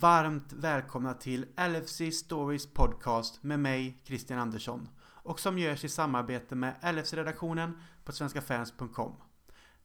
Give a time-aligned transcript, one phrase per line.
[0.00, 6.54] Varmt välkomna till LFC Stories podcast med mig, Christian Andersson och som görs i samarbete
[6.54, 9.12] med LFC-redaktionen på svenskafans.com.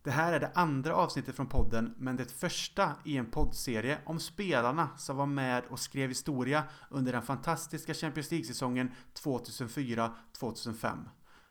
[0.04, 4.20] Det här är det andra avsnittet från podden men det första i en poddserie om
[4.20, 8.92] spelarna som var med och skrev historia under den fantastiska Champions League-säsongen
[9.24, 10.98] 2004-2005.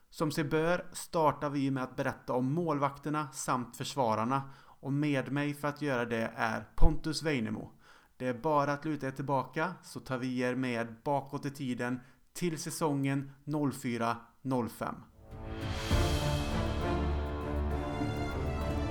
[0.09, 4.41] Som sig bör startar vi med att berätta om målvakterna samt försvararna
[4.79, 7.76] och med mig för att göra det är Pontus Weinemo.
[8.19, 11.99] Det är bara att luta er tillbaka så tar vi er med bakåt i tiden
[12.33, 14.15] till säsongen 04-05.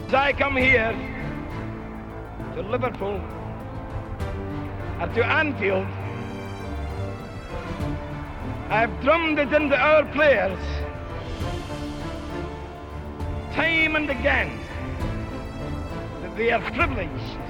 [0.06, 0.92] As I come here
[2.54, 3.20] to Liverpool
[5.00, 5.86] and to Anfield,
[8.70, 10.86] I've drummed it into our players
[13.54, 14.50] time and again
[16.22, 17.45] that they are privileged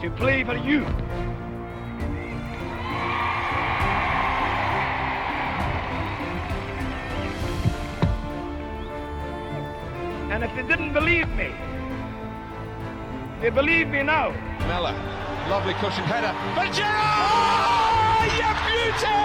[0.00, 0.84] to play for you.
[10.30, 11.50] And if they didn't believe me,
[13.40, 14.30] they believe me now.
[14.66, 14.92] Mella,
[15.48, 16.34] lovely cushion header.
[16.54, 18.28] But Gerard!
[18.36, 19.16] You beauty!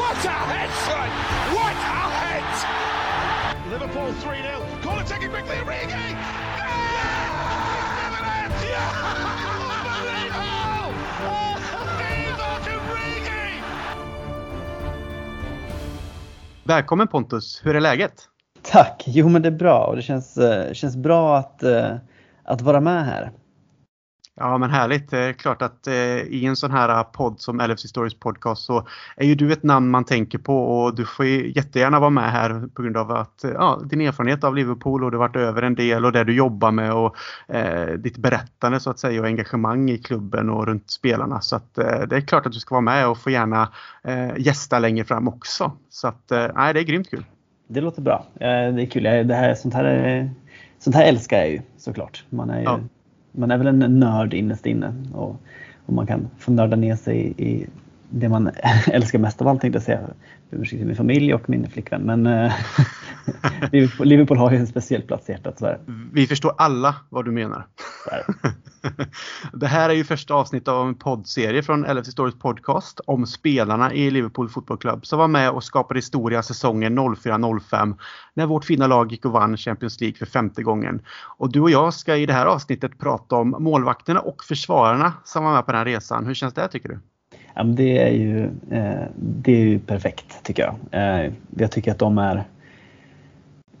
[0.00, 1.10] What a hit, son!
[1.54, 3.70] What a hit!
[3.70, 4.66] Liverpool 3 0.
[4.82, 6.45] Call it, take it quickly, Origi!
[16.66, 18.12] Välkommen Pontus, hur är läget?
[18.62, 19.04] Tack!
[19.06, 21.96] Jo men det är bra och det känns, eh, känns bra att, eh,
[22.44, 23.30] att vara med här.
[24.38, 25.10] Ja men härligt.
[25.10, 28.86] Det är klart att eh, i en sån här podd som LFC Stories podcast så
[29.16, 32.68] är ju du ett namn man tänker på och du får jättegärna vara med här
[32.74, 36.04] på grund av att ja, din erfarenhet av Liverpool och du varit över en del
[36.04, 37.16] och det du jobbar med och
[37.48, 41.40] eh, ditt berättande så att säga och engagemang i klubben och runt spelarna.
[41.40, 43.72] Så att eh, det är klart att du ska vara med och få gärna
[44.04, 45.72] eh, gästa längre fram också.
[45.90, 47.24] Så att eh, nej, det är grymt kul.
[47.68, 48.26] Det låter bra.
[48.38, 49.02] Det är kul.
[49.02, 50.30] Det här, sånt, här är,
[50.78, 52.24] sånt här älskar jag ju såklart.
[52.30, 52.80] Man är, ju, ja
[53.36, 55.40] man är väl en nörd innerst inne och,
[55.86, 57.66] och man kan få nörda ner sig i
[58.10, 58.50] det man
[58.86, 60.00] älskar mest av allt tänkte jag säga.
[60.84, 62.02] Min familj och min flickvän.
[62.02, 62.52] Men eh,
[63.72, 65.58] Liverpool, Liverpool, har ju en speciell plats i hjärtat.
[65.58, 65.80] Så här.
[66.12, 67.66] Vi förstår alla vad du menar.
[69.52, 73.92] det här är ju första avsnittet av en poddserie från LFC Stories podcast om spelarna
[73.92, 77.96] i Liverpool Football Club som var med och skapade historia säsongen 04-05
[78.34, 81.02] när vårt fina lag gick och vann Champions League för femte gången.
[81.38, 85.44] Och du och jag ska i det här avsnittet prata om målvakterna och försvararna som
[85.44, 86.26] var med på den här resan.
[86.26, 86.98] Hur känns det tycker du?
[87.54, 90.76] Ja, det, är ju, eh, det är ju perfekt tycker jag.
[90.90, 92.44] Eh, jag tycker att de är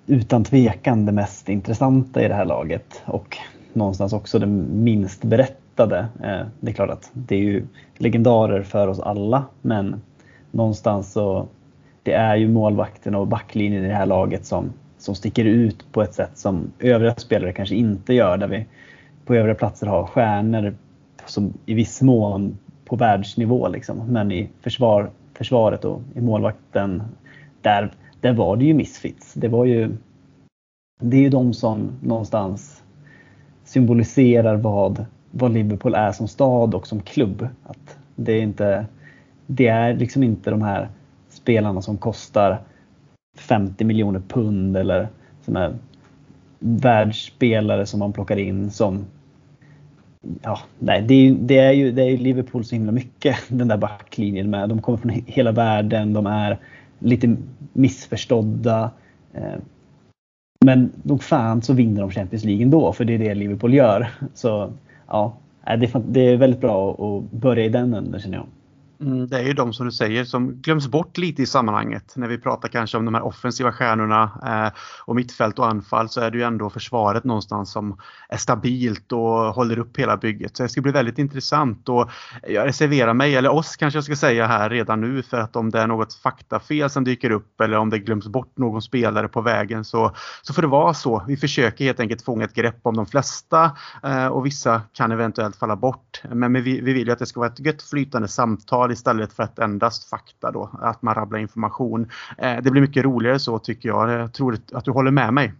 [0.06, 3.36] utan tvekan det mest intressanta i det här laget och
[3.72, 5.98] någonstans också det minst berättade.
[5.98, 7.66] Eh, det är klart att det är ju
[7.98, 10.00] legendarer för oss alla men
[10.50, 11.46] någonstans så
[12.02, 16.02] det är ju målvakten och backlinjen i det här laget som, som sticker ut på
[16.02, 18.36] ett sätt som övriga spelare kanske inte gör.
[18.36, 18.66] Där vi
[19.24, 20.74] på övriga platser har stjärnor
[21.24, 23.68] som i viss mån på världsnivå.
[23.68, 23.98] Liksom.
[24.08, 27.02] Men i försvar, försvaret och i målvakten,
[27.62, 27.92] där,
[28.26, 29.34] där var det ju misfits.
[29.34, 29.96] Det, var ju,
[31.00, 32.82] det är ju de som någonstans
[33.64, 37.48] symboliserar vad, vad Liverpool är som stad och som klubb.
[37.64, 38.86] Att det, är inte,
[39.46, 40.88] det är liksom inte de här
[41.28, 42.60] spelarna som kostar
[43.38, 45.08] 50 miljoner pund eller
[45.44, 45.74] som är
[46.58, 49.04] världsspelare som man plockar in som
[50.42, 53.76] ja, nej, det är, det är ju det är Liverpool så himla mycket, den där
[53.76, 54.68] backlinjen med.
[54.68, 56.58] De kommer från hela världen, de är
[56.98, 57.36] lite
[57.72, 58.90] missförstådda.
[59.34, 59.58] Eh,
[60.64, 64.08] men nog fan så vinner de Champions League ändå, för det är det Liverpool gör.
[64.34, 64.72] Så
[65.06, 65.36] ja,
[65.66, 68.46] eh, det är väldigt bra att börja i den änden känner jag.
[69.00, 72.12] Mm, det är ju de som du säger som glöms bort lite i sammanhanget.
[72.16, 76.20] När vi pratar kanske om de här offensiva stjärnorna eh, och mittfält och anfall så
[76.20, 79.20] är det ju ändå försvaret någonstans som är stabilt och
[79.54, 80.56] håller upp hela bygget.
[80.56, 82.10] Så det ska bli väldigt intressant och
[82.48, 85.70] jag reserverar mig, eller oss kanske jag ska säga här redan nu för att om
[85.70, 89.40] det är något faktafel som dyker upp eller om det glöms bort någon spelare på
[89.40, 90.12] vägen så,
[90.42, 91.24] så får det vara så.
[91.26, 93.70] Vi försöker helt enkelt fånga ett grepp om de flesta
[94.02, 96.22] eh, och vissa kan eventuellt falla bort.
[96.30, 99.32] Men vi, vi vill ju att det ska vara ett gött flytande samtal samtal istället
[99.32, 102.08] för att endast fakta då, att man rabblar information.
[102.38, 104.10] Eh, det blir mycket roligare så tycker jag.
[104.10, 105.52] Jag tror att du håller med mig.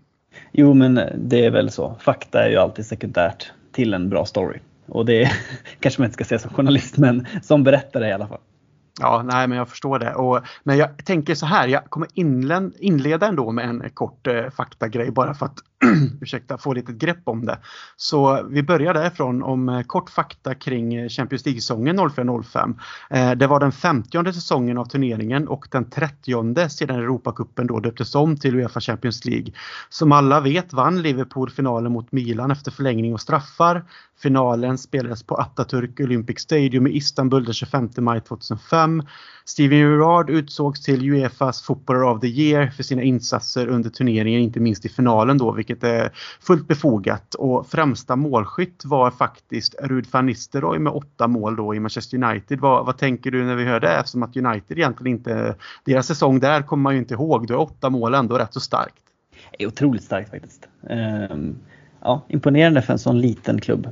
[0.53, 1.97] Jo men det är väl så.
[2.01, 4.61] Fakta är ju alltid sekundärt till en bra story.
[4.89, 5.31] Och det
[5.81, 8.41] kanske man inte ska säga som journalist men som berättare i alla fall.
[9.01, 10.15] Ja, nej men jag förstår det.
[10.15, 12.09] Och, men jag tänker så här, jag kommer
[12.81, 15.59] inleda ändå med en kort eh, faktagrej bara för att
[16.21, 17.59] ursäkta, få lite grepp om det.
[17.97, 22.79] Så vi börjar därifrån om eh, kort fakta kring eh, Champions League-säsongen 04-05.
[23.11, 28.15] Eh, det var den 50 säsongen av turneringen och den 30 sedan Europacupen då döptes
[28.15, 29.53] om till Uefa Champions League.
[29.89, 33.85] Som alla vet vann Liverpool finalen mot Milan efter förlängning och straffar.
[34.19, 39.03] Finalen spelades på Atatürk Olympic Stadium i Istanbul den 25 maj 2005.
[39.45, 44.61] Steven Gerrard utsågs till Uefas Footballer of the Year för sina insatser under turneringen, inte
[44.61, 46.11] minst i finalen då, vilket är
[46.41, 47.35] fullt befogat.
[47.35, 52.61] Och främsta målskytt var faktiskt Rud van Nistelrooy med åtta mål då i Manchester United.
[52.61, 53.97] Vad, vad tänker du när vi hör det?
[53.97, 55.55] Eftersom att United egentligen inte,
[55.85, 57.47] deras säsong där kommer man ju inte ihåg.
[57.47, 59.03] Då är åtta mål ändå rätt så starkt.
[59.59, 60.69] Det är otroligt starkt faktiskt.
[60.91, 61.59] Ehm,
[62.01, 63.89] ja, imponerande för en sån liten klubb.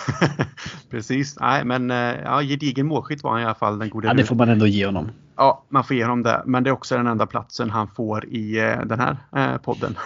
[0.90, 4.14] Precis, nej men eh, ja, gedigen målskytt var han i alla fall den gode Ja
[4.14, 5.10] det får man ändå ge honom.
[5.36, 6.42] Ja, man får ge honom det.
[6.46, 9.96] Men det är också den enda platsen han får i eh, den här eh, podden.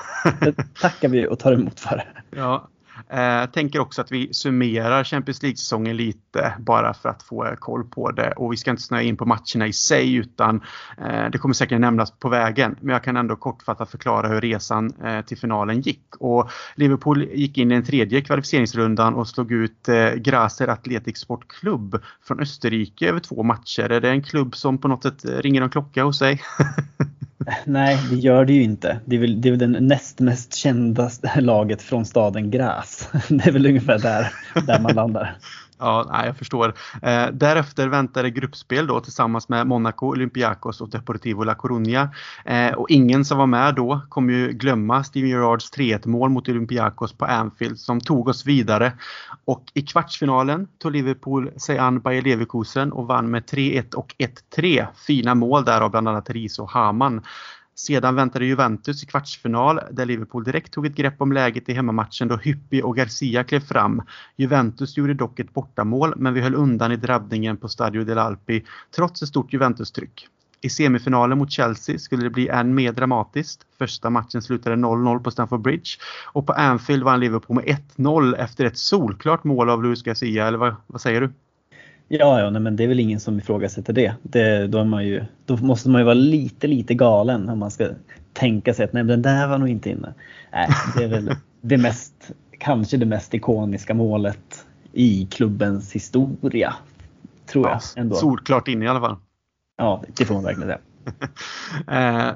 [0.41, 2.05] det tackar vi och tar emot för.
[2.31, 2.69] Ja,
[3.09, 8.11] eh, tänker också att vi summerar Champions League-säsongen lite bara för att få koll på
[8.11, 8.33] det.
[8.33, 10.61] Och vi ska inte snöa in på matcherna i sig utan
[10.99, 12.77] eh, det kommer säkert nämnas på vägen.
[12.81, 16.17] Men jag kan ändå kortfattat förklara hur resan eh, till finalen gick.
[16.19, 22.03] Och Liverpool gick in i den tredje kvalificeringsrundan och slog ut eh, Graser Athletic Sportklubb
[22.23, 23.93] från Österrike över två matcher.
[23.93, 26.43] Är det en klubb som på något sätt eh, ringer en klocka hos sig?
[27.65, 29.01] Nej, det gör det ju inte.
[29.05, 33.09] Det är väl, det är väl den näst mest kända laget från staden Gräs.
[33.29, 34.33] Det är väl ungefär där,
[34.67, 35.37] där man landar.
[35.79, 36.75] Ja, nej, jag förstår.
[37.03, 42.09] Eh, därefter väntade gruppspel då tillsammans med Monaco, Olympiakos och Deportivo La Coruña.
[42.45, 46.49] Eh, och ingen som var med då kommer ju glömma Steven Gerrards 3-1 mål mot
[46.49, 48.93] Olympiakos på Anfield som tog oss vidare.
[49.45, 54.15] Och i kvartsfinalen tog Liverpool sig an Bayer Leverkusen och vann med 3-1 och
[54.57, 54.87] 1-3.
[55.07, 57.23] Fina mål där av bland annat Riso och Haman.
[57.79, 62.29] Sedan väntade Juventus i kvartsfinal där Liverpool direkt tog ett grepp om läget i hemmamatchen
[62.29, 64.03] då Hyppie och Garcia klev fram.
[64.37, 68.65] Juventus gjorde dock ett bortamål men vi höll undan i drabbningen på Stadio del Alpi
[68.97, 70.29] trots ett stort Juventus-tryck.
[70.61, 73.67] I semifinalen mot Chelsea skulle det bli än mer dramatiskt.
[73.79, 75.91] Första matchen slutade 0-0 på Stamford Bridge
[76.33, 80.59] och på Anfield vann Liverpool med 1-0 efter ett solklart mål av Luis Garcia, eller
[80.59, 81.33] vad, vad säger du?
[82.09, 84.15] Ja, ja nej, men det är väl ingen som ifrågasätter det.
[84.23, 87.89] det då, man ju, då måste man ju vara lite, lite galen om man ska
[88.33, 90.15] tänka sig att nej, den där var nog inte inne.
[90.53, 91.31] Nej, det är väl
[91.61, 96.75] det mest, kanske det mest ikoniska målet i klubbens historia.
[97.47, 97.81] Tror jag.
[97.97, 98.17] Ändå.
[98.17, 99.17] Solklart inne i alla fall.
[99.77, 100.81] Ja, det får man verkligen säga.
[102.29, 102.35] eh,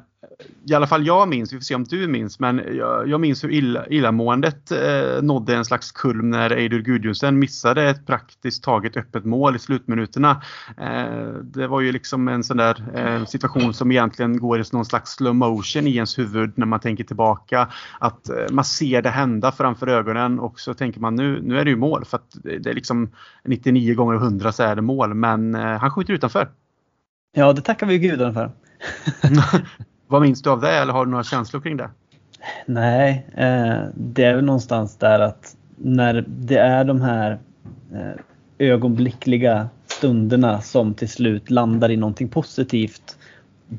[0.65, 3.45] i alla fall jag minns, vi får se om du minns, men jag, jag minns
[3.45, 8.97] hur illa, illamåendet eh, nådde en slags kulm när Eidur Gudjonsen missade ett praktiskt taget
[8.97, 10.43] öppet mål i slutminuterna.
[10.79, 14.85] Eh, det var ju liksom en sån där eh, situation som egentligen går i någon
[14.85, 17.69] slags slow motion i ens huvud när man tänker tillbaka.
[17.99, 21.65] Att eh, man ser det hända framför ögonen och så tänker man nu, nu är
[21.65, 23.11] det ju mål för att det är liksom
[23.45, 26.49] 99 gånger 100 så är det mål men eh, han skjuter utanför.
[27.33, 28.51] Ja, det tackar vi gudarna för.
[30.11, 31.91] Vad minns du av det eller har du några känslor kring det?
[32.67, 37.39] Nej, eh, det är väl någonstans där att när det är de här
[37.95, 38.21] eh,
[38.59, 43.19] ögonblickliga stunderna som till slut landar i någonting positivt.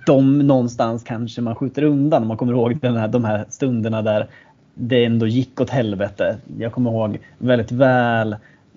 [0.05, 4.01] De någonstans kanske man skjuter undan om man kommer ihåg den här, de här stunderna
[4.01, 4.27] där
[4.73, 6.37] det ändå gick åt helvete.
[6.57, 8.35] Jag kommer ihåg väldigt väl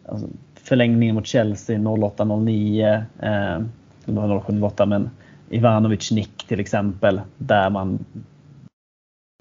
[0.08, 3.04] alltså, förlängningen mot Chelsea 08-09.
[3.20, 3.64] Eh,
[4.04, 5.10] det var 07-08 men
[5.50, 7.20] Ivanovic nick till exempel.
[7.38, 8.04] Där man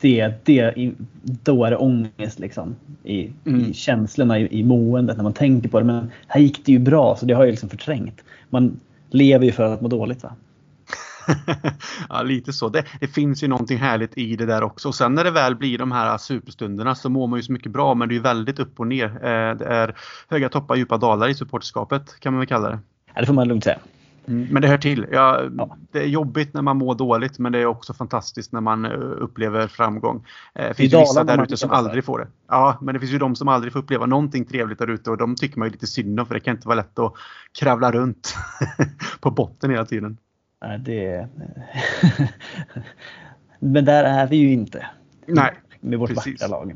[0.01, 0.91] det, det,
[1.23, 3.61] då är det ångest liksom, i, mm.
[3.61, 5.85] i känslorna, i, i måendet när man tänker på det.
[5.85, 8.21] Men här gick det ju bra så det har jag liksom förträngt.
[8.49, 8.79] Man
[9.09, 10.23] lever ju för att må dåligt.
[10.23, 10.35] va?
[12.09, 12.69] ja, lite så.
[12.69, 14.87] Det, det, finns ju någonting härligt i det där också.
[14.87, 17.71] Och sen när det väl blir de här superstunderna så mår man ju så mycket
[17.71, 19.05] bra men det är väldigt upp och ner.
[19.05, 19.95] Eh, det är
[20.29, 22.79] höga toppar, djupa dalar i supporterskapet kan man väl kalla det.
[23.13, 23.79] Ja, det får man lugnt säga.
[24.27, 25.07] Mm, men det hör till.
[25.11, 28.61] Ja, ja, Det är jobbigt när man mår dåligt men det är också fantastiskt när
[28.61, 30.25] man eh, upplever framgång.
[30.55, 32.27] Eh, det finns ju vissa där ute som aldrig får det.
[32.47, 35.17] Ja, men det finns ju de som aldrig får uppleva någonting trevligt där ute och
[35.17, 37.13] de tycker man ju lite synd om för det kan inte vara lätt att
[37.59, 38.35] kravla runt
[39.19, 40.17] på botten hela tiden.
[40.61, 41.27] Nej, det...
[43.59, 44.85] men där är vi ju inte.
[45.25, 46.75] Nej, med vårt vackra lag.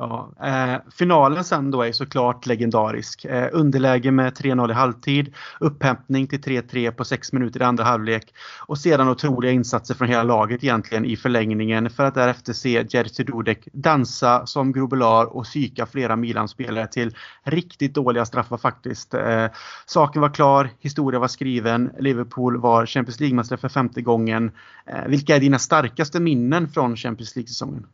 [0.00, 3.24] Ja, eh, finalen sen då är såklart legendarisk.
[3.24, 8.34] Eh, underläge med 3-0 i halvtid, upphämtning till 3-3 på 6 minuter i andra halvlek
[8.66, 13.24] och sedan otroliga insatser från hela laget egentligen i förlängningen för att därefter se Jerzy
[13.24, 19.14] Dudek dansa som grobelar och psyka flera Milan-spelare till riktigt dåliga straffar faktiskt.
[19.14, 19.46] Eh,
[19.86, 24.50] saken var klar, historia var skriven, Liverpool var Champions League-mästare för femte gången.
[24.86, 27.86] Eh, vilka är dina starkaste minnen från Champions League-säsongen?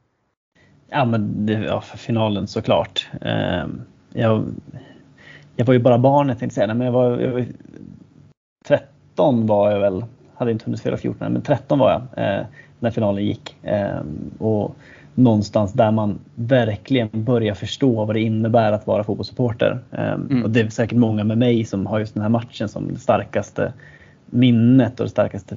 [0.94, 3.08] Ja, men det, ja, för finalen såklart.
[3.20, 3.66] Eh,
[4.12, 4.44] jag,
[5.56, 7.44] jag var ju bara barnet tänkte jag säga, men jag var, jag var
[8.68, 12.46] 13 var jag väl, hade inte hunnit fylla 14 men 13 var jag eh,
[12.80, 13.56] när finalen gick.
[13.62, 14.00] Eh,
[14.38, 14.76] och
[15.14, 19.78] någonstans där man verkligen börjar förstå vad det innebär att vara fotbollssupporter.
[19.90, 20.44] Eh, mm.
[20.44, 23.00] Och det är säkert många med mig som har just den här matchen som det
[23.00, 23.72] starkaste
[24.26, 25.56] minnet och det starkaste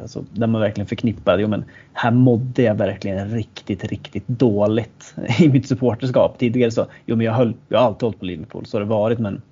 [0.00, 5.48] alltså, där man verkligen förknippar, jo men här mådde jag verkligen riktigt, riktigt dåligt i
[5.48, 6.38] mitt supporterskap.
[6.38, 8.88] Tidigare så, jo men jag, höll, jag har alltid hållit på Liverpool, så har det
[8.90, 9.42] varit men,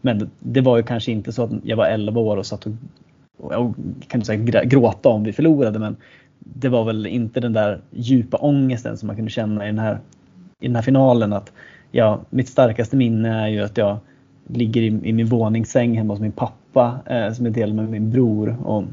[0.00, 2.72] men det var ju kanske inte så att jag var 11 år och satt och,
[3.38, 3.74] och jag
[4.08, 5.96] kan inte säga gråta om vi förlorade men
[6.44, 9.98] det var väl inte den där djupa ångesten som man kunde känna i den här,
[10.60, 11.32] i den här finalen.
[11.32, 11.52] Att
[11.90, 13.98] ja, mitt starkaste minne är ju att jag
[14.46, 18.10] ligger i, i min våningssäng hemma hos min pappa eh, som är del med min
[18.10, 18.56] bror.
[18.64, 18.84] Och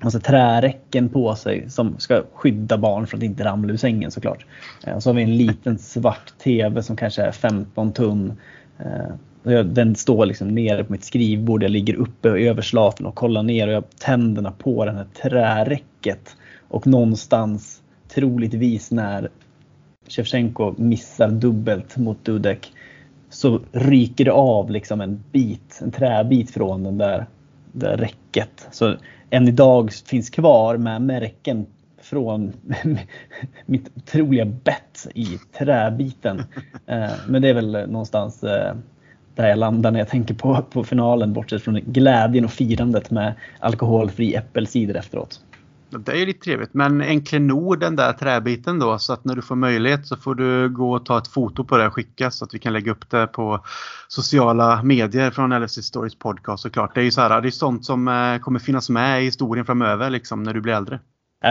[0.00, 4.46] alltså träräcken på sig som ska skydda barn från att inte ramla ur sängen såklart.
[4.86, 8.32] Eh, och så har vi en liten svart TV som kanske är 15 tum.
[8.78, 11.62] Eh, den står liksom nere på mitt skrivbord.
[11.62, 15.06] Jag ligger uppe över slaten och kollar ner och jag har tänderna på det här
[15.22, 16.36] träräcket.
[16.68, 19.28] Och någonstans, troligtvis när
[20.08, 22.72] Shevchenko missar dubbelt mot Dudek
[23.30, 27.26] så ryker det av liksom en bit, en träbit från den där,
[27.72, 28.68] där räcket.
[28.70, 28.96] Så
[29.30, 31.66] än idag finns kvar med märken
[32.02, 32.52] från
[33.66, 36.42] mitt otroliga bett i träbiten.
[36.86, 38.74] Eh, men det är väl någonstans eh,
[39.34, 43.34] där jag landar när jag tänker på, på finalen bortsett från glädjen och firandet med
[43.58, 45.40] alkoholfri äppelcider efteråt.
[45.90, 46.74] Det är ju lite trevligt.
[46.74, 50.68] Men Enklenor, den där träbiten då, så att när du får möjlighet så får du
[50.68, 53.10] gå och ta ett foto på det och skicka så att vi kan lägga upp
[53.10, 53.64] det på
[54.08, 56.94] sociala medier från LFC Stories podcast såklart.
[56.94, 59.66] Det är ju så här, det är sånt som eh, kommer finnas med i historien
[59.66, 61.00] framöver liksom när du blir äldre.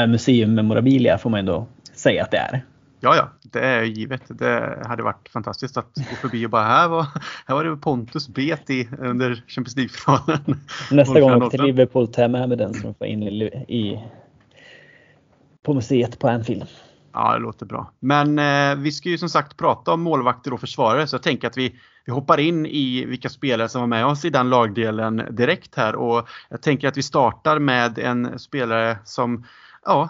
[0.07, 2.65] Museum memorabilia får man ändå säga att det är.
[2.99, 4.21] Ja, ja, det är givet.
[4.27, 7.05] Det hade varit fantastiskt att gå förbi och bara här var,
[7.45, 10.59] här var det Pontus bet i under Champions League-finalen.
[10.91, 13.99] Nästa gång åker till Liverpool tar jag med mig den som får in i, i
[15.67, 16.65] på museet på Anfield.
[17.13, 17.91] Ja, det låter bra.
[17.99, 21.47] Men eh, vi ska ju som sagt prata om målvakter och försvarare så jag tänker
[21.47, 25.23] att vi, vi hoppar in i vilka spelare som var med oss i den lagdelen
[25.31, 29.45] direkt här och jag tänker att vi startar med en spelare som
[29.87, 30.09] ja,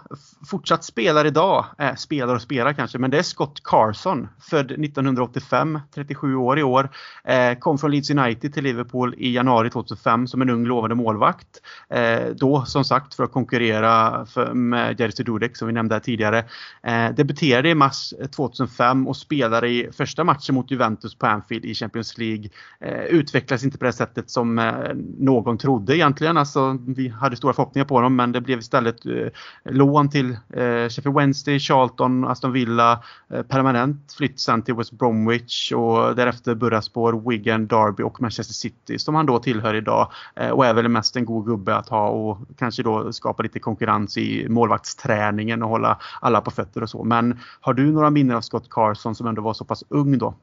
[0.50, 4.28] fortsatt spelar idag, äh, spelar och spelar kanske, men det är Scott Carson.
[4.50, 6.90] Född 1985, 37 år i år.
[7.24, 11.48] Eh, kom från Leeds United till Liverpool i januari 2005 som en ung lovande målvakt.
[11.90, 16.00] Eh, då som sagt för att konkurrera för, med Jerzy Dudek som vi nämnde här
[16.00, 16.46] tidigare.
[16.84, 21.66] Eh, debuterade i mars eh, 2005 och spelade i första matchen mot Juventus på Anfield
[21.66, 22.50] i Champions League.
[22.80, 24.74] Eh, utvecklades inte på det sättet som eh,
[25.18, 26.38] någon trodde egentligen.
[26.38, 29.28] Alltså, vi hade stora förhoppningar på honom men det blev istället eh,
[29.70, 35.72] lån till eh, Sheffield Wednesday, Charlton, Aston Villa, eh, permanent flytt sen till West Bromwich
[35.72, 40.66] och därefter Burraspor, Wigan, Derby och Manchester City som han då tillhör idag eh, och
[40.66, 44.50] är väl mest en god gubbe att ha och kanske då skapa lite konkurrens i
[44.50, 47.04] målvaktsträningen och hålla alla på fötter och så.
[47.04, 50.34] Men har du några minnen av Scott Carson som ändå var så pass ung då?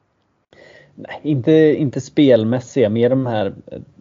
[0.95, 3.53] Nej, inte, inte spelmässiga, mer de här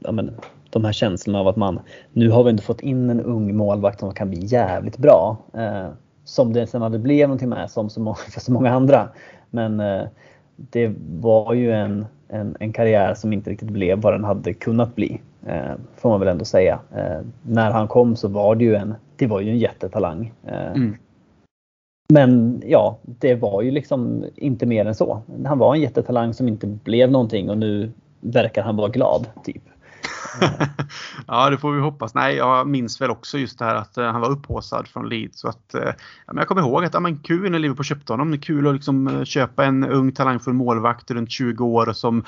[0.04, 0.30] eh, men,
[0.74, 1.80] de här känslorna av att man,
[2.12, 5.36] nu har vi inte fått in en ung målvakt som kan bli jävligt bra.
[5.54, 5.88] Eh,
[6.24, 9.08] som det sen hade blivit någonting med som så många, för så många andra.
[9.50, 10.02] Men eh,
[10.56, 14.94] det var ju en, en, en, karriär som inte riktigt blev vad den hade kunnat
[14.94, 15.20] bli.
[15.46, 16.80] Eh, får man väl ändå säga.
[16.96, 20.32] Eh, när han kom så var det ju en, det var ju en jättetalang.
[20.46, 20.96] Eh, mm.
[22.12, 25.22] Men ja, det var ju liksom inte mer än så.
[25.44, 27.90] Han var en jättetalang som inte blev någonting och nu
[28.20, 29.26] verkar han vara glad.
[29.44, 29.62] typ.
[31.26, 32.14] ja, det får vi hoppas.
[32.14, 35.40] Nej, jag minns väl också just det här att eh, han var upphåsad från Leeds.
[35.40, 35.82] Så att, eh,
[36.26, 38.30] ja, men jag kommer ihåg att ja, men kul när Liverpool köpte honom.
[38.30, 42.24] Det är kul att liksom, eh, köpa en ung talangfull målvakt runt 20 år som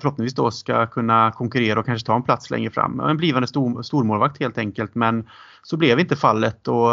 [0.00, 3.00] förhoppningsvis då ska kunna konkurrera och kanske ta en plats längre fram.
[3.00, 4.94] En blivande stor, stormålvakt helt enkelt.
[4.94, 5.28] Men
[5.62, 6.90] så blev inte fallet och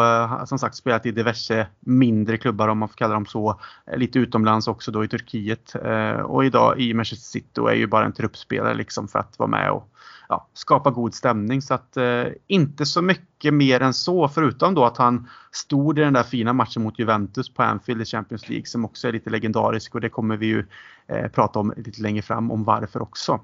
[0.47, 3.59] som sagt spelat i diverse mindre klubbar om man får kalla dem så.
[3.95, 5.73] Lite utomlands också då i Turkiet.
[6.23, 9.49] Och idag i Manchester City och är ju bara en truppspelare liksom för att vara
[9.49, 9.94] med och
[10.29, 11.61] ja, skapa god stämning.
[11.61, 16.01] Så att eh, inte så mycket mer än så förutom då att han stod i
[16.01, 19.29] den där fina matchen mot Juventus på Anfield i Champions League som också är lite
[19.29, 20.65] legendarisk och det kommer vi ju
[21.07, 23.39] eh, prata om lite längre fram om varför också.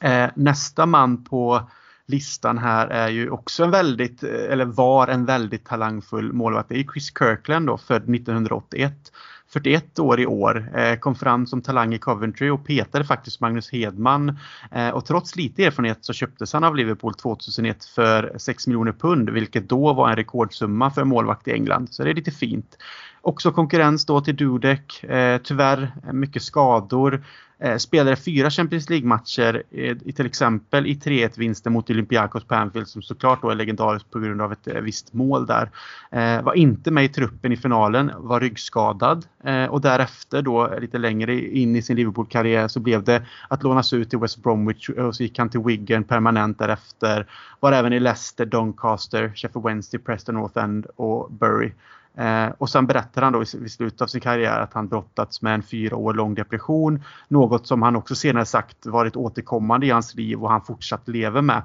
[0.00, 1.68] Eh, nästa man på
[2.06, 6.68] listan här är ju också en väldigt, eh, eller var en väldigt talangfull målvakt.
[6.68, 9.12] Det är Chris Kirkland då, född 1981.
[9.52, 13.70] 41 år i år, eh, kom fram som talang i Coventry och petade faktiskt Magnus
[13.70, 14.38] Hedman.
[14.72, 19.30] Eh, och trots lite erfarenhet så köptes han av Liverpool 2001 för 6 miljoner pund,
[19.30, 21.88] vilket då var en rekordsumma för en målvakt i England.
[21.90, 22.76] Så det är lite fint
[23.22, 25.04] också konkurrens då till Dudek.
[25.04, 27.24] Eh, tyvärr eh, mycket skador.
[27.62, 32.54] Eh, spelade fyra Champions League-matcher eh, i till exempel i 3-1 vinsten mot Olympiakos på
[32.54, 35.70] Anfield som såklart då är legendariskt på grund av ett eh, visst mål där.
[36.10, 40.80] Eh, var inte med i truppen i finalen, var ryggskadad eh, och därefter då eh,
[40.80, 44.90] lite längre in i sin Liverpool-karriär så blev det att lånas ut till West Bromwich
[44.90, 47.26] eh, och så gick han till Wigan permanent därefter.
[47.60, 51.72] Var även i Leicester, Doncaster, Sheffield Wednesday, Preston North End och Bury.
[52.16, 55.54] Eh, och sen berättar han då vid slutet av sin karriär att han brottats med
[55.54, 57.02] en fyra år lång depression.
[57.28, 61.42] Något som han också senare sagt varit återkommande i hans liv och han fortsatt lever
[61.42, 61.62] med.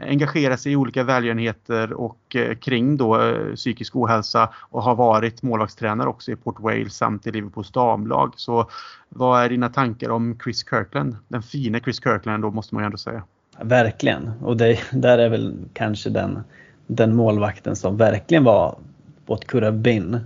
[0.00, 5.42] Engagerar sig i olika välgörenheter och eh, kring då eh, psykisk ohälsa och har varit
[5.42, 8.32] målvaktstränare också i Port Wales samt i Liverpools damlag.
[8.36, 8.70] Så
[9.08, 11.16] vad är dina tankar om Chris Kirkland?
[11.28, 13.22] Den fina Chris Kirkland då måste man ju ändå säga.
[13.60, 16.38] Verkligen och det, där är väl kanske den,
[16.86, 18.78] den målvakten som verkligen var
[19.28, 20.20] what could have been.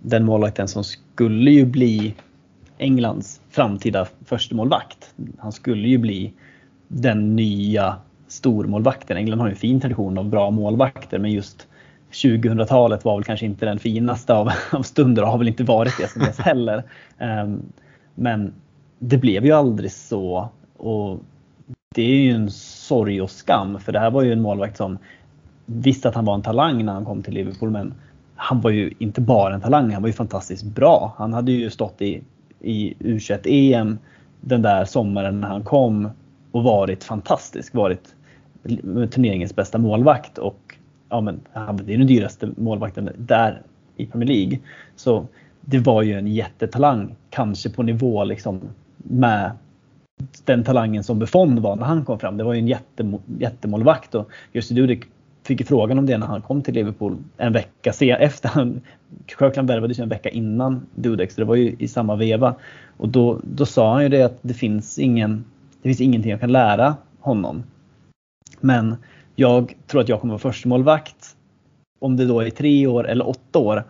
[0.00, 2.14] Den målvakten som skulle ju bli
[2.78, 5.14] Englands framtida förstemålvakt.
[5.38, 6.32] Han skulle ju bli
[6.88, 7.96] den nya
[8.28, 9.16] stormålvakten.
[9.16, 11.66] England har ju en fin tradition av bra målvakter men just
[12.12, 15.98] 2000-talet var väl kanske inte den finaste av, av stunder och har väl inte varit
[15.98, 16.82] det sen dess heller.
[17.18, 17.62] Um,
[18.14, 18.52] men
[18.98, 21.20] det blev ju aldrig så och
[21.94, 24.98] det är ju en sorg och skam för det här var ju en målvakt som
[25.66, 27.94] visste att han var en talang när han kom till Liverpool men
[28.36, 31.14] han var ju inte bara en talang, han var ju fantastiskt bra.
[31.18, 32.22] Han hade ju stått i,
[32.60, 33.98] i U21-EM
[34.40, 36.08] den där sommaren när han kom
[36.52, 37.74] och varit fantastisk.
[37.74, 38.14] Varit
[39.10, 40.76] turneringens bästa målvakt och
[41.08, 43.62] ja, men, han är den dyraste målvakten där
[43.96, 44.58] i Premier League.
[44.96, 45.26] Så
[45.60, 48.60] det var ju en jättetalang, kanske på nivå liksom
[48.96, 49.50] med
[50.44, 52.36] den talangen som Buffon var när han kom fram.
[52.36, 52.78] Det var ju en
[53.38, 55.04] jättemålvakt och Jussi Dudek
[55.46, 58.48] fick frågan om det när han kom till Liverpool en vecka sen, efter.
[58.48, 58.80] Han,
[59.26, 62.54] Kirkland värvades ju en vecka innan Dudek så det var ju i samma veva.
[62.96, 65.44] Och då, då sa han ju det att det finns, ingen,
[65.82, 67.62] det finns ingenting jag kan lära honom.
[68.60, 68.96] Men
[69.34, 71.36] jag tror att jag kommer vara förstemålvakt.
[72.00, 73.84] Om det då är tre år eller åtta år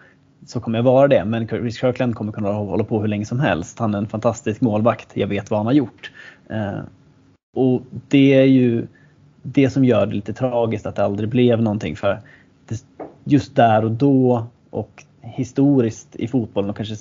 [0.47, 1.25] så kommer jag vara det.
[1.25, 3.79] Men Chris Kirkland kommer kunna hålla på hur länge som helst.
[3.79, 5.09] Han är en fantastisk målvakt.
[5.14, 6.12] Jag vet vad han har gjort.
[6.51, 6.81] Eh,
[7.57, 8.87] och det är ju
[9.53, 12.21] det som gör det lite tragiskt att det aldrig blev någonting för
[13.25, 16.95] just där och då och historiskt i fotbollen och kanske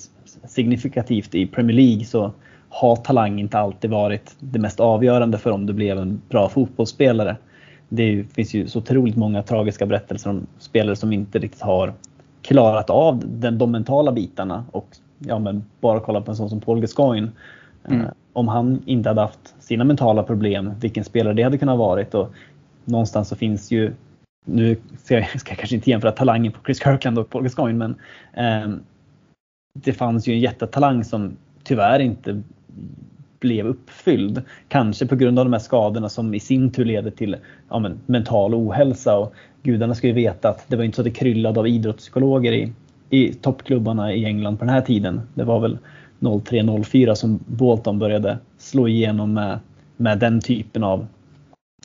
[0.48, 2.32] signifikativt i Premier League så
[2.70, 7.38] har talang inte alltid varit det mest avgörande för om du blev en bra fotbollsspelare.
[7.90, 11.94] Det finns ju så otroligt många tragiska berättelser om spelare som inte riktigt har
[12.42, 14.88] klarat av den, de mentala bitarna och
[15.20, 17.32] ja, men bara kolla på en sån som Paul Gascoigne.
[17.88, 18.02] Mm.
[18.02, 22.14] Eh, om han inte hade haft sina mentala problem, vilken spelare det hade kunnat varit.
[22.14, 22.34] Och
[22.86, 23.94] någonstans så finns ju,
[24.46, 27.78] nu ska jag, ska jag kanske inte jämföra talangen på Chris Kirkland och Paul Gascoigne,
[27.78, 27.96] men
[28.34, 28.78] eh,
[29.80, 32.42] det fanns ju en jättetalang som tyvärr inte
[33.40, 34.42] blev uppfylld.
[34.68, 37.36] Kanske på grund av de här skadorna som i sin tur leder till
[37.70, 39.18] ja, men, mental ohälsa.
[39.18, 42.52] Och gudarna ska ju veta att det var inte så att det kryllade av idrottspsykologer
[42.52, 42.74] i,
[43.10, 45.22] i toppklubbarna i England på den här tiden.
[45.34, 45.78] Det var väl
[46.20, 49.60] 03-04 som Bolton började slå igenom med,
[49.98, 51.08] med den typen av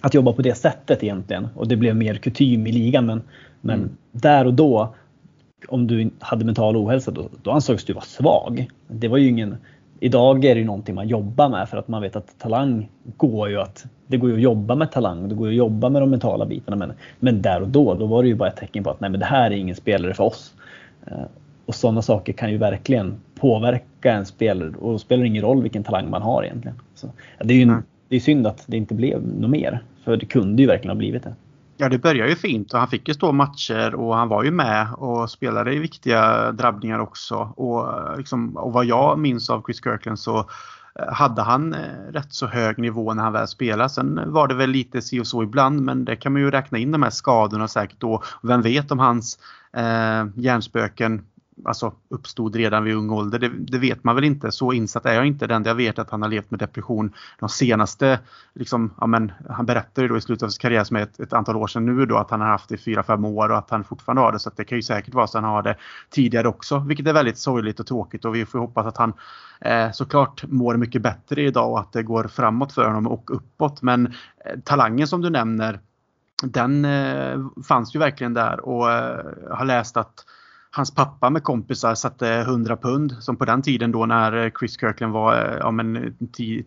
[0.01, 1.49] att jobba på det sättet egentligen.
[1.55, 3.07] Och det blev mer kutym i ligan.
[3.07, 3.23] Men,
[3.61, 3.91] men mm.
[4.13, 4.95] där och då,
[5.69, 8.71] om du hade mental ohälsa, då, då ansågs du vara svag.
[8.89, 9.57] Det var ju ingen,
[10.01, 13.49] idag är det ju någonting man jobbar med för att man vet att talang går
[13.49, 16.03] ju att, det går ju att jobba med talang, det går ju att jobba med
[16.03, 16.77] de mentala bitarna.
[16.77, 19.11] Men, men där och då, då var det ju bara ett tecken på att nej
[19.11, 20.55] men det här är ingen spelare för oss.
[21.07, 21.25] Eh,
[21.67, 25.85] och sådana saker kan ju verkligen påverka en spelare och det spelar ingen roll vilken
[25.85, 26.81] talang man har egentligen.
[26.95, 27.13] Så,
[27.45, 29.83] det är ju en, det är synd att det inte blev något mer.
[30.05, 31.35] För det kunde ju verkligen ha blivit det.
[31.77, 34.51] Ja, det började ju fint och han fick ju stå matcher och han var ju
[34.51, 37.37] med och spelade i viktiga drabbningar också.
[37.37, 42.33] Och, liksom, och vad jag minns av Chris Kirkland så eh, hade han eh, rätt
[42.33, 43.89] så hög nivå när han väl spelade.
[43.89, 46.79] Sen var det väl lite si och så ibland men det kan man ju räkna
[46.79, 48.23] in de här skadorna säkert då.
[48.43, 49.39] Vem vet om hans
[49.73, 51.23] eh, hjärnspöken
[51.65, 53.39] alltså, uppstod redan vid ung ålder.
[53.39, 54.53] Det, det, vet man väl inte.
[54.53, 55.47] Så insatt är jag inte.
[55.47, 58.19] Det enda jag vet är att han har levt med depression de senaste,
[58.55, 61.33] liksom, ja, men, han berättade då i slutet av sin karriär som är ett, ett,
[61.33, 63.71] antal år sedan nu då att han har haft det i 4-5 år och att
[63.71, 64.39] han fortfarande har det.
[64.39, 65.77] Så det kan ju säkert vara så att han har det
[66.11, 69.13] tidigare också, vilket är väldigt sorgligt och tråkigt och vi får hoppas att han
[69.61, 73.83] eh, såklart mår mycket bättre idag och att det går framåt för honom och uppåt.
[73.83, 75.81] Men eh, talangen som du nämner
[76.43, 80.25] den eh, fanns ju verkligen där och eh, har läst att
[80.73, 85.13] hans pappa med kompisar satte 100 pund som på den tiden då när Chris Kirkland
[85.13, 86.17] var ja, men,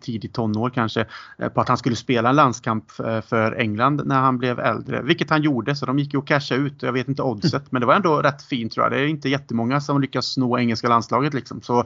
[0.00, 1.06] tidigt tonår kanske
[1.54, 2.90] på att han skulle spela en landskamp
[3.26, 5.02] för England när han blev äldre.
[5.02, 6.82] Vilket han gjorde så de gick ju och cashade ut.
[6.82, 8.92] Jag vet inte oddset men det var ändå rätt fint tror jag.
[8.92, 11.62] Det är inte jättemånga som lyckas nå engelska landslaget liksom.
[11.62, 11.78] Så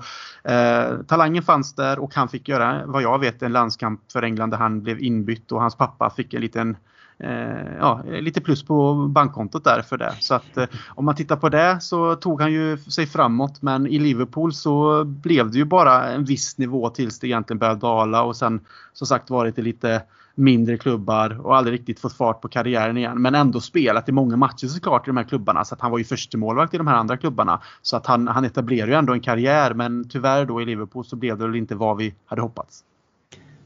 [0.44, 4.50] eh, talangen fanns där och han fick göra vad jag vet en landskamp för England
[4.50, 8.62] där han blev inbytt och hans pappa fick en liten Eh, Eh, ja, lite plus
[8.62, 10.14] på bankkontot där för det.
[10.20, 13.86] Så att eh, om man tittar på det så tog han ju sig framåt men
[13.86, 18.22] i Liverpool så blev det ju bara en viss nivå tills det egentligen började dala
[18.22, 18.60] och sen
[18.92, 20.02] som sagt varit det lite
[20.34, 23.22] mindre klubbar och aldrig riktigt fått fart på karriären igen.
[23.22, 25.64] Men ändå spelat i många matcher såklart i de här klubbarna.
[25.64, 27.60] Så att han var ju förstemålvakt i de här andra klubbarna.
[27.82, 31.16] Så att han, han etablerade ju ändå en karriär men tyvärr då i Liverpool så
[31.16, 32.84] blev det väl inte vad vi hade hoppats.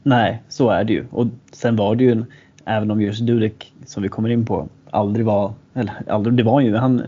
[0.03, 1.07] Nej, så är det ju.
[1.11, 2.25] Och sen var det ju en,
[2.65, 6.61] även om just Dudek som vi kommer in på aldrig var, eller aldrig, det var
[6.61, 7.03] ju, han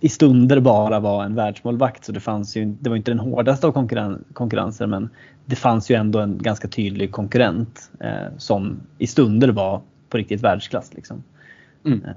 [0.00, 3.66] i stunder bara var en världsmålvakt så det fanns ju, det var inte den hårdaste
[3.66, 5.10] av konkurren, konkurrenser men
[5.44, 10.40] det fanns ju ändå en ganska tydlig konkurrent eh, som i stunder var på riktigt
[10.40, 10.94] världsklass.
[10.94, 11.24] Liksom.
[11.84, 12.04] Mm.
[12.04, 12.14] Eh.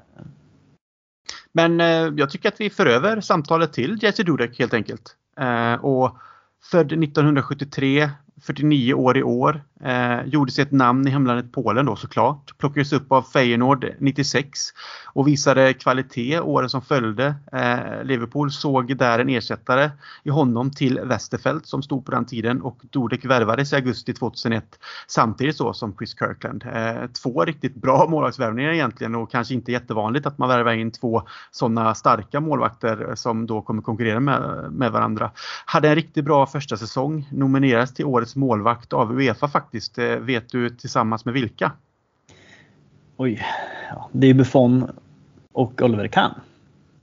[1.52, 5.16] Men eh, jag tycker att vi för över samtalet till Jesse Dudek helt enkelt.
[5.40, 6.18] Eh, och
[6.72, 8.10] född 1973
[8.42, 9.64] 49 år i år.
[9.84, 12.58] Eh, gjorde sig ett namn i hemlandet Polen då såklart.
[12.58, 14.60] Plockades upp av Feyenoord 96
[15.06, 17.36] och visade kvalitet åren som följde.
[17.52, 19.92] Eh, Liverpool såg där en ersättare
[20.24, 24.80] i honom till Westerfeld som stod på den tiden och Dudek värvades i augusti 2001
[25.08, 26.64] samtidigt så som Chris Kirkland.
[26.74, 31.24] Eh, två riktigt bra målvaktsvärvningar egentligen och kanske inte jättevanligt att man värvar in två
[31.52, 35.32] sådana starka målvakter som då kommer konkurrera med, med varandra.
[35.66, 39.67] Hade en riktigt bra första säsong, nominerades till årets målvakt av Uefa faktiskt.
[39.98, 41.72] Eh, vet du tillsammans med vilka?
[43.18, 43.46] Oj,
[43.90, 44.90] ja, det är Buffon
[45.52, 46.32] och Oliver Kahn.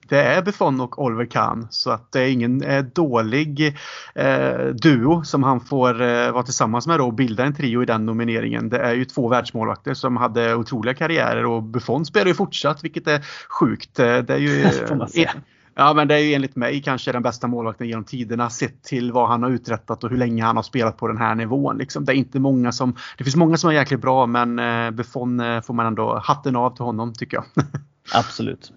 [0.09, 3.77] Det är Buffon och Oliver Kahn så att det är ingen eh, dålig
[4.15, 7.87] eh, duo som han får eh, vara tillsammans med då och bilda en trio i
[7.87, 8.69] den nomineringen.
[8.69, 13.07] Det är ju två världsmålvakter som hade otroliga karriärer och Buffon spelar ju fortsatt vilket
[13.07, 13.99] är sjukt.
[13.99, 14.65] Eh, det är ju,
[15.75, 19.13] Ja, men det är ju enligt mig kanske den bästa målvakten genom tiderna sett till
[19.13, 21.79] vad han har uträttat och hur länge han har spelat på den här nivån.
[21.79, 22.05] Liksom.
[22.05, 25.41] Det är inte många som, det finns många som är jäkligt bra men eh, Buffon
[25.41, 27.45] eh, får man ändå hatten av till honom tycker jag.
[28.15, 28.73] Absolut.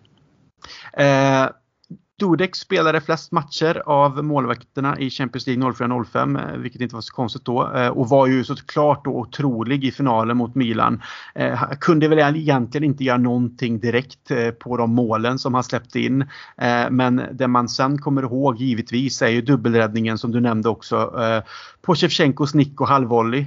[0.93, 1.45] eh,
[2.19, 7.13] Dudek spelade flest matcher av målvakterna i Champions League 04-05, eh, vilket inte var så
[7.13, 7.73] konstigt då.
[7.75, 11.01] Eh, och var ju såklart då otrolig i finalen mot Milan.
[11.35, 16.25] Eh, kunde väl egentligen inte göra någonting direkt på de målen som han släppte in.
[16.89, 21.11] Men det man sen kommer ihåg givetvis är ju dubbelräddningen som du nämnde också
[21.81, 23.45] på Shevchenkos nick och halvvolley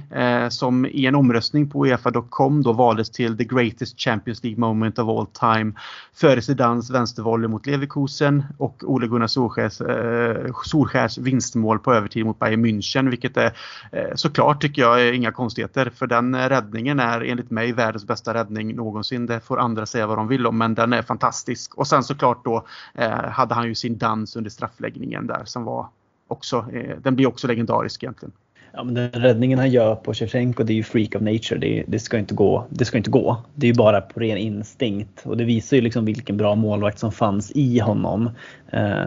[0.49, 5.09] som i en omröstning på Uefa.com då valdes till the greatest Champions League moment of
[5.09, 5.73] all time.
[6.13, 12.39] Före Zidans vänstervolley mot Leverkusen och Ole Gunnar Solskärs, eh, Solskärs vinstmål på övertid mot
[12.39, 13.57] Bayern München vilket är
[13.91, 18.33] eh, såklart tycker jag är inga konstigheter för den räddningen är enligt mig världens bästa
[18.33, 19.25] räddning någonsin.
[19.25, 21.75] Det får andra säga vad de vill om men den är fantastisk.
[21.75, 25.87] Och sen såklart då eh, hade han ju sin dans under straffläggningen där som var
[26.27, 28.31] också, eh, den blir också legendarisk egentligen.
[28.73, 31.59] Ja, men den räddningen han gör på Shevchenko det är ju freak of nature.
[31.59, 32.65] Det, det, ska inte gå.
[32.69, 33.37] det ska inte gå.
[33.55, 35.21] Det är ju bara på ren instinkt.
[35.25, 38.29] Och det visar ju liksom vilken bra målvakt som fanns i honom.
[38.69, 39.03] Eh,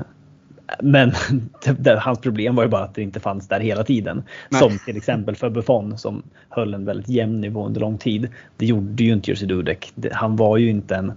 [0.81, 1.13] men
[1.99, 4.23] hans problem var ju bara att det inte fanns där hela tiden.
[4.49, 4.61] Nej.
[4.61, 8.29] Som till exempel för Buffon som höll en väldigt jämn nivå under lång tid.
[8.57, 9.93] Det gjorde ju inte Jerzy Dudek.
[10.13, 11.13] Han var ju inte en...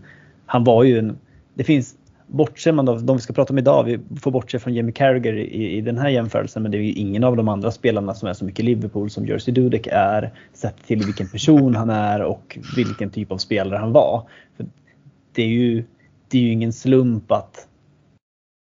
[0.45, 1.17] Han var ju en...
[1.53, 1.95] Det finns
[2.27, 5.37] bortser man av de vi ska prata om idag, vi får bortse från Jamie Carragher
[5.37, 8.29] i, i den här jämförelsen, men det är ju ingen av de andra spelarna som
[8.29, 12.57] är så mycket Liverpool som Jersey Dudek är, sett till vilken person han är och
[12.75, 14.23] vilken typ av spelare han var.
[14.57, 14.65] För
[15.33, 15.83] det, är ju,
[16.27, 17.67] det är ju ingen slump att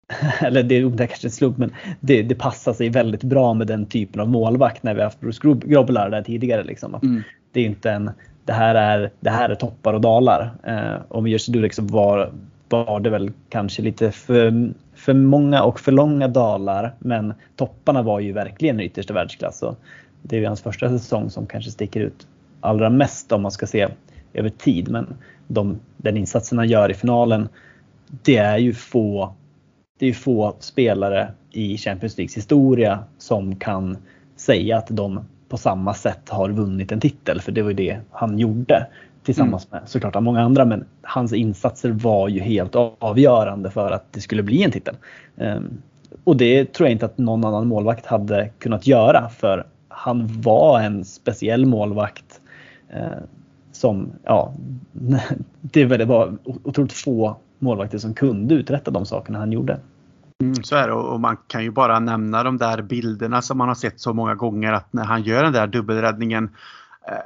[0.41, 3.85] eller det är kanske en slump, men det, det, passar sig väldigt bra med den
[3.85, 6.63] typen av målvakt när vi har haft Bruce Grobbelaar där tidigare.
[6.63, 6.95] Liksom.
[6.95, 7.23] Mm.
[7.51, 8.11] Det är inte en,
[8.45, 10.51] det här är, det här är toppar och dalar.
[10.63, 12.31] Eh, om Jerzy Dudek så var,
[12.69, 16.95] var det väl kanske lite för, för många och för långa dalar.
[16.99, 19.63] Men topparna var ju verkligen yttersta världsklass.
[19.63, 19.75] Och
[20.21, 22.27] det är ju hans första säsong som kanske sticker ut
[22.61, 23.87] allra mest om man ska se
[24.33, 24.89] över tid.
[24.89, 25.15] Men
[25.47, 27.49] de, den insatsen han gör i finalen,
[28.07, 29.35] det är ju få,
[29.99, 33.97] det är få spelare i Champions Leagues historia som kan
[34.35, 37.41] säga att de på samma sätt har vunnit en titel.
[37.41, 38.87] För det var ju det han gjorde
[39.27, 39.81] tillsammans mm.
[39.81, 40.65] med såklart många andra.
[40.65, 44.95] Men hans insatser var ju helt avgörande för att det skulle bli en titel.
[45.35, 45.81] Um,
[46.23, 50.79] och det tror jag inte att någon annan målvakt hade kunnat göra för han var
[50.79, 52.41] en speciell målvakt
[52.95, 53.23] uh,
[53.71, 54.53] som, ja,
[55.61, 59.79] det var otroligt få målvakter som kunde uträtta de sakerna han gjorde.
[60.43, 63.67] Mm, så är det och man kan ju bara nämna de där bilderna som man
[63.67, 66.49] har sett så många gånger att när han gör den där dubbelräddningen eh,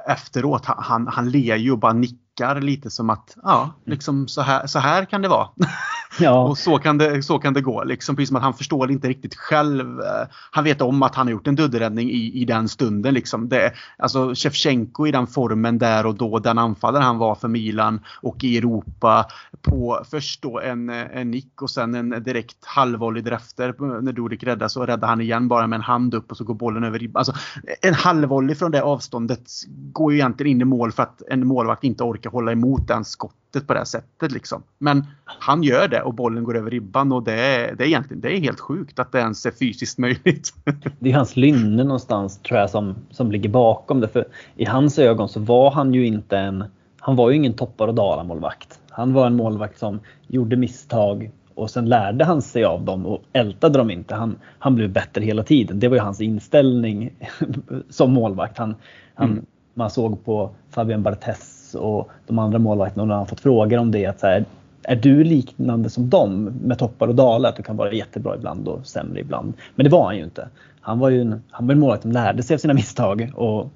[0.06, 4.66] efteråt, han, han ler ju och bara nickar lite som att ja, liksom så här,
[4.66, 5.48] så här kan det vara.
[6.20, 6.42] Ja.
[6.42, 7.84] och så kan, det, så kan det gå.
[7.84, 10.00] Liksom, precis som att han förstår inte riktigt själv.
[10.00, 13.14] Eh, han vet om att han har gjort en dubbelräddning i, i den stunden.
[13.14, 13.48] Liksom.
[13.48, 18.00] Det, alltså Shevchenko i den formen där och då, den anfallare han var för Milan
[18.22, 19.26] och i Europa.
[19.62, 23.68] På först då en, eh, en nick och sen en direkt halvvolley därefter.
[23.68, 26.44] Eh, när Dudek räddas så räddar han igen bara med en hand upp och så
[26.44, 27.20] går bollen över ribban.
[27.20, 27.34] Alltså,
[27.82, 29.50] en halvvolley från det avståndet
[29.92, 33.04] går ju egentligen in i mål för att en målvakt inte orkar hålla emot den
[33.04, 34.32] skott sättet på det här sättet.
[34.32, 34.62] Liksom.
[34.78, 38.20] Men han gör det och bollen går över ribban och det är, det är egentligen
[38.20, 40.54] det är helt sjukt att det ens är fysiskt möjligt.
[40.98, 44.08] det är hans lynne någonstans tror jag som, som ligger bakom det.
[44.08, 44.24] För
[44.56, 46.64] I hans ögon så var han ju inte en,
[47.00, 48.80] han var ju ingen toppar och dalar målvakt.
[48.90, 53.22] Han var en målvakt som gjorde misstag och sen lärde han sig av dem och
[53.32, 54.14] ältade dem inte.
[54.14, 55.80] Han, han blev bättre hela tiden.
[55.80, 57.12] Det var ju hans inställning
[57.90, 58.58] som målvakt.
[58.58, 58.74] Han,
[59.14, 59.44] han, mm.
[59.74, 63.90] Man såg på Fabian Barthez och de andra målvakterna och när han fått frågor om
[63.90, 64.06] det.
[64.06, 64.44] Att så här,
[64.82, 67.48] är du liknande som dem med toppar och dalar?
[67.48, 69.52] Att du kan vara jättebra ibland och sämre ibland.
[69.74, 70.48] Men det var han ju inte.
[70.80, 73.70] Han var ju en, han var en målvakt som lärde sig av sina misstag och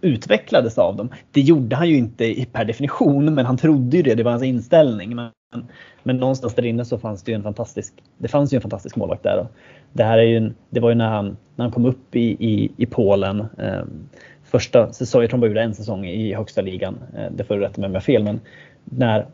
[0.00, 1.08] utvecklades av dem.
[1.32, 4.14] Det gjorde han ju inte per definition, men han trodde ju det.
[4.14, 5.16] Det var hans inställning.
[5.16, 5.30] Men,
[6.02, 8.96] men någonstans där inne så fanns det ju en fantastisk, det fanns ju en fantastisk
[8.96, 9.46] målvakt där.
[9.92, 12.20] Det här är ju en, det var ju när han, när han kom upp i,
[12.20, 13.40] i, i Polen.
[13.58, 13.82] Eh,
[14.56, 16.98] första säsongen, jag tror de bara gjorde en säsong i högsta ligan.
[17.16, 18.24] Eh, det får du rätta mig om jag har fel.
[18.24, 18.40] Men
[18.84, 19.26] när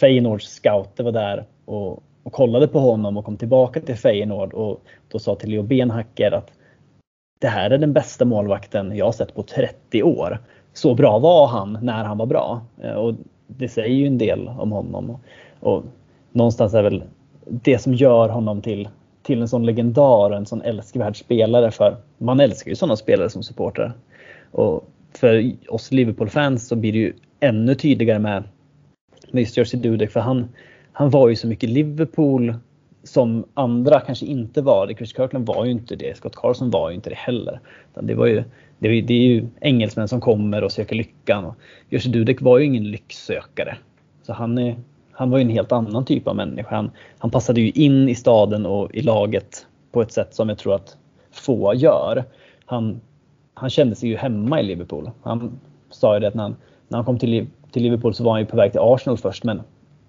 [0.00, 4.80] Feyenoords scouter var där och, och kollade på honom och kom tillbaka till Feyenoord och
[5.08, 6.52] då sa till Leo Benhacker att
[7.40, 10.38] det här är den bästa målvakten jag har sett på 30 år.
[10.72, 12.60] Så bra var han när han var bra.
[12.82, 13.14] Eh, och
[13.46, 15.18] det säger ju en del om honom.
[15.60, 15.82] Och
[16.32, 17.02] någonstans är väl
[17.44, 18.88] det som gör honom till,
[19.22, 21.70] till en sån legendar, en sån älskvärd spelare.
[21.70, 23.92] För man älskar ju sådana spelare som supporter.
[24.50, 28.44] Och för oss Liverpool-fans så blir det ju ännu tydligare med,
[29.30, 30.48] med just Jersey Dudek för han,
[30.92, 32.54] han var ju så mycket Liverpool
[33.02, 34.94] som andra kanske inte var det.
[34.94, 36.16] Chris Kirkland var ju inte det.
[36.16, 37.60] Scott Carson var ju inte det heller.
[37.94, 38.44] Det, var ju,
[38.78, 41.44] det, är, det är ju engelsmän som kommer och söker lyckan.
[41.44, 41.54] Och
[41.90, 43.76] Jerzy Dudek var ju ingen lycksökare.
[44.22, 44.76] Så han, är,
[45.12, 46.76] han var ju en helt annan typ av människa.
[46.76, 50.58] Han, han passade ju in i staden och i laget på ett sätt som jag
[50.58, 50.96] tror att
[51.30, 52.24] få gör.
[52.66, 53.00] Han
[53.58, 55.10] han kände sig ju hemma i Liverpool.
[55.22, 56.56] Han sa ju det att när han,
[56.88, 59.44] när han kom till, till Liverpool så var han ju på väg till Arsenal först.
[59.44, 59.62] Men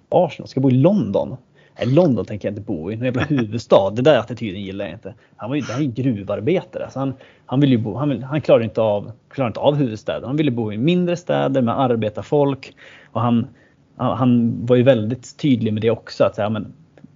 [0.09, 1.37] Arsenal, ska bo i London?
[1.77, 2.95] Nej, London tänker jag inte bo i.
[2.95, 3.89] Någon jävla huvudstad.
[3.89, 5.13] Det där attityden gillar jag inte.
[5.35, 6.89] Han var ju, det här är ju gruvarbetare.
[6.91, 7.13] Så han,
[7.45, 10.27] han, vill ju bo, han, vill, han klarar inte av, klarar inte av huvudstäder.
[10.27, 12.73] Han ville bo i mindre städer med arbetarfolk.
[13.11, 13.47] Och han,
[13.95, 16.23] han var ju väldigt tydlig med det också.
[16.23, 16.73] Att säga, men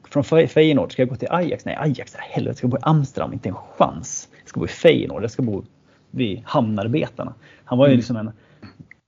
[0.10, 1.66] från Feyenoord, ska jag gå till Ajax?
[1.66, 3.34] Nej, Ajax, helvete, ska jag bo i Amsterdam?
[3.34, 4.30] Inte en chans.
[4.40, 5.64] Jag ska bo i Feyenoord, jag ska bo
[6.12, 7.34] vid hamnarbetarna.
[7.64, 7.98] Han var ju mm.
[7.98, 8.32] liksom en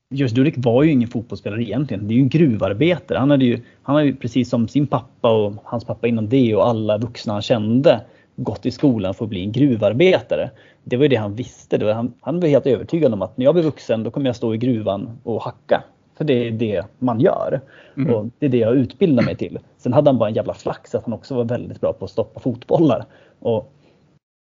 [0.10, 2.08] Just Dudek var ju ingen fotbollsspelare egentligen.
[2.08, 3.18] Det är ju en gruvarbetare.
[3.18, 6.56] Han hade ju, han hade ju precis som sin pappa och hans pappa innan det
[6.56, 8.02] och alla vuxna han kände
[8.36, 10.50] gått i skolan för att bli en gruvarbetare.
[10.84, 11.78] Det var ju det han visste.
[11.78, 14.26] Det var, han, han var helt övertygad om att när jag blir vuxen då kommer
[14.26, 15.84] jag stå i gruvan och hacka.
[16.18, 17.62] För det är det man gör.
[17.98, 18.13] Mm.
[18.13, 19.60] Och det är det jag utbildar mig till.
[19.78, 22.12] Sen hade han bara en jävla flax att han också var väldigt bra på att
[22.12, 23.06] stoppa fotbollar.
[23.39, 23.74] Och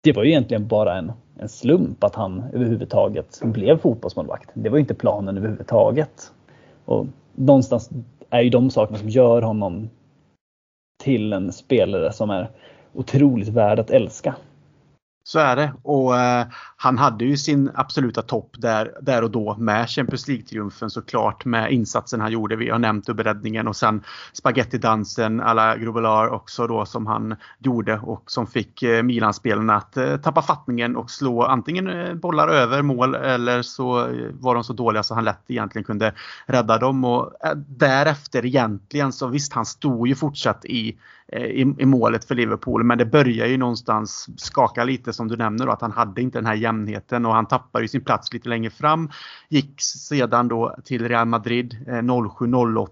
[0.01, 4.49] det var ju egentligen bara en, en slump att han överhuvudtaget blev fotbollsmålvakt.
[4.53, 6.31] Det var ju inte planen överhuvudtaget.
[6.85, 7.89] Och någonstans
[8.29, 9.89] är ju de sakerna som gör honom
[11.03, 12.49] till en spelare som är
[12.93, 14.35] otroligt värd att älska.
[15.29, 15.73] Så är det.
[15.83, 20.89] Och eh, han hade ju sin absoluta topp där, där och då med Champions League-triumfen
[20.89, 22.55] såklart med insatsen han gjorde.
[22.55, 28.31] Vi har nämnt dubbelräddningen och sen spagettidansen alla Grobelar också då som han gjorde och
[28.31, 33.15] som fick eh, Milan-spelarna att eh, tappa fattningen och slå antingen eh, bollar över mål
[33.15, 36.13] eller så eh, var de så dåliga så han lätt egentligen kunde
[36.45, 37.03] rädda dem.
[37.03, 40.97] Och eh, därefter egentligen så visst, han stod ju fortsatt i
[41.31, 42.83] Eh, i, i, målet för Liverpool.
[42.83, 46.37] Men det börjar ju någonstans skaka lite som du nämner då, att han hade inte
[46.37, 49.09] den här jämnheten och han tappar ju sin plats lite längre fram.
[49.49, 52.89] Gick sedan då till Real Madrid eh, 07-08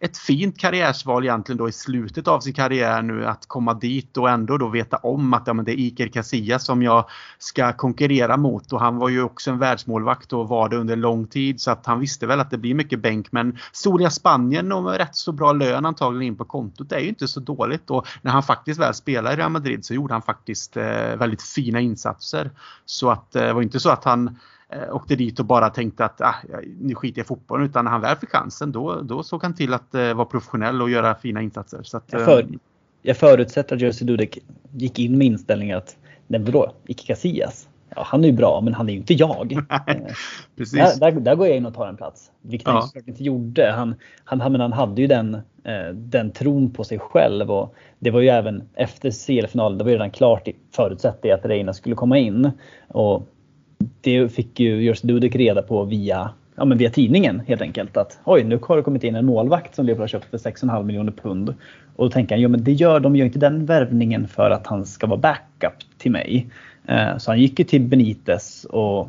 [0.00, 4.30] ett fint karriärsval egentligen då i slutet av sin karriär nu att komma dit och
[4.30, 7.04] ändå då veta om att ja, men det är Iker Casillas som jag
[7.38, 11.26] ska konkurrera mot och han var ju också en världsmålvakt och var det under lång
[11.26, 14.82] tid så att han visste väl att det blir mycket bänk men Soria Spanien och
[14.82, 18.06] med rätt så bra lön antagligen in på kontot är ju inte så dåligt och
[18.22, 21.80] när han faktiskt väl spelade i Real Madrid så gjorde han faktiskt eh, väldigt fina
[21.80, 22.50] insatser.
[22.84, 26.04] Så att eh, det var inte så att han eh, åkte dit och bara tänkte
[26.04, 26.34] att ah,
[26.80, 27.66] nu skiter jag i fotbollen.
[27.66, 30.82] Utan när han väl fick chansen då, då såg han till att eh, vara professionell
[30.82, 31.82] och göra fina insatser.
[31.82, 32.46] Så att, för,
[33.02, 34.38] jag förutsätter att Jersey Dudek
[34.72, 37.68] gick in med inställningen att nej vadå, Ike Casillas?
[37.96, 39.58] Ja, han är ju bra, men han är ju inte jag.
[40.56, 40.98] Precis.
[40.98, 42.30] Där, där, där, går jag in och tar en plats.
[42.42, 42.88] Vilket ja.
[42.94, 43.70] han inte gjorde.
[43.70, 47.50] Han, han, han hade ju den, eh, den tron på sig själv.
[47.50, 51.44] Och det var ju även efter CL-finalen, det var ju redan klart förutsatt det att
[51.44, 52.50] Reina skulle komma in.
[52.88, 53.26] Och
[54.00, 57.96] det fick ju Jerzy Dudek reda på via, ja, men via tidningen helt enkelt.
[57.96, 60.82] Att oj, nu har det kommit in en målvakt som Liverpool har köpt för 6,5
[60.82, 61.54] miljoner pund.
[61.96, 64.66] Och då tänker han, ja men det gör, de gör inte den värvningen för att
[64.66, 66.46] han ska vara backup till mig.
[66.86, 69.08] Eh, så han gick ju till Benitez och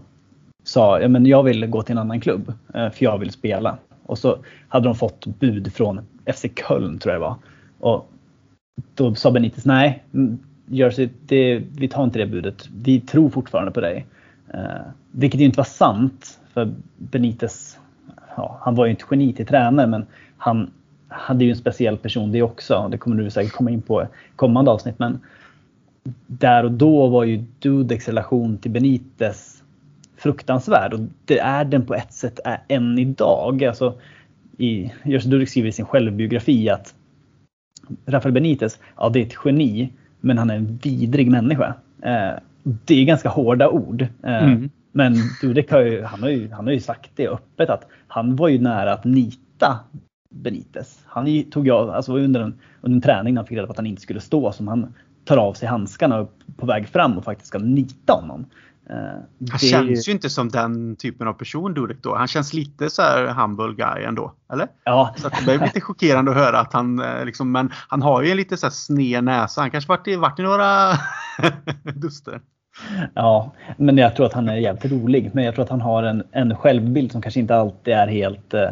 [0.64, 3.78] sa, ja men jag vill gå till en annan klubb eh, för jag vill spela.
[4.06, 4.38] Och så
[4.68, 6.02] hade de fått bud från
[6.34, 7.36] FC Köln tror jag det var.
[7.80, 8.12] Och
[8.96, 12.70] då sa Benitez, nej mm, Jersey, det, vi tar inte det budet.
[12.84, 14.06] Vi tror fortfarande på dig.
[14.54, 16.38] Eh, vilket ju inte var sant.
[16.54, 17.80] För Benitez,
[18.38, 20.06] ja, han var ju inte geni till tränare men
[20.38, 20.72] han
[21.08, 22.88] hade ju en speciell person det också.
[22.92, 25.00] Det kommer du säkert komma in på i kommande avsnitt.
[25.00, 25.20] Men
[26.28, 29.64] där och då var ju Dudeks relation till Benitez
[30.18, 30.94] fruktansvärd.
[30.94, 33.64] Och det är den på ett sätt än idag.
[33.64, 33.94] Alltså,
[34.58, 36.94] i, Jerzy Dudek skriver i sin självbiografi att
[38.06, 41.74] Rafael Benitez, ja det är ett geni, men han är en vidrig människa.
[42.02, 42.32] Eh,
[42.64, 44.02] det är ganska hårda ord.
[44.02, 44.70] Eh, mm.
[44.92, 48.36] Men Dudek har ju, han har ju, han har ju sagt det öppet att han
[48.36, 49.80] var ju nära att nita
[50.30, 51.00] Benitez.
[51.06, 53.78] Han tog jag, alltså under en, under en träning när han fick reda på att
[53.78, 54.94] han inte skulle stå som han
[55.26, 56.28] tar av sig handskarna
[56.58, 58.46] på väg fram och faktiskt ska nita honom.
[58.90, 62.16] Uh, han känns ju inte som den typen av person Dudek då.
[62.16, 64.34] Han känns lite så här humble guy ändå.
[64.54, 64.68] Eller?
[64.84, 65.16] Ja.
[65.18, 68.32] Så det blev lite chockerande att höra att han eh, liksom, men han har ju
[68.32, 69.62] en lite så här sned näsa.
[69.62, 70.92] Han kanske varit i, varit i några
[71.96, 72.42] duster.
[73.14, 75.30] Ja, men jag tror att han är jävligt rolig.
[75.34, 78.54] Men jag tror att han har en, en självbild som kanske inte alltid är helt,
[78.54, 78.70] eh,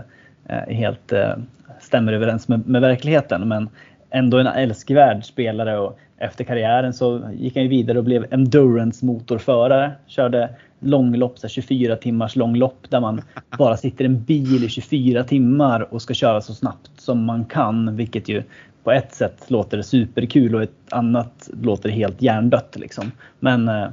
[0.68, 1.34] helt eh,
[1.80, 3.48] stämmer överens med, med verkligheten.
[3.48, 3.70] Men
[4.10, 9.06] ändå en älskvärd spelare och efter karriären så gick han ju vidare och blev endurance
[9.06, 9.92] motorförare.
[10.08, 13.22] Körde långlopp, 24 timmars långlopp där man
[13.58, 17.46] bara sitter i en bil i 24 timmar och ska köra så snabbt som man
[17.46, 17.96] kan.
[17.96, 18.44] Vilket ju
[18.84, 22.76] på ett sätt låter superkul och ett annat låter helt hjärndött.
[22.76, 23.12] Liksom.
[23.40, 23.90] Men, eh,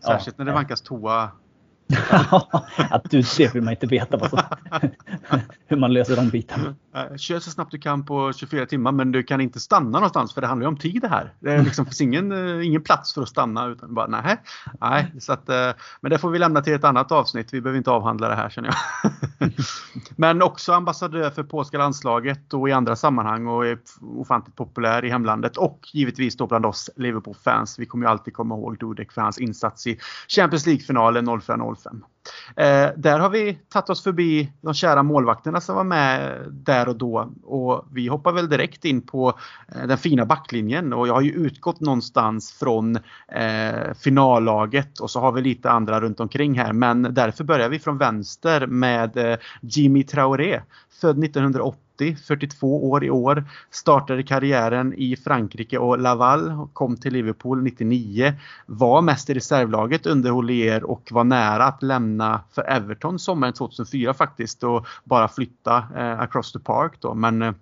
[0.00, 1.30] Särskilt ja, när det vankas toa
[2.90, 4.18] att du, det vill man inte veta
[5.66, 6.74] hur man löser de bitarna.
[7.16, 10.40] Kör så snabbt du kan på 24 timmar men du kan inte stanna någonstans för
[10.40, 11.34] det handlar ju om tid det här.
[11.40, 14.36] Det liksom, finns ingen, eh, ingen plats för att stanna utan bara nej.
[14.80, 17.54] nej så att, eh, men det får vi lämna till ett annat avsnitt.
[17.54, 19.50] Vi behöver inte avhandla det här känner jag.
[20.16, 25.10] men också ambassadör för polska landslaget och i andra sammanhang och är ofantligt populär i
[25.10, 27.78] hemlandet och givetvis då bland oss Liverpool-fans.
[27.78, 32.04] Vi kommer ju alltid komma ihåg Dudek för hans insats i Champions League-finalen 05-05 05.
[32.56, 36.96] Eh, där har vi tagit oss förbi de kära målvakterna som var med där och
[36.96, 37.32] då.
[37.42, 39.38] Och vi hoppar väl direkt in på
[39.74, 40.92] eh, den fina backlinjen.
[40.92, 42.96] Och jag har ju utgått någonstans från
[43.28, 44.98] eh, finallaget.
[44.98, 46.72] Och så har vi lite andra runt omkring här.
[46.72, 50.60] Men därför börjar vi från vänster med eh, Jimmy Traoré
[51.00, 53.44] född 1980 42 år i år.
[53.70, 56.68] Startade karriären i Frankrike och Laval.
[56.72, 58.34] Kom till Liverpool 99.
[58.66, 64.14] Var mest i reservlaget under Holier och var nära att lämna för Everton sommaren 2004
[64.14, 67.14] faktiskt och bara flytta eh, across the park då.
[67.14, 67.52] Men eh,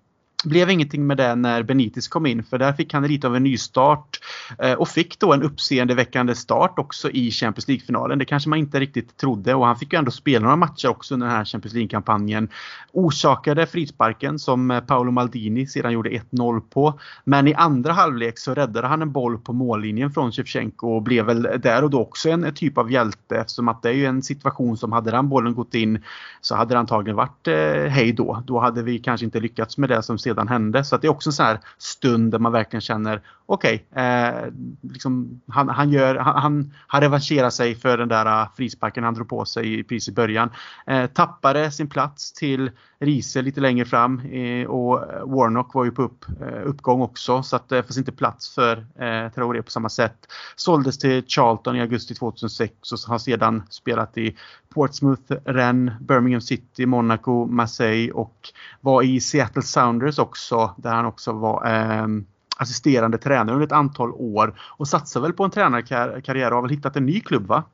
[0.45, 3.43] blev ingenting med det när Benitez kom in för där fick han lite av en
[3.43, 4.21] nystart
[4.59, 8.19] eh, och fick då en uppseendeväckande start också i Champions League-finalen.
[8.19, 11.15] Det kanske man inte riktigt trodde och han fick ju ändå spela några matcher också
[11.15, 12.49] under den här Champions League-kampanjen.
[12.93, 17.01] Orsakade frisparken som eh, Paolo Maldini sedan gjorde 1-0 på.
[17.25, 21.25] Men i andra halvlek så räddade han en boll på mållinjen från Shevchenko och blev
[21.25, 24.07] väl där och då också en eh, typ av hjälte eftersom att det är ju
[24.07, 26.05] en situation som hade den bollen gått in
[26.41, 27.55] så hade det antagligen varit eh,
[27.91, 28.43] hej då.
[28.47, 30.85] Då hade vi kanske inte lyckats med det som sedan hände.
[30.85, 34.05] Så att det är också en sån här stund där man verkligen känner okej, okay,
[34.05, 39.15] eh, liksom, han, han, gör, han, han revanscherar sig för den där eh, frisparken han
[39.15, 40.51] drog på sig precis i början.
[40.87, 42.71] Eh, tappade sin plats till
[43.03, 47.57] Riese lite längre fram eh, och Warnock var ju på upp, eh, uppgång också så
[47.57, 50.27] att det fanns inte plats för eh, Traoré på samma sätt.
[50.57, 54.37] Såldes till Charlton i augusti 2006 och har sedan spelat i
[54.75, 58.49] Portsmouth, Rennes, Birmingham City, Monaco, Marseille och
[58.81, 64.13] var i Seattle Sounders också där han också var ehm, assisterande tränare under ett antal
[64.13, 67.65] år och satsar väl på en tränarkarriär och har väl hittat en ny klubb va?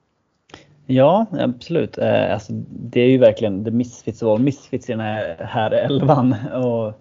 [0.86, 1.98] Ja, absolut.
[1.98, 5.70] Eh, alltså, det är ju verkligen the misfits of all misfits i den här, här
[5.70, 6.34] elvan.
[6.54, 7.00] Och,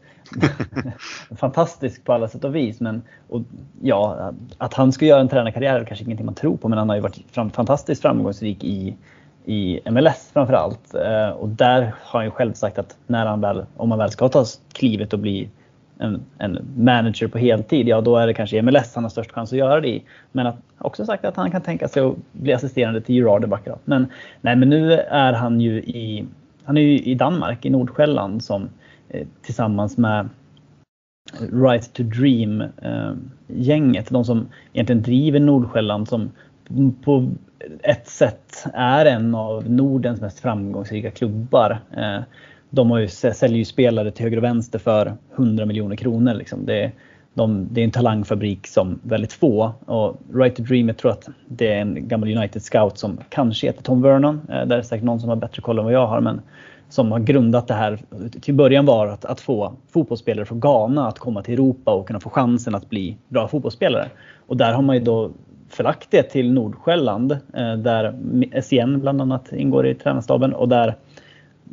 [1.38, 2.80] fantastisk på alla sätt och vis.
[2.80, 3.42] Men och,
[3.82, 6.90] ja, att han ska göra en tränarkarriär är kanske ingenting man tror på, men han
[6.90, 8.96] har ju varit fram, fantastiskt framgångsrik i,
[9.46, 10.94] i MLS framförallt.
[10.94, 14.12] Eh, och där har han ju själv sagt att när han väl, om han väl
[14.12, 15.50] ska ta klivet och bli
[16.00, 19.52] en, en, manager på heltid, ja då är det kanske MLS han har störst chans
[19.52, 20.04] att göra det i.
[20.32, 23.48] Men att, också sagt att han kan tänka sig att bli assisterande till Gerard i
[23.48, 23.82] Baccarat.
[23.86, 24.08] Men,
[24.42, 26.26] nej, men nu är han ju i,
[26.64, 28.70] han är ju i Danmark, i Nordsjälland, som
[29.10, 30.30] eh, tillsammans med
[31.40, 36.32] Right to Dream-gänget, eh, de som egentligen driver Nordsjälland som
[37.04, 37.30] på
[37.84, 41.80] ett sätt är en av Nordens mest framgångsrika klubbar.
[41.98, 42.20] Eh,
[42.76, 46.34] de har ju, säljer ju spelare till höger och vänster för 100 miljoner kronor.
[46.34, 46.66] Liksom.
[46.66, 46.92] Det,
[47.34, 49.72] de, det är en talangfabrik som väldigt få.
[49.86, 53.68] Och Right to Dream, jag tror att det är en gammal United scout som kanske
[53.68, 54.42] heter Tom Vernon.
[54.50, 56.22] Eh, där är det säkert någon som har bättre koll än vad jag har.
[56.22, 56.42] Men
[56.90, 58.00] som har grundat det här.
[58.42, 62.20] Till början var att, att få fotbollsspelare från Ghana att komma till Europa och kunna
[62.20, 64.10] få chansen att bli bra fotbollsspelare.
[64.48, 65.32] Och där har man ju då
[65.70, 68.16] förlagt det till Nordsjälland eh, där
[68.62, 70.96] SCN bland annat ingår i tränarstaben och där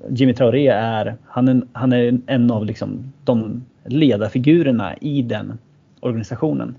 [0.08, 5.58] Jimmy Traoré är, han är, han är en av liksom de ledarfigurerna i den
[6.00, 6.74] organisationen.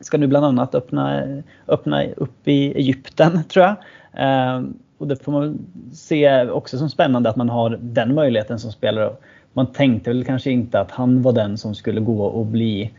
[0.00, 1.22] Ska nu bland annat öppna,
[1.68, 3.76] öppna upp i Egypten tror jag.
[4.12, 4.62] Eh,
[4.98, 5.58] och det får man
[5.92, 9.12] se också som spännande att man har den möjligheten som spelare.
[9.52, 12.90] Man tänkte väl kanske inte att han var den som skulle gå och bli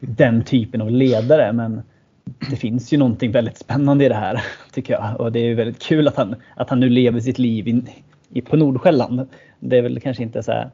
[0.00, 1.82] den typen av ledare men
[2.50, 5.20] det finns ju någonting väldigt spännande i det här tycker jag.
[5.20, 7.88] Och det är väldigt kul att han, att han nu lever sitt liv in,
[8.34, 9.28] i, på Nordsjälland.
[9.60, 10.70] Det är väl kanske inte så här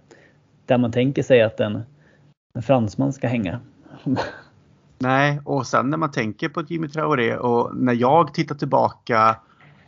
[0.66, 1.82] där man tänker sig att en,
[2.54, 3.60] en fransman ska hänga.
[4.98, 9.36] Nej, och sen när man tänker på Jimmy Traoré och när jag tittar tillbaka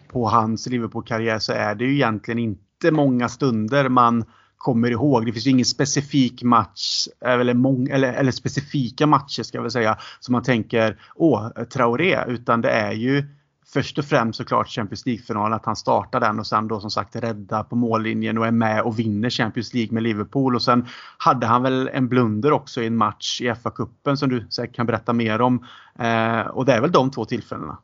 [0.08, 4.24] på hans Liverpool-karriär så är det ju egentligen inte många stunder man
[4.56, 5.26] kommer ihåg.
[5.26, 9.62] Det finns ju ingen specifik match eh, eller, mång, eller, eller specifika matcher ska jag
[9.62, 13.24] väl säga som man tänker åh, Traoré utan det är ju
[13.72, 17.16] först och främst såklart Champions League-finalen, att han startar den och sen då som sagt
[17.16, 20.54] rädda på mållinjen och är med och vinner Champions League med Liverpool.
[20.54, 20.86] Och sen
[21.18, 24.86] hade han väl en blunder också i en match i FA-cupen som du säkert kan
[24.86, 25.66] berätta mer om.
[25.98, 27.78] Eh, och det är väl de två tillfällena.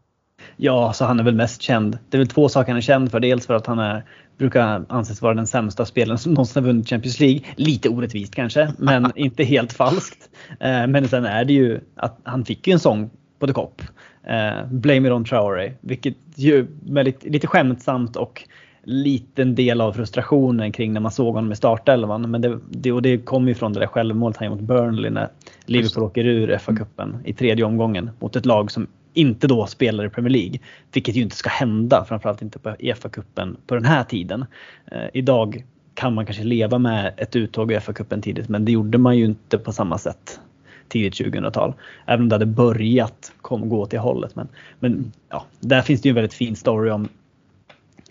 [0.56, 1.98] Ja, så han är väl mest känd.
[2.08, 3.20] Det är väl två saker han är känd för.
[3.20, 4.04] Dels för att han är,
[4.38, 7.40] brukar anses vara den sämsta spelaren som någonsin har vunnit Champions League.
[7.56, 10.28] Lite orättvist kanske, men inte helt falskt.
[10.60, 13.82] Eh, men sen är det ju att han fick ju en sång på The Cop.
[14.28, 15.72] Eh, Blame it on Traore.
[15.80, 18.42] Vilket ju väldigt, lite skämtsamt och
[18.82, 22.30] liten del av frustrationen kring när man såg honom i startelvan.
[22.30, 25.28] Men det, det, och det kom ju från det där självmålet han mot Burnley när
[25.66, 30.08] Liverpool åker ur FA-cupen i tredje omgången mot ett lag som inte då spelar i
[30.08, 30.58] Premier League.
[30.92, 34.44] Vilket ju inte ska hända, framförallt inte på FA-cupen på den här tiden.
[34.92, 35.64] Eh, idag
[35.94, 39.24] kan man kanske leva med ett uttåg i FA-cupen tidigt men det gjorde man ju
[39.24, 40.40] inte på samma sätt
[40.88, 41.74] tidigt 2000-tal.
[42.06, 44.36] Även om det hade börjat kom, gå det hållet.
[44.36, 47.08] Men, men ja, där finns det ju en väldigt fin story om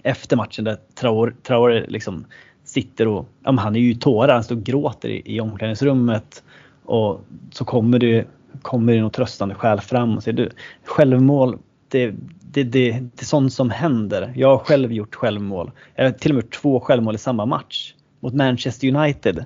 [0.04, 2.26] efter matchen där Traore, Traore liksom
[2.64, 6.44] sitter och, ja, han är ju i tårar, han står och gråter i, i omklädningsrummet.
[6.86, 7.22] Och
[7.52, 8.26] så kommer det,
[8.62, 10.50] kommer det någon tröstande själ fram och säger du,
[10.86, 11.58] självmål,
[11.88, 12.14] det,
[12.52, 14.34] det, det, det är sånt som händer.
[14.36, 15.72] Jag har själv gjort självmål.
[15.96, 19.46] Jag har till och med gjort två självmål i samma match mot Manchester United.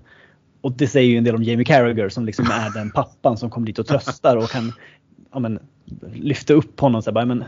[0.61, 3.49] Och det säger ju en del om Jamie Carragher som liksom är den pappan som
[3.49, 4.73] kommer dit och tröstar och kan
[5.33, 5.59] ja, men,
[6.13, 7.01] lyfta upp honom.
[7.01, 7.43] Så bara, men,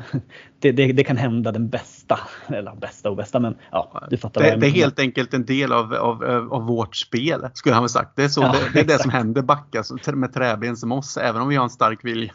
[0.59, 2.19] det, det, det, kan hända den bästa.
[2.47, 4.41] Eller bästa och bästa men ja, du fattar.
[4.41, 7.89] Det, det är helt enkelt en del av, av, av vårt spel skulle han väl
[7.89, 8.15] sagt.
[8.15, 9.83] Det är, så, ja, det, det, är det som händer Backa
[10.13, 12.33] med träben som oss även om vi har en stark vilja.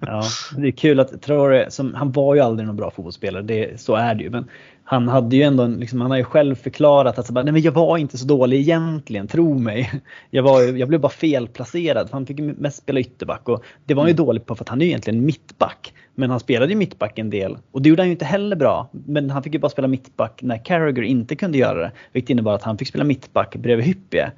[0.00, 0.22] ja,
[0.56, 3.42] det är kul att Traore, som, han var ju aldrig någon bra fotbollsspelare.
[3.42, 4.30] Det, så är det ju.
[4.30, 4.48] Men
[4.90, 7.98] han hade ju ändå, liksom, han har ju själv förklarat att nej men jag var
[7.98, 9.90] inte så dålig egentligen, tro mig.
[10.30, 14.02] Jag, var, jag blev bara felplacerad, för han fick mest spela ytterback och det var
[14.02, 14.26] han ju mm.
[14.26, 15.94] dålig på för att han är egentligen mittback.
[16.14, 18.88] Men han spelade ju mittback en del och det gjorde han ju inte heller bra.
[18.92, 21.92] Men han fick ju bara spela mittback när Carragher inte kunde göra det.
[22.12, 24.30] Vilket innebar att han fick spela mittback bredvid Hyppie.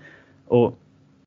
[0.46, 0.78] Och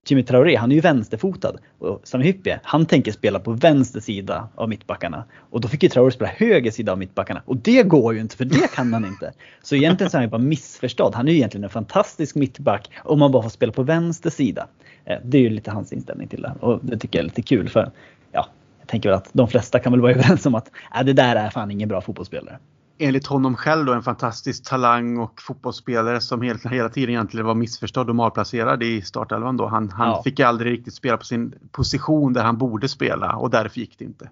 [0.08, 1.56] Jimmy Traoré, han är ju vänsterfotad.
[1.80, 5.24] Och Sami Hyppie, han tänker spela på vänster sida av mittbackarna.
[5.50, 7.42] Och då fick ju Traoré spela höger sida av mittbackarna.
[7.46, 9.34] Och det går ju inte, för det kan han inte.
[9.62, 11.16] Så egentligen så är han ju bara missförstådd.
[11.16, 14.68] Han är ju egentligen en fantastisk mittback om man bara får spela på vänster sida.
[15.06, 16.54] Eh, det är ju lite hans inställning till det.
[16.60, 17.92] Och det tycker jag är lite kul för
[18.32, 18.48] ja,
[18.80, 21.36] jag tänker väl att de flesta kan väl vara överens om att äh, det där
[21.36, 22.60] är fan ingen bra fotbollsspelare
[23.04, 27.56] enligt honom själv då en fantastisk talang och fotbollsspelare som hela, hela tiden egentligen var
[27.56, 29.68] missförstådd och malplacerad i startelvan då.
[29.68, 30.22] Han, han ja.
[30.24, 34.06] fick aldrig riktigt spela på sin position där han borde spela och därför gick det
[34.06, 34.30] inte.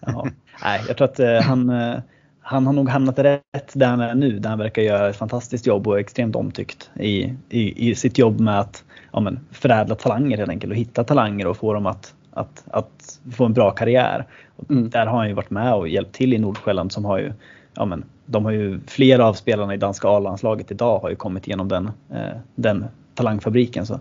[0.00, 0.26] Ja.
[0.64, 1.98] Nej, jag tror att eh, han, eh,
[2.40, 5.66] han har nog hamnat rätt där han är nu, där han verkar göra ett fantastiskt
[5.66, 9.94] jobb och är extremt omtyckt i, i, i sitt jobb med att ja, men, förädla
[9.94, 13.70] talanger helt enkelt och hitta talanger och få dem att, att, att få en bra
[13.70, 14.26] karriär.
[14.70, 14.90] Mm.
[14.90, 17.32] Där har han ju varit med och hjälpt till i Nordsjälland som har ju
[17.74, 21.46] ja, men, de har ju, flera av spelarna i danska A-landslaget idag har ju kommit
[21.46, 23.86] igenom den, eh, den talangfabriken.
[23.86, 24.00] Så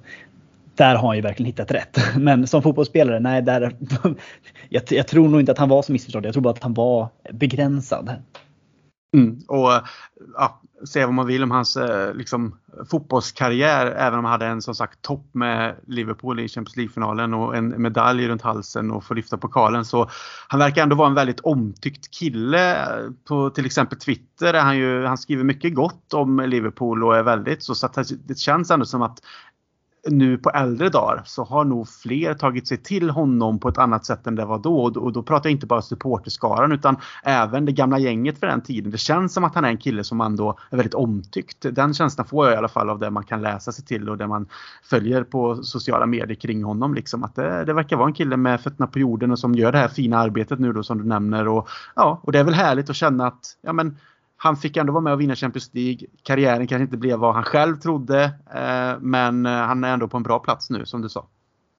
[0.76, 1.97] där har han ju verkligen hittat rätt.
[2.18, 3.76] Men som fotbollsspelare, nej, där,
[4.70, 6.26] jag, jag tror nog inte att han var så missförstådd.
[6.26, 8.11] Jag tror bara att han var begränsad.
[9.18, 9.39] Mm.
[9.47, 9.72] Och
[10.36, 12.57] ja, säga vad man vill om hans eh, liksom,
[12.89, 17.55] fotbollskarriär, även om han hade en som sagt topp med Liverpool i Champions League-finalen och
[17.55, 19.86] en medalj runt halsen och få lyfta pokalen.
[19.86, 20.09] Så
[20.47, 22.88] han verkar ändå vara en väldigt omtyckt kille.
[23.28, 27.63] På till exempel Twitter han, ju, han skriver mycket gott om Liverpool och är väldigt
[27.63, 29.19] så, så att det känns ändå som att
[30.10, 34.05] nu på äldre dagar så har nog fler tagit sig till honom på ett annat
[34.05, 34.84] sätt än det var då.
[34.84, 38.91] Och då pratar jag inte bara supporterskaran utan även det gamla gänget för den tiden.
[38.91, 41.66] Det känns som att han är en kille som ändå är väldigt omtyckt.
[41.72, 44.18] Den känslan får jag i alla fall av det man kan läsa sig till och
[44.18, 44.47] det man
[44.84, 46.93] följer på sociala medier kring honom.
[46.93, 47.24] Liksom.
[47.24, 49.78] Att det, det verkar vara en kille med fötterna på jorden och som gör det
[49.78, 51.47] här fina arbetet nu då som du nämner.
[51.47, 53.97] Och, ja, och det är väl härligt att känna att ja, men,
[54.38, 56.07] han fick ändå vara med och vinna Champions League.
[56.23, 58.23] Karriären kanske inte blev vad han själv trodde.
[58.53, 61.27] Eh, men eh, han är ändå på en bra plats nu som du sa.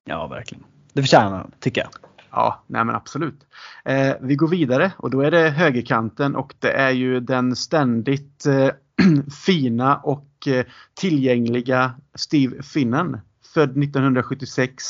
[0.05, 0.65] Ja, verkligen.
[0.93, 1.91] Det förtjänar han, tycker jag.
[2.31, 3.47] Ja, nej men absolut.
[3.85, 8.47] Eh, vi går vidare och då är det högerkanten och det är ju den ständigt
[8.47, 8.71] eh,
[9.47, 13.21] fina och eh, tillgängliga Steve Finnen.
[13.55, 14.85] Född 1976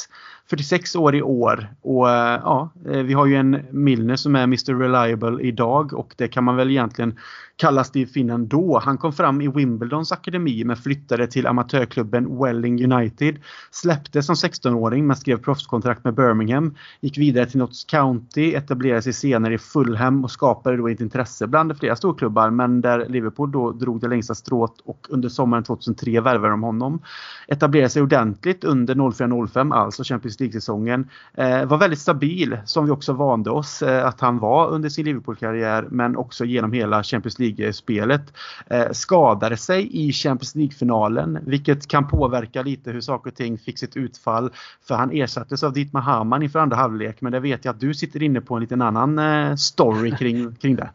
[0.51, 4.43] 46 år i år och eh, ja, eh, vi har ju en Milner som är
[4.43, 7.19] Mr Reliable idag och det kan man väl egentligen
[7.59, 8.79] kalla Steve Finnan då.
[8.79, 13.37] Han kom fram i Wimbledons akademi men flyttade till amatörklubben Welling United.
[13.71, 16.75] Släpptes som 16-åring men skrev proffskontrakt med Birmingham.
[17.01, 21.47] Gick vidare till Notts County, etablerade sig senare i Fulham och skapade då ett intresse
[21.47, 26.21] bland flera storklubbar men där Liverpool då drog det längsta strået och under sommaren 2003
[26.21, 27.03] värvade de honom.
[27.49, 31.09] Etablerade sig ordentligt under 04-05, alltså Champions League-säsongen.
[31.35, 35.05] Eh, var väldigt stabil som vi också vande oss eh, att han var under sin
[35.05, 38.33] Liverpool-karriär men också genom hela Champions League-spelet.
[38.67, 43.79] Eh, skadade sig i Champions League-finalen vilket kan påverka lite hur saker och ting fick
[43.79, 44.51] sitt utfall.
[44.89, 47.95] För han ersattes av Dietmar Hamann inför andra halvlek men det vet jag att du
[47.95, 50.91] sitter inne på en liten annan story kring, kring det.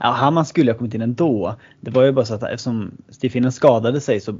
[0.00, 1.54] Ja, Hamann skulle ha kommit in ändå.
[1.80, 4.34] Det var ju bara så att eftersom Stefinen skadade sig så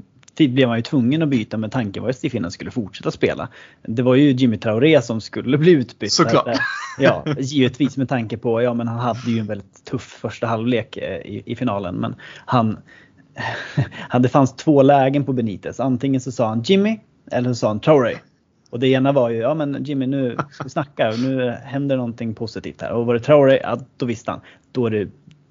[0.47, 3.47] blev man ju tvungen att byta med tanken var att Stefinen skulle fortsätta spela.
[3.81, 6.13] Det var ju Jimmy Traoré som skulle bli utbytt.
[6.13, 6.57] Såklart.
[6.99, 10.97] Ja, givetvis med tanke på, ja men han hade ju en väldigt tuff första halvlek
[10.97, 11.95] eh, i, i finalen.
[11.95, 12.15] Men
[12.45, 12.77] han,
[14.21, 15.79] det fanns två lägen på Benitez.
[15.79, 16.99] Antingen så sa han Jimmy
[17.31, 18.15] eller så sa han Traoré.
[18.69, 22.35] Och det ena var ju, ja men Jimmy nu ska vi snacka, nu händer någonting
[22.35, 22.91] positivt här.
[22.91, 24.41] Och var det Traoré, ja, då visste han.
[24.71, 25.07] Då är det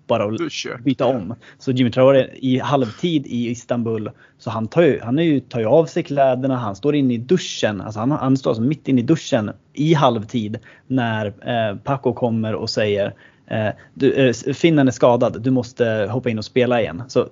[0.09, 1.35] bara att byta om.
[1.59, 5.61] Så Jimmy Traoré i halvtid i Istanbul, så han tar ju, han är ju, tar
[5.61, 7.81] ju av sig kläderna, han står inne i duschen.
[7.81, 12.55] Alltså han, han står alltså mitt inne i duschen i halvtid när eh, Paco kommer
[12.55, 13.15] och säger
[13.47, 17.03] eh, du, eh, Finnen är skadad, du måste hoppa in och spela igen.
[17.09, 17.29] Så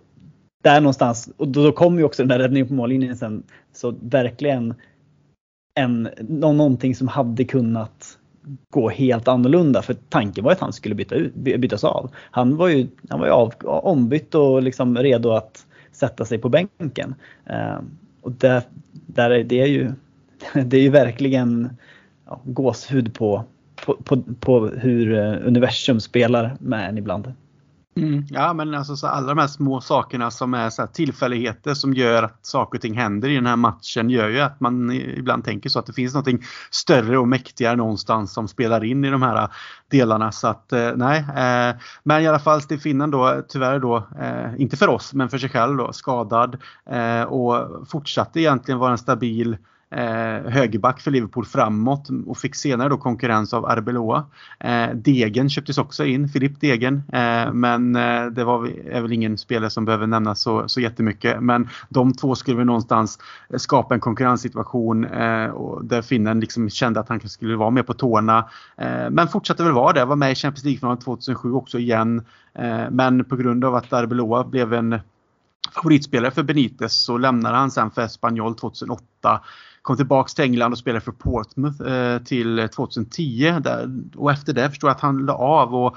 [0.62, 3.42] där någonstans, och då, då kommer ju också den där räddningen på mållinjen sen.
[3.72, 4.74] Så verkligen
[5.74, 8.18] en, någonting som hade kunnat
[8.70, 9.82] gå helt annorlunda.
[9.82, 12.10] För tanken var att han skulle byta ut, bytas av.
[12.30, 16.48] Han var ju, han var ju av, ombytt och liksom redo att sätta sig på
[16.48, 17.14] bänken.
[17.46, 17.78] Eh,
[18.20, 19.92] och där, där är det ju,
[20.64, 21.70] det är ju verkligen
[22.26, 23.44] ja, gåshud på,
[23.84, 27.32] på, på, på hur eh, universum spelar med en ibland.
[27.96, 31.94] Mm, ja men alltså så alla de här små sakerna som är så tillfälligheter som
[31.94, 35.44] gör att saker och ting händer i den här matchen gör ju att man ibland
[35.44, 36.28] tänker så att det finns något
[36.70, 39.48] större och mäktigare någonstans som spelar in i de här äh,
[39.88, 40.32] delarna.
[40.32, 41.18] Så att äh, nej.
[41.18, 45.38] Eh, men i alla fall Stefinen då tyvärr då, eh, inte för oss men för
[45.38, 46.56] sig själv då, skadad
[47.26, 49.56] och fortsatte egentligen vara en stabil
[49.90, 54.24] eh, högerback för Liverpool framåt och fick senare då konkurrens av Arbeloa.
[54.60, 59.38] Eh, Degen köptes också in, Filip Degen, eh, men eh, det var, är väl ingen
[59.38, 61.42] spelare som behöver nämnas så, så jättemycket.
[61.42, 63.18] Men de två skulle väl någonstans
[63.56, 67.94] skapa en konkurrenssituation eh, och där finnen liksom kände att han skulle vara med på
[67.94, 68.48] tårna.
[68.76, 72.24] Eh, men fortsatte väl vara det, var med i Champions League-finalen 2007 också igen.
[72.54, 75.00] Eh, men på grund av att Arbeloa blev en
[75.74, 79.40] favoritspelare för Benitez så lämnade han sen för Espanyol 2008
[79.86, 83.54] kom tillbaks till England och spelade för Portsmouth eh, till 2010.
[83.60, 85.96] Där, och efter det förstår jag att han la av och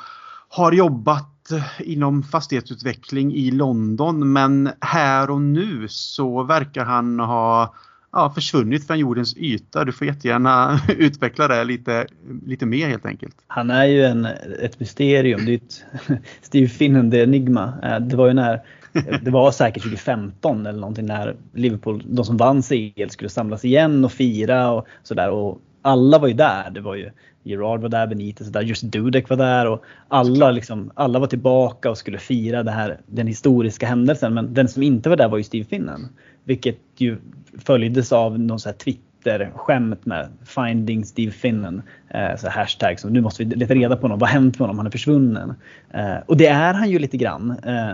[0.50, 7.74] har jobbat eh, inom fastighetsutveckling i London men här och nu så verkar han ha
[8.12, 9.86] ja, försvunnit från jordens yta.
[9.86, 12.08] Du får jättegärna utveckla det lite,
[12.46, 13.36] lite mer helt enkelt.
[13.48, 14.26] Han är ju en,
[14.62, 15.46] ett mysterium.
[15.46, 15.84] Det är ett
[16.42, 17.74] Steve Finnan, det enigma.
[17.84, 18.62] Eh, det var ju när
[19.22, 24.06] det var säkert 2015 eller någonting när Liverpool, de som vann CL, skulle samlas igen
[24.06, 25.30] och fira och sådär.
[25.30, 26.70] Och alla var ju där.
[26.70, 27.12] Det var ju
[27.44, 31.28] Gerard var där, Benitez var där, just Dudek var där och alla, liksom, alla var
[31.28, 34.34] tillbaka och skulle fira det här, den historiska händelsen.
[34.34, 36.10] Men den som inte var där var ju Steve Finnan.
[36.44, 37.18] Vilket ju
[37.58, 41.82] följdes av någon så här Twitter-skämt med Finding Steve Finnen.
[42.10, 44.20] Eh, så hashtag som nu måste vi leta reda på honom.
[44.20, 44.78] Vad har hänt med honom?
[44.78, 45.54] Han är försvunnen.
[45.92, 47.52] Eh, och det är han ju lite grann.
[47.64, 47.92] Eh,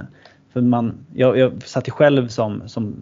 [0.55, 2.95] för man, jag, jag satt ju själv som, som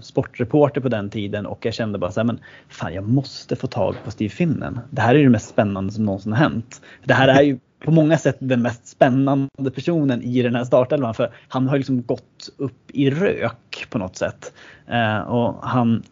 [0.00, 3.66] sportreporter på den tiden och jag kände bara så här, men fan jag måste få
[3.66, 4.80] tag på Steve Finnen.
[4.90, 6.82] Det här är det mest spännande som någonsin har hänt.
[7.04, 11.14] Det här är ju på många sätt den mest spännande personen i den här startelvan
[11.14, 14.52] för han har liksom gått upp i rök på något sätt.
[14.86, 16.02] Eh, och han,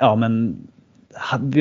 [0.00, 0.56] ja men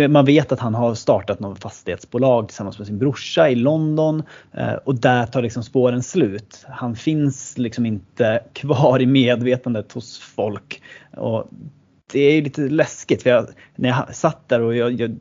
[0.10, 4.74] man vet att han har startat något fastighetsbolag tillsammans med sin brorsa i London eh,
[4.74, 6.66] och där tar liksom spåren slut.
[6.70, 10.82] Han finns liksom inte kvar i medvetandet hos folk.
[11.18, 11.49] Och
[12.14, 15.18] det är lite läskigt för jag, när jag satt där och jag, jag,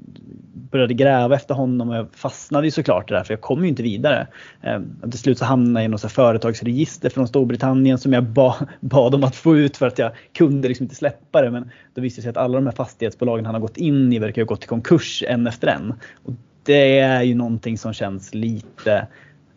[0.73, 3.83] började gräva efter honom och jag fastnade ju såklart där för jag kom ju inte
[3.83, 4.27] vidare.
[4.63, 4.81] Eh,
[5.11, 9.25] till slut så hamnade jag i något företagsregister från Storbritannien som jag ba, bad om
[9.25, 11.51] att få ut för att jag kunde liksom inte släppa det.
[11.51, 14.19] Men då visade det sig att alla de här fastighetsbolagen han har gått in i
[14.19, 15.95] verkar ha gått i konkurs en efter en.
[16.25, 16.33] Och
[16.63, 19.07] det är ju någonting som känns lite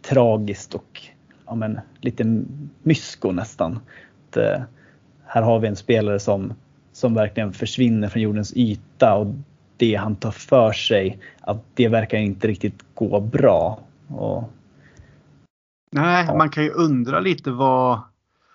[0.01, 1.01] tragiskt och
[1.45, 2.43] ja, men, lite
[2.83, 3.79] mysko nästan.
[4.29, 4.61] Att, eh,
[5.25, 6.53] här har vi en spelare som
[6.95, 9.35] som verkligen försvinner från jordens yta och
[9.77, 13.79] det han tar för sig, att det verkar inte riktigt gå bra.
[14.07, 14.51] Och,
[15.91, 16.37] Nej, ja.
[16.37, 17.99] man kan ju undra lite vad,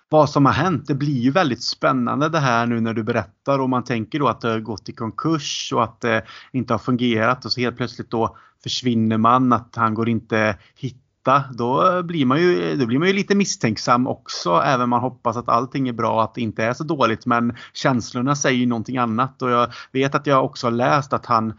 [0.09, 0.87] vad som har hänt.
[0.87, 4.27] Det blir ju väldigt spännande det här nu när du berättar och man tänker då
[4.27, 7.77] att det har gått i konkurs och att det inte har fungerat och så helt
[7.77, 12.85] plötsligt då försvinner man, att han går inte hitta 8 då blir, man ju, då
[12.85, 14.61] blir man ju lite misstänksam också.
[14.65, 17.25] Även man hoppas att allting är bra, och att det inte är så dåligt.
[17.25, 19.41] Men känslorna säger ju någonting annat.
[19.41, 21.53] Och jag vet att jag också har läst att han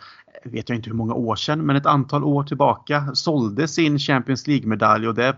[0.45, 4.47] vet jag inte hur många år sedan, men ett antal år tillbaka sålde sin Champions
[4.47, 5.37] League-medalj och det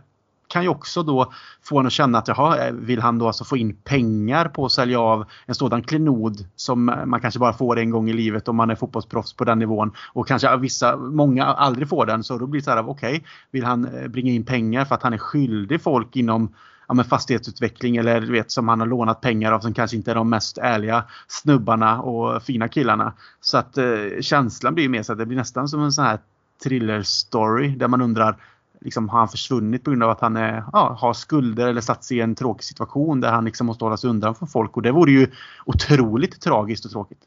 [0.48, 1.32] kan ju också då
[1.62, 4.64] få en att känna att jaha, eh, vill han då alltså få in pengar på
[4.64, 8.12] att sälja av en sådan klenod som eh, man kanske bara får en gång i
[8.12, 12.24] livet om man är fotbollsproffs på den nivån och kanske vissa, många aldrig får den
[12.24, 14.94] så då blir det så här okej, okay, vill han eh, bringa in pengar för
[14.94, 16.54] att han är skyldig folk inom
[16.88, 20.10] ja, men fastighetsutveckling eller du vet som han har lånat pengar av som kanske inte
[20.10, 23.12] är de mest ärliga snubbarna och fina killarna.
[23.40, 23.84] Så att eh,
[24.20, 26.18] känslan blir mer så att det blir nästan som en sån här
[26.62, 28.36] thriller story där man undrar
[28.84, 32.04] liksom, har han försvunnit på grund av att han är, ja, har skulder eller satt
[32.04, 34.76] sig i en tråkig situation där han liksom måste hålla sig undan från folk.
[34.76, 35.26] Och det vore ju
[35.66, 37.18] otroligt tragiskt och tråkigt.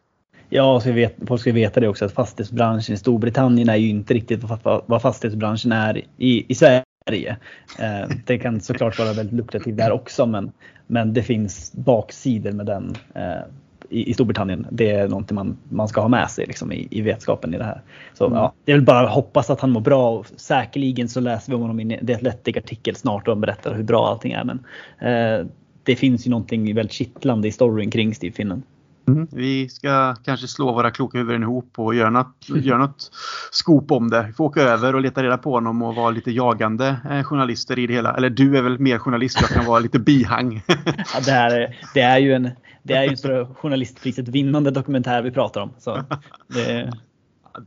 [0.49, 4.13] Ja, så vet, folk ska veta det också att fastighetsbranschen i Storbritannien är ju inte
[4.13, 4.43] riktigt
[4.85, 7.37] vad fastighetsbranschen är i, i Sverige.
[7.79, 10.51] Eh, det kan såklart vara väldigt lukrativt där också men,
[10.87, 13.43] men det finns baksidor med den eh,
[13.89, 14.67] i, i Storbritannien.
[14.71, 17.63] Det är någonting man, man ska ha med sig liksom, i, i vetskapen i det
[17.63, 17.81] här.
[18.13, 18.37] Så mm.
[18.37, 21.61] ja, jag vill bara hoppas att han mår bra och säkerligen så läser vi om
[21.61, 24.43] honom i en Athletic-artikel snart och berättar hur bra allting är.
[24.43, 24.65] Men
[24.99, 25.47] eh,
[25.83, 28.63] det finns ju någonting väldigt kittlande i storyn kring Steve Finnan.
[29.07, 29.27] Mm.
[29.31, 33.11] Vi ska kanske slå våra kloka huvuden ihop och göra något, göra något
[33.51, 34.23] skop om det.
[34.27, 37.79] Vi får åka över och leta reda på honom och vara lite jagande eh, journalister
[37.79, 38.17] i det hela.
[38.17, 40.61] Eller du är väl mer journalist, jag kan vara lite bihang.
[40.67, 42.49] ja, det, här, det är ju en,
[42.83, 45.73] det är ju en journalistpriset vinnande dokumentär vi pratar om.
[45.79, 45.95] Så
[46.47, 46.93] det...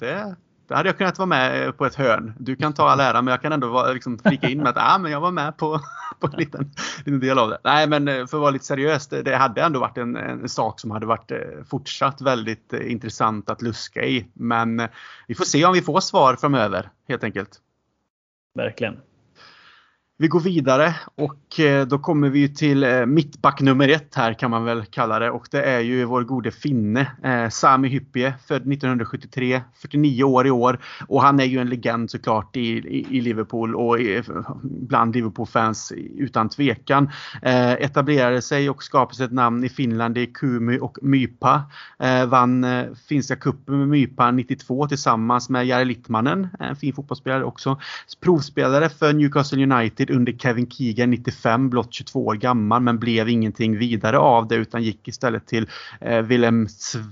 [0.01, 0.37] det,
[0.71, 2.35] då hade jag kunnat vara med eh, på ett hörn.
[2.39, 4.77] Du kan ta all ära men jag kan ändå vara, liksom, flika in med att
[4.79, 5.81] ah, men jag var med på,
[6.21, 7.59] på en liten, liten del av det.
[7.65, 10.49] Nej men eh, för att vara lite seriös, det, det hade ändå varit en, en,
[10.49, 11.39] sak som hade varit eh,
[11.71, 14.27] fortsatt väldigt intressant att luska i.
[14.33, 14.89] Men
[15.27, 17.61] vi får se om vi får svar framöver helt enkelt.
[18.55, 18.97] Verkligen.
[20.21, 24.51] Vi går vidare och eh, då kommer vi till eh, mittback nummer ett här kan
[24.51, 28.73] man väl kalla det och det är ju vår gode finne eh, Sami Hyppie född
[28.73, 33.21] 1973, 49 år i år och han är ju en legend såklart i, i, i
[33.21, 34.23] Liverpool och i,
[34.63, 37.11] bland Liverpool-fans utan tvekan.
[37.43, 41.63] Etablerade sig och skapade sig ett namn i Finland i Kumu och Mypa.
[42.27, 42.67] Vann
[43.09, 47.81] finska cupen med Mypa 92 tillsammans med Jari Littmanen, en fin fotbollsspelare också.
[48.21, 53.79] Provspelare för Newcastle United under Kevin Keegan 95, blott 22 år gammal men blev ingenting
[53.79, 55.69] vidare av det utan gick istället till
[56.01, 56.69] eh, Willem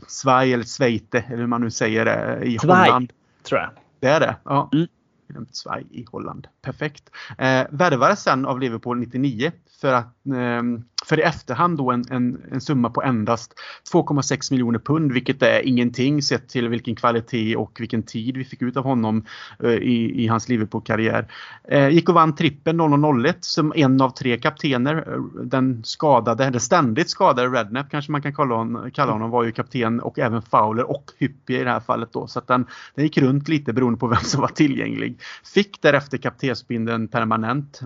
[0.09, 3.12] Zweig eller Zweite eller hur man nu säger det i Zweig, Holland.
[3.42, 3.70] tror jag.
[4.01, 4.36] Det är det?
[4.44, 4.70] Ja.
[4.72, 4.86] Mm.
[5.28, 6.49] Willem Zweig i Holland.
[6.69, 7.11] Perfekt.
[7.39, 10.62] Eh, värvades sen av Liverpool 99 för att eh,
[11.05, 13.55] för i efterhand då en, en, en summa på endast
[13.93, 18.62] 2,6 miljoner pund vilket är ingenting sett till vilken kvalitet och vilken tid vi fick
[18.62, 19.25] ut av honom
[19.62, 21.27] eh, i, i hans Liverpool-karriär.
[21.69, 24.97] Eh, gick och vann trippen 0001 som en av tre kaptener.
[24.97, 29.45] Eh, den skadade, den ständigt skadade Rednep kanske man kan kalla honom, kalla honom var
[29.45, 32.27] ju kapten och även Fowler och Hyppie i det här fallet då.
[32.27, 35.19] Så att den, den gick runt lite beroende på vem som var tillgänglig.
[35.55, 36.19] Fick därefter
[36.59, 37.83] kaptensbindeln permanent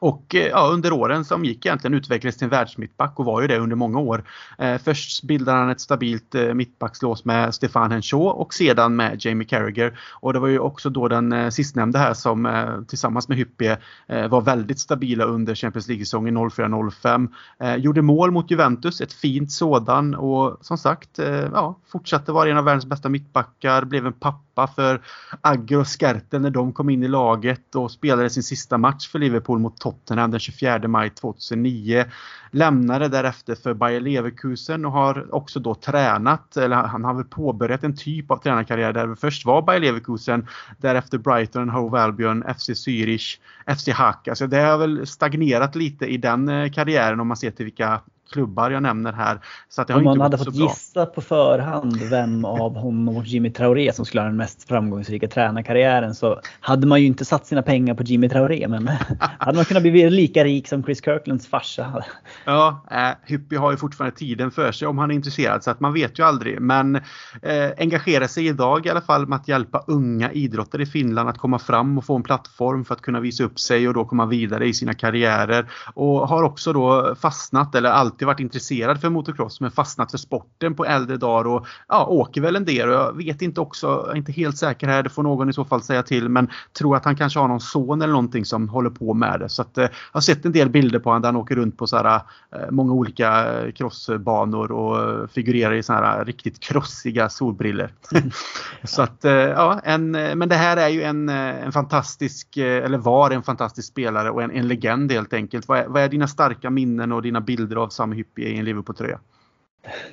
[0.00, 3.48] och eh, ja, under åren som gick egentligen utvecklades till en världsmittback och var ju
[3.48, 4.24] det under många år.
[4.58, 9.48] Eh, först bildade han ett stabilt eh, mittbackslås med Stefan Henshaw och sedan med Jamie
[9.48, 9.98] Carragher.
[10.20, 13.78] Och det var ju också då den eh, sistnämnda här som eh, tillsammans med Hyppie
[14.06, 17.28] eh, var väldigt stabila under Champions League-säsongen 04-05.
[17.60, 22.50] Eh, gjorde mål mot Juventus, ett fint sådan och som sagt eh, ja, fortsatte vara
[22.50, 25.00] en av världens bästa mittbackar, blev en pappa pappa för
[25.40, 29.18] Agger och Skertel när de kom in i laget och spelade sin sista match för
[29.18, 32.04] Liverpool mot Tottenham den 24 maj 2009.
[32.50, 37.84] Lämnade därefter för Bayer Leverkusen och har också då tränat, eller han har väl påbörjat
[37.84, 40.46] en typ av tränarkarriär där det först var Bayer Leverkusen,
[40.78, 43.38] därefter Brighton, Hove Albion, FC Zürich,
[43.76, 44.28] FC Hack.
[44.28, 48.00] Alltså det har väl stagnerat lite i den eh, karriären om man ser till vilka
[48.32, 49.40] klubbar jag nämner här.
[49.68, 53.50] Så att det Om man hade fått gissa på förhand vem av honom och Jimmy
[53.50, 57.62] Traoré som skulle ha den mest framgångsrika tränarkarriären så hade man ju inte satt sina
[57.62, 58.68] pengar på Jimmy Traoré.
[58.68, 58.88] Men
[59.38, 62.04] hade man kunnat bli lika rik som Chris Kirklands farsa.
[62.44, 65.80] Ja, eh, Hyppie har ju fortfarande tiden för sig om han är intresserad så att
[65.80, 66.60] man vet ju aldrig.
[66.60, 66.96] Men
[67.42, 71.38] eh, engagera sig idag i alla fall med att hjälpa unga idrottare i Finland att
[71.38, 74.26] komma fram och få en plattform för att kunna visa upp sig och då komma
[74.26, 75.70] vidare i sina karriärer.
[75.94, 80.18] Och har också då fastnat eller allt alltid varit intresserad för motocross men fastnat för
[80.18, 82.88] sporten på äldre dagar och ja, åker väl en del.
[82.88, 85.52] Och jag vet inte också, jag är inte helt säker här, det får någon i
[85.52, 86.48] så fall säga till, men
[86.78, 89.48] tror att han kanske har någon son eller någonting som håller på med det.
[89.48, 91.76] Så att, eh, jag har sett en del bilder på honom där han åker runt
[91.76, 92.20] på så här,
[92.52, 97.92] eh, många olika eh, crossbanor och eh, figurerar i så här eh, riktigt krossiga solbriller.
[98.12, 98.30] Mm.
[98.84, 103.42] så att, ja, en, men det här är ju en, en fantastisk, eller var en
[103.42, 105.68] fantastisk spelare och en, en legend helt enkelt.
[105.68, 108.64] Vad är, vad är dina starka minnen och dina bilder av Sam Hyppie i en
[108.64, 109.20] Liverpool-tröja?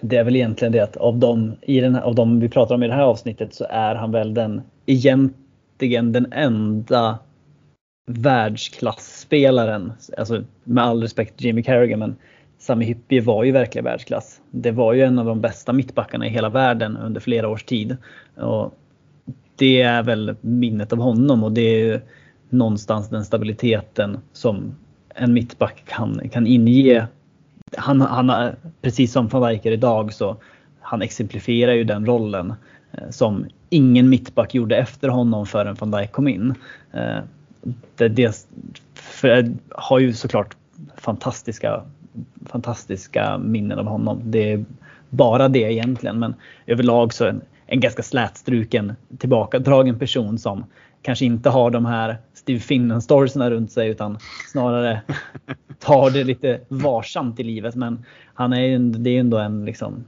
[0.02, 2.84] Det är väl egentligen det att av de, i den, av de vi pratar om
[2.84, 7.20] i det här avsnittet så är han väl den egentligen den enda
[8.08, 9.94] världsklasspelaren.
[10.18, 12.16] Alltså med all respekt Jimmy Carragher men
[12.58, 14.42] Sami Hyppie var ju verkligen världsklass.
[14.52, 17.98] Det var ju en av de bästa mittbackarna i hela världen under flera års tid.
[18.36, 18.74] Och
[19.56, 22.02] det är väl minnet av honom och det är
[22.50, 24.76] någonstans den stabiliteten som
[25.16, 27.08] en mittback kan, kan inge
[27.78, 30.38] han, han, precis som van Dijker idag så
[30.82, 32.54] han exemplifierar ju den rollen
[32.92, 36.54] eh, som ingen mittback gjorde efter honom förrän van Dijk kom in.
[36.94, 37.18] Eh,
[37.96, 38.48] det, det
[38.94, 40.56] för, har ju såklart
[40.96, 41.82] fantastiska,
[42.46, 44.22] fantastiska minnen av honom.
[44.24, 44.66] Det är
[45.10, 50.66] bara det egentligen men överlag så en, en ganska slätstruken tillbakadragen person som
[51.06, 54.18] kanske inte har de här Steve Finnan-storiesna runt sig utan
[54.52, 55.02] snarare
[55.80, 57.76] tar det lite varsamt i livet.
[57.76, 60.06] Men han är ju, det är ju ändå en liksom,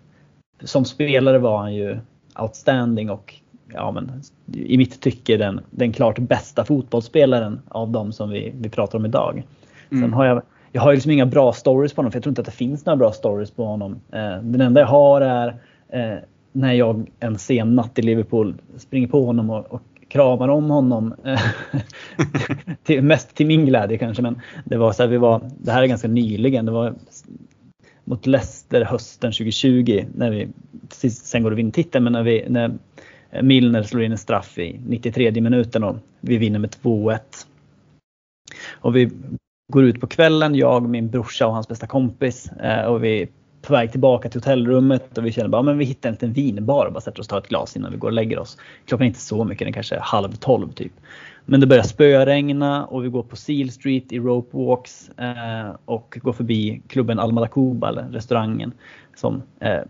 [0.63, 1.99] som spelare var han ju
[2.39, 3.33] outstanding och
[3.73, 4.11] ja, men,
[4.53, 9.05] i mitt tycke den, den klart bästa fotbollsspelaren av de som vi, vi pratar om
[9.05, 9.43] idag.
[9.91, 10.03] Mm.
[10.03, 10.41] Sen har jag,
[10.71, 12.51] jag har ju liksom inga bra stories på honom för jag tror inte att det
[12.51, 13.91] finns några bra stories på honom.
[14.11, 15.47] Eh, den enda jag har är
[15.89, 16.17] eh,
[16.51, 21.15] när jag en sen natt i Liverpool springer på honom och, och kramar om honom.
[21.25, 21.41] Eh,
[22.83, 25.83] till, mest till min glädje kanske men det var så här, vi var, det här
[25.83, 26.95] är ganska nyligen, det var
[28.03, 30.47] mot Leicester hösten 2020 när vi,
[31.09, 32.71] sen går det vinna titeln, men när, vi, när
[33.41, 37.19] Milner slår in en straff i 93 minuten och vi vinner med 2-1.
[38.71, 39.09] Och vi
[39.73, 43.27] går ut på kvällen, jag, min brorsa och hans bästa kompis eh, och vi
[43.67, 46.85] på väg tillbaka till hotellrummet och vi känner bara men vi hittar en liten vinbar
[46.85, 48.57] och bara sätter oss och tar ett glas innan vi går och lägger oss.
[48.85, 50.91] Klockan är inte så mycket, den kanske är halv tolv typ.
[51.45, 56.17] Men det börjar spöregna och vi går på Seal Street i Rope Walks eh, och
[56.21, 58.71] går förbi klubben Al Cuba, eller restaurangen,
[59.15, 59.81] som eh,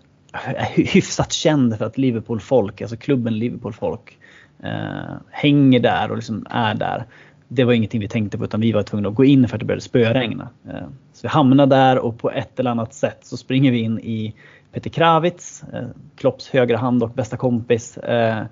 [0.46, 4.18] är hyfsat känd för att Liverpool-folk, alltså klubben Liverpool-folk,
[4.64, 7.06] eh, hänger där och liksom är där
[7.48, 9.60] det var ingenting vi tänkte på utan vi var tvungna att gå in för att
[9.60, 10.50] det började spöregna.
[10.68, 14.00] Eh, så vi hamnade där och på ett eller annat sätt så springer vi in
[14.00, 14.34] i
[14.72, 17.98] Peter Kravitz, eh, Klopps högra hand och bästa kompis.
[17.98, 18.46] Eh,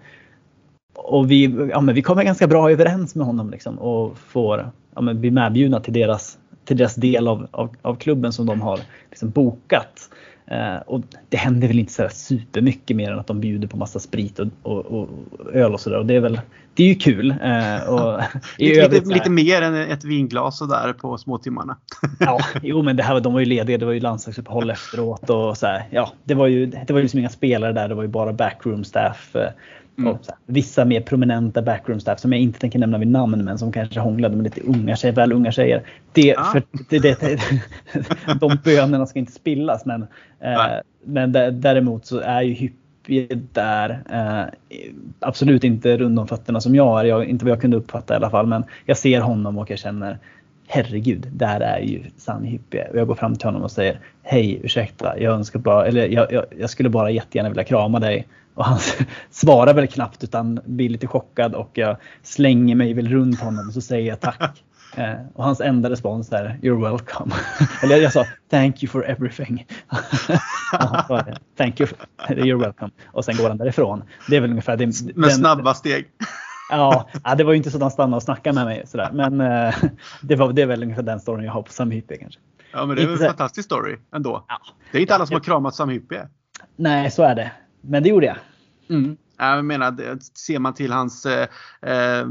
[0.95, 5.01] och vi, ja, men vi kommer ganska bra överens med honom liksom och får ja,
[5.01, 8.79] men bli medbjudna till deras, till deras del av, av, av klubben som de har
[9.09, 10.09] liksom bokat.
[10.47, 13.99] Eh, och det händer väl inte så supermycket mer än att de bjuder på massa
[13.99, 15.09] sprit och, och, och
[15.53, 15.97] öl och sådär.
[15.97, 16.39] Och det är väl
[16.75, 17.31] det är ju kul.
[17.31, 18.21] Eh, och
[18.57, 21.77] lite, övrigt, lite, mer än ett vinglas sådär på småtimmarna.
[22.19, 23.77] ja, jo men det här, de var ju lediga.
[23.77, 25.29] Det var ju landslagsuppehåll efteråt.
[25.29, 27.89] Och så här, ja, det var ju det var ju liksom inga spelare där.
[27.89, 29.35] Det var ju bara backroom staff.
[29.97, 30.11] Mm.
[30.11, 33.57] Och här, vissa mer prominenta backroom staff som jag inte tänker nämna vid namn men
[33.57, 35.83] som kanske hånglade med lite unga tjejer, väl unga tjejer.
[36.13, 36.43] Det, ah.
[36.43, 37.39] för, det, det,
[38.39, 40.01] de bönerna ska inte spillas men,
[40.39, 40.57] eh,
[41.03, 41.31] men
[41.61, 44.43] däremot så är ju Hyppie där eh,
[45.19, 47.05] absolut inte rund om fötterna som jag är.
[47.05, 49.79] Jag, inte vad jag kunde uppfatta i alla fall men jag ser honom och jag
[49.79, 50.17] känner
[50.67, 52.87] herregud, där är ju Sami Hyppie.
[52.91, 56.31] Och jag går fram till honom och säger Hej, ursäkta, jag önskar bara, eller jag,
[56.31, 58.27] jag, jag skulle bara jättegärna vilja krama dig.
[58.55, 58.79] Och han
[59.29, 63.73] svarar väl knappt utan blir lite chockad och jag slänger mig väl runt honom och
[63.73, 64.63] så säger jag tack.
[64.97, 67.35] Eh, och hans enda respons är You're welcome.
[67.83, 69.67] Eller jag sa Thank you for everything.
[71.57, 71.97] Thank you, for,
[72.27, 72.89] you're welcome.
[73.05, 74.03] Och sen går han därifrån.
[74.29, 74.85] Det är väl ungefär det.
[74.85, 76.05] Med den, snabba steg.
[76.69, 78.83] Ja, det var ju inte så att han stannade och snackade med mig.
[78.87, 79.09] Sådär.
[79.13, 79.75] Men eh,
[80.21, 82.39] det, var, det är väl ungefär den storyn jag har på Sam Hyppie kanske.
[82.73, 84.45] Ja, men det är väl en fantastisk story ändå.
[84.47, 84.61] Ja.
[84.91, 86.27] Det är inte alla som har kramat Sam Hyppie.
[86.75, 87.51] Nej, så är det.
[87.87, 88.37] Men det gjorde jag.
[88.89, 89.17] Mm.
[89.37, 91.47] Jag menar, ser man till hans, eh,
[91.81, 92.25] eh,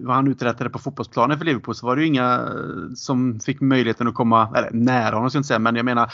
[0.00, 3.60] vad han uträttade på fotbollsplanen för Liverpool så var det ju inga eh, som fick
[3.60, 6.12] möjligheten att komma, eller nära honom ska jag inte säga, men jag menar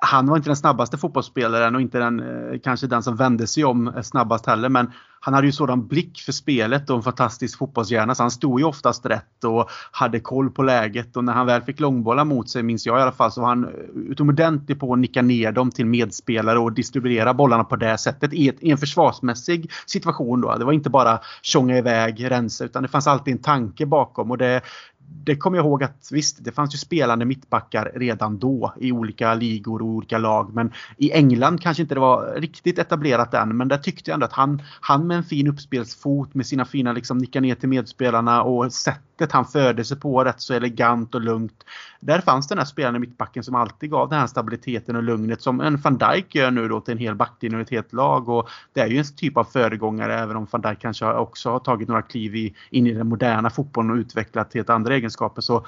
[0.00, 3.64] han var inte den snabbaste fotbollsspelaren och inte den, eh, kanske den som vände sig
[3.64, 4.68] om snabbast heller.
[4.68, 4.90] Men
[5.24, 8.66] han hade ju sådan blick för spelet och en fantastisk fotbollshjärna så han stod ju
[8.66, 12.62] oftast rätt och hade koll på läget och när han väl fick långbollar mot sig,
[12.62, 15.86] minns jag i alla fall, så var han utomordentlig på att nicka ner dem till
[15.86, 20.56] medspelare och distribuera bollarna på det sättet i, ett, i en försvarsmässig situation då.
[20.58, 24.38] Det var inte bara tjonga iväg, rensa utan det fanns alltid en tanke bakom och
[24.38, 24.60] det,
[25.08, 29.34] det kommer jag ihåg att visst, det fanns ju spelande mittbackar redan då i olika
[29.34, 30.54] ligor och olika lag.
[30.54, 33.56] Men i England kanske inte det var riktigt etablerat än.
[33.56, 36.92] Men där tyckte jag ändå att han, han med en fin uppspelsfot med sina fina
[36.92, 38.72] liksom nicka ner till medspelarna och
[39.14, 41.64] sättet han förde sig på rätt så elegant och lugnt.
[42.00, 45.60] Där fanns den här spelande mittbacken som alltid gav den här stabiliteten och lugnet som
[45.60, 48.28] en van Dijk gör nu då till en hel backlinje och ett helt lag.
[48.28, 51.58] Och det är ju en typ av föregångare även om van Dijk kanske också har
[51.58, 55.66] tagit några kliv i, in i den moderna fotbollen och utvecklat helt andra egenskaper så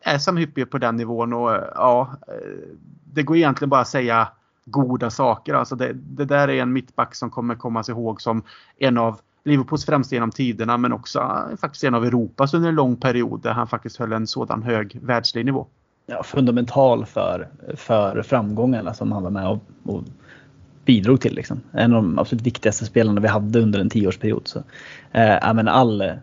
[0.00, 2.68] är Sam Hyppie på den nivån och ja, eh,
[3.04, 4.28] det går egentligen bara att säga
[4.64, 5.54] goda saker.
[5.54, 8.42] Alltså det, det där är en mittback som kommer komma sig ihåg som
[8.78, 12.74] en av Liverpools främsta genom tiderna men också eh, faktiskt en av Europas under en
[12.74, 15.66] lång period där han faktiskt höll en sådan hög världslig nivå.
[16.06, 20.02] Ja, fundamental för, för framgångarna alltså, som han var med och, och
[20.84, 21.34] bidrog till.
[21.34, 21.60] Liksom.
[21.72, 24.48] En av de absolut viktigaste spelarna vi hade under en tioårsperiod.
[24.48, 24.58] Så,
[25.12, 26.16] eh, men all, eh,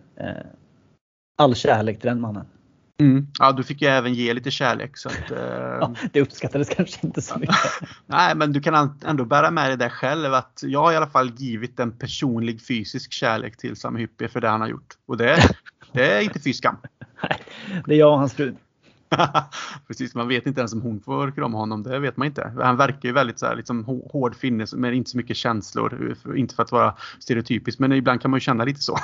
[1.38, 2.46] all kärlek till den mannen.
[2.98, 3.28] Mm.
[3.40, 4.98] Ja, du fick ju även ge lite kärlek.
[4.98, 5.38] Så att, eh...
[5.80, 7.56] ja, det uppskattades kanske inte så mycket.
[8.06, 11.08] Nej, men du kan ändå bära med dig det själv att jag har i alla
[11.08, 14.94] fall givit en personlig fysisk kärlek till Sami Hyppie för det han har gjort.
[15.06, 15.38] Och det,
[15.92, 16.78] det är inte fy skam.
[17.24, 17.40] Nej,
[17.86, 18.56] det är jag och hans fru.
[19.88, 21.84] Precis, man vet inte ens om hon får krama honom.
[21.84, 22.54] Det vet man inte.
[22.62, 26.16] Han verkar ju väldigt så här, liksom, hård finne men inte så mycket känslor.
[26.36, 28.98] Inte för att vara stereotypisk men ibland kan man ju känna lite så.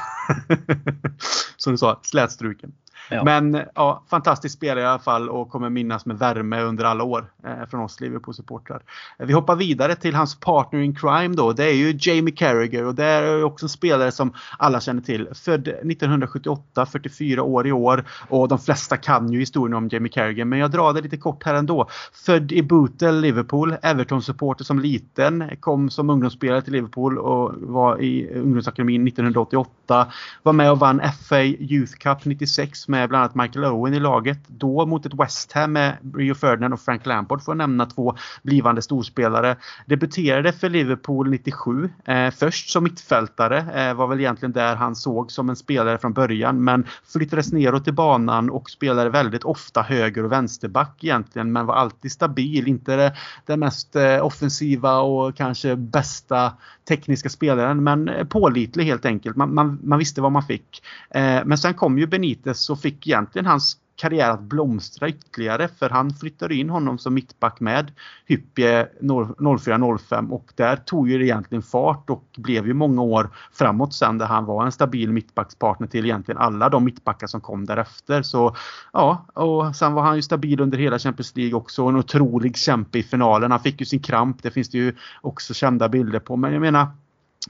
[1.57, 2.71] Som du sa, slätstruken.
[3.11, 3.23] Ja.
[3.23, 7.31] Men ja, fantastisk spelare i alla fall och kommer minnas med värme under alla år
[7.43, 8.81] eh, från oss Liverpool-supportrar.
[9.19, 11.53] Eh, vi hoppar vidare till hans partner in crime då.
[11.53, 15.27] Det är ju Jamie Carragher och det är också en spelare som alla känner till.
[15.33, 20.45] Född 1978, 44 år i år och de flesta kan ju historien om Jamie Carragher
[20.45, 21.89] men jag drar det lite kort här ändå.
[22.13, 28.29] Född i Bootle, Liverpool, Everton-supporter som liten, kom som ungdomsspelare till Liverpool och var i
[28.35, 30.07] ungdomsakademin 1988.
[30.43, 34.39] Var med och vann FA Youth Cup 96 med bland annat Michael Owen i laget.
[34.47, 38.15] Då mot ett West Ham med Rio Ferdinand och Frank Lampard får jag nämna två
[38.43, 39.55] blivande storspelare.
[39.85, 41.89] Debuterade för Liverpool 97.
[42.05, 46.13] Eh, först som mittfältare eh, var väl egentligen där han såg som en spelare från
[46.13, 51.65] början men flyttades neråt i banan och spelade väldigt ofta höger och vänsterback egentligen men
[51.65, 52.67] var alltid stabil.
[52.67, 56.53] Inte det, den mest eh, offensiva och kanske bästa
[56.87, 59.35] tekniska spelaren men eh, pålitlig helt enkelt.
[59.35, 60.83] Man, man, man visste vad man fick.
[61.09, 65.89] Eh, men sen kom ju Benitez och fick egentligen hans karriär att blomstra ytterligare för
[65.89, 67.91] han flyttade in honom som mittback med
[68.25, 73.93] Hyppie 04-05 och där tog ju det egentligen fart och blev ju många år framåt
[73.93, 78.21] sen där han var en stabil mittbackspartner till egentligen alla de mittbackar som kom därefter.
[78.21, 78.55] Så
[78.93, 81.83] ja, och sen var han ju stabil under hela Champions League också.
[81.83, 83.51] En otrolig kämpe i finalen.
[83.51, 84.43] Han fick ju sin kramp.
[84.43, 86.35] Det finns det ju också kända bilder på.
[86.35, 86.87] Men jag menar,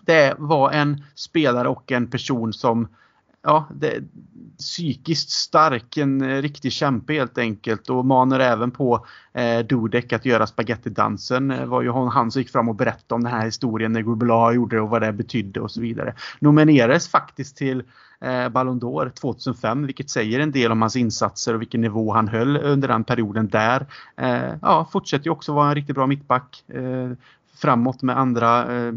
[0.01, 2.88] det var en spelare och en person som
[3.43, 4.03] ja, det,
[4.57, 10.25] psykiskt stark, en eh, riktig kämpe helt enkelt och manar även på eh, Dudek att
[10.25, 11.47] göra spagettidansen.
[11.47, 14.53] Det var ju han som gick fram och berättade om den här historien när Grubela
[14.53, 16.15] gjorde det och vad det betydde och så vidare.
[16.39, 17.83] Nominerades faktiskt till
[18.21, 22.27] eh, Ballon d'Or 2005 vilket säger en del om hans insatser och vilken nivå han
[22.27, 23.85] höll under den perioden där.
[24.17, 26.63] Eh, ja, fortsätter ju också vara en riktigt bra mittback.
[26.67, 27.11] Eh,
[27.62, 28.93] framåt med andra eh,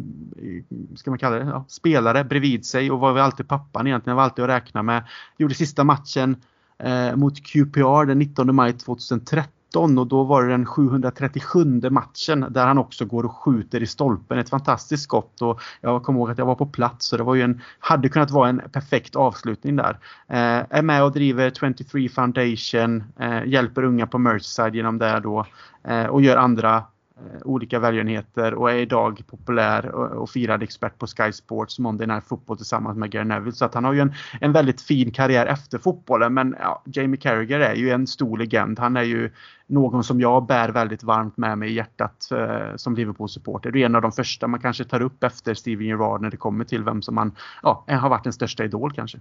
[0.96, 4.22] ska man kalla det, ja, spelare bredvid sig och var väl alltid pappan egentligen, var
[4.22, 5.04] alltid att räkna med.
[5.38, 6.36] Gjorde sista matchen
[6.78, 12.66] eh, mot QPR den 19 maj 2013 och då var det den 737 matchen där
[12.66, 14.38] han också går och skjuter i stolpen.
[14.38, 17.34] Ett fantastiskt skott och jag kommer ihåg att jag var på plats så det var
[17.34, 19.98] ju en, hade kunnat vara en perfekt avslutning där.
[20.28, 25.46] Eh, är med och driver 23 Foundation, eh, hjälper unga på Merseyside genom det då
[25.84, 26.84] eh, och gör andra
[27.16, 32.24] Eh, olika välgörenheter och är idag populär och, firad expert på Sky Sports Monday Night
[32.24, 33.52] Football tillsammans med Gary Neville.
[33.52, 36.34] Så att han har ju en, en väldigt fin karriär efter fotbollen.
[36.34, 38.78] Men ja, Jamie Carragher är ju en stor legend.
[38.78, 39.30] Han är ju
[39.66, 43.70] någon som jag bär väldigt varmt med mig i hjärtat eh, som Liverpool-supporter.
[43.70, 46.36] Det är en av de första man kanske tar upp efter Steven Gerrard när det
[46.36, 49.18] kommer till vem som man ja, eh, har varit den största idol kanske.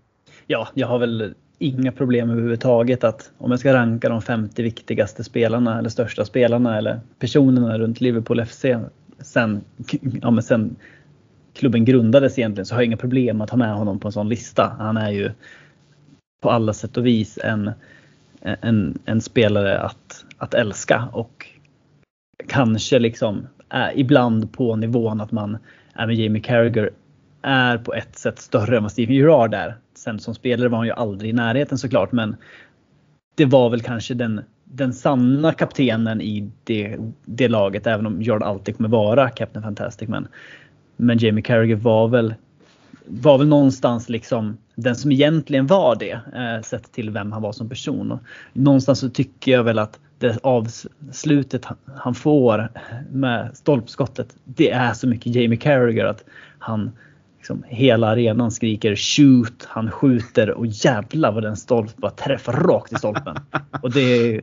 [0.47, 5.23] Ja, jag har väl inga problem överhuvudtaget att om jag ska ranka de 50 viktigaste
[5.23, 8.65] spelarna eller största spelarna eller personerna runt Liverpool FC
[9.19, 9.61] sen,
[10.21, 10.75] ja, men sen
[11.53, 14.29] klubben grundades egentligen så har jag inga problem att ha med honom på en sån
[14.29, 14.75] lista.
[14.79, 15.31] Han är ju
[16.41, 17.71] på alla sätt och vis en,
[18.43, 21.47] en, en spelare att, att älska och
[22.47, 25.57] kanske liksom är ibland på nivån att man
[25.95, 26.91] även med Jamie Carragher
[27.41, 29.77] är på ett sätt större än vad Steven Gerrard är.
[29.95, 32.35] Sen som spelare var han ju aldrig i närheten såklart men
[33.35, 38.43] det var väl kanske den, den sanna kaptenen i det, det laget även om Gerrard
[38.43, 40.09] alltid kommer vara Captain Fantastic.
[40.09, 40.27] Men,
[40.95, 42.33] men Jamie Carragher var väl,
[43.05, 47.51] var väl någonstans liksom den som egentligen var det eh, sett till vem han var
[47.51, 48.11] som person.
[48.11, 48.19] Och
[48.53, 52.69] någonstans så tycker jag väl att det avslutet han får
[53.11, 56.23] med stolpskottet det är så mycket Jamie Carragher att
[56.59, 56.91] han
[57.37, 62.93] liksom, hela arenan skriker shoot, han skjuter och jävla vad den stolpen bara träffar rakt
[62.93, 63.37] i stolpen.
[63.81, 64.41] Och det,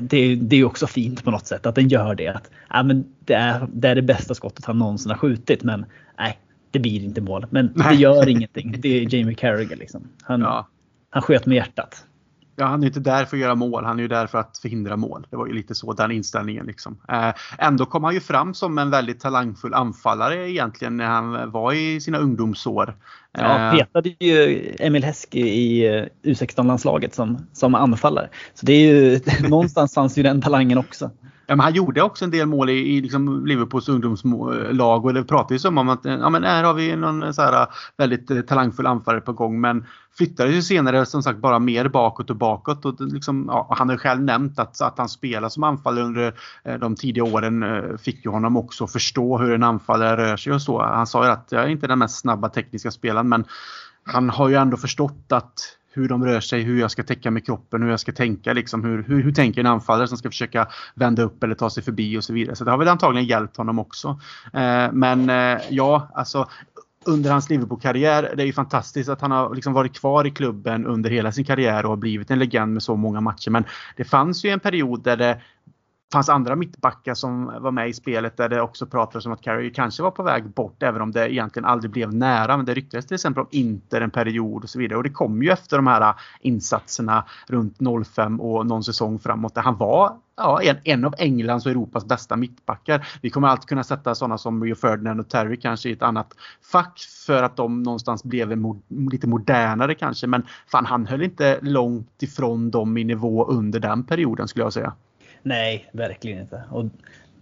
[0.00, 2.28] det, det är också fint på något sätt att den gör det.
[2.28, 5.86] Att, ja, men det, är, det är det bästa skottet han någonsin har skjutit men
[6.18, 6.38] nej,
[6.76, 7.46] det blir inte mål.
[7.50, 7.88] Men nej.
[7.88, 8.74] det gör ingenting.
[8.78, 10.08] Det är Jamie Carragher liksom.
[10.22, 10.68] Han, ja.
[11.10, 12.04] han sköt med hjärtat.
[12.58, 14.58] Ja, han är inte där för att göra mål, han är ju där för att
[14.58, 15.26] förhindra mål.
[15.30, 16.66] Det var ju lite så den inställningen.
[16.66, 16.98] Liksom.
[17.08, 21.72] Eh, ändå kom han ju fram som en väldigt talangfull anfallare egentligen när han var
[21.72, 22.96] i sina ungdomsår.
[23.32, 28.28] Ja, eh, petade ju Emil Heskey i eh, U16-landslaget som, som anfallare.
[28.54, 31.10] Så det är ju, någonstans fanns ju den talangen också.
[31.46, 35.24] Ja, men han gjorde också en del mål i, i liksom Liverpools ungdomslag och det
[35.24, 38.86] pratades om att ja, men här har vi någon så här eh, väldigt eh, talangfull
[38.86, 39.86] anfallare på gång men
[40.16, 42.84] flyttades ju senare som sagt bara mer bakåt och bakåt.
[42.84, 46.34] Och liksom, ja, han har själv nämnt att, att han spelar som anfallare under
[46.64, 47.64] eh, de tidiga åren
[47.98, 50.82] fick ju honom också förstå hur en anfallare rör sig och så.
[50.82, 53.44] Han sa ju att jag är inte den mest snabba tekniska spelaren men
[54.04, 57.46] han har ju ändå förstått att hur de rör sig, hur jag ska täcka med
[57.46, 58.52] kroppen, hur jag ska tänka.
[58.52, 61.82] Liksom, hur, hur, hur tänker en anfallare som ska försöka vända upp eller ta sig
[61.82, 62.56] förbi och så vidare.
[62.56, 64.20] Så det har väl antagligen hjälpt honom också.
[64.52, 66.48] Eh, men eh, ja, alltså
[67.06, 68.32] under hans Liverpool-karriär.
[68.36, 71.44] Det är ju fantastiskt att han har liksom varit kvar i klubben under hela sin
[71.44, 73.50] karriär och har blivit en legend med så många matcher.
[73.50, 73.64] Men
[73.96, 75.40] det fanns ju en period där det
[76.12, 79.72] fanns andra mittbackar som var med i spelet där det också pratades om att Carey
[79.72, 82.56] kanske var på väg bort även om det egentligen aldrig blev nära.
[82.56, 84.96] Men det ryktades till exempel om Inter en period och så vidare.
[84.96, 89.62] Och det kom ju efter de här insatserna runt 05 och någon säsong framåt där
[89.62, 93.08] han var ja, en, en av Englands och Europas bästa mittbackar.
[93.22, 96.34] Vi kommer alltid kunna sätta sådana som Rio Ferdinand och Terry kanske i ett annat
[96.72, 100.26] fack för att de någonstans blev mod, lite modernare kanske.
[100.26, 104.72] Men fan, han höll inte långt ifrån dem i nivå under den perioden skulle jag
[104.72, 104.92] säga.
[105.46, 106.62] Nej, verkligen inte.
[106.70, 106.84] Och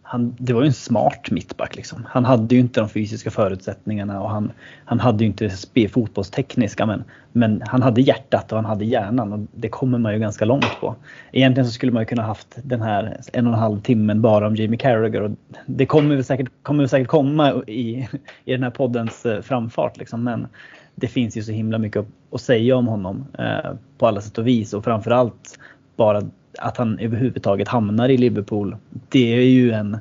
[0.03, 1.77] han, det var ju en smart mittback.
[1.77, 2.07] Liksom.
[2.09, 4.53] Han hade ju inte de fysiska förutsättningarna och han,
[4.85, 5.51] han hade ju inte
[5.89, 10.19] fotbollstekniska men, men han hade hjärtat och han hade hjärnan och det kommer man ju
[10.19, 10.95] ganska långt på.
[11.33, 14.47] Egentligen så skulle man ju kunna haft den här en och en halv timmen bara
[14.47, 15.31] om Jamie Carragher och
[15.67, 18.09] det kommer väl säkert, kommer säkert komma i,
[18.45, 19.97] i den här poddens eh, framfart.
[19.97, 20.25] Liksom.
[20.25, 20.47] Men
[20.95, 24.47] det finns ju så himla mycket att säga om honom eh, på alla sätt och
[24.47, 25.59] vis och framförallt
[25.97, 26.23] bara
[26.59, 28.77] att han överhuvudtaget hamnar i Liverpool.
[29.09, 29.99] Det är ju en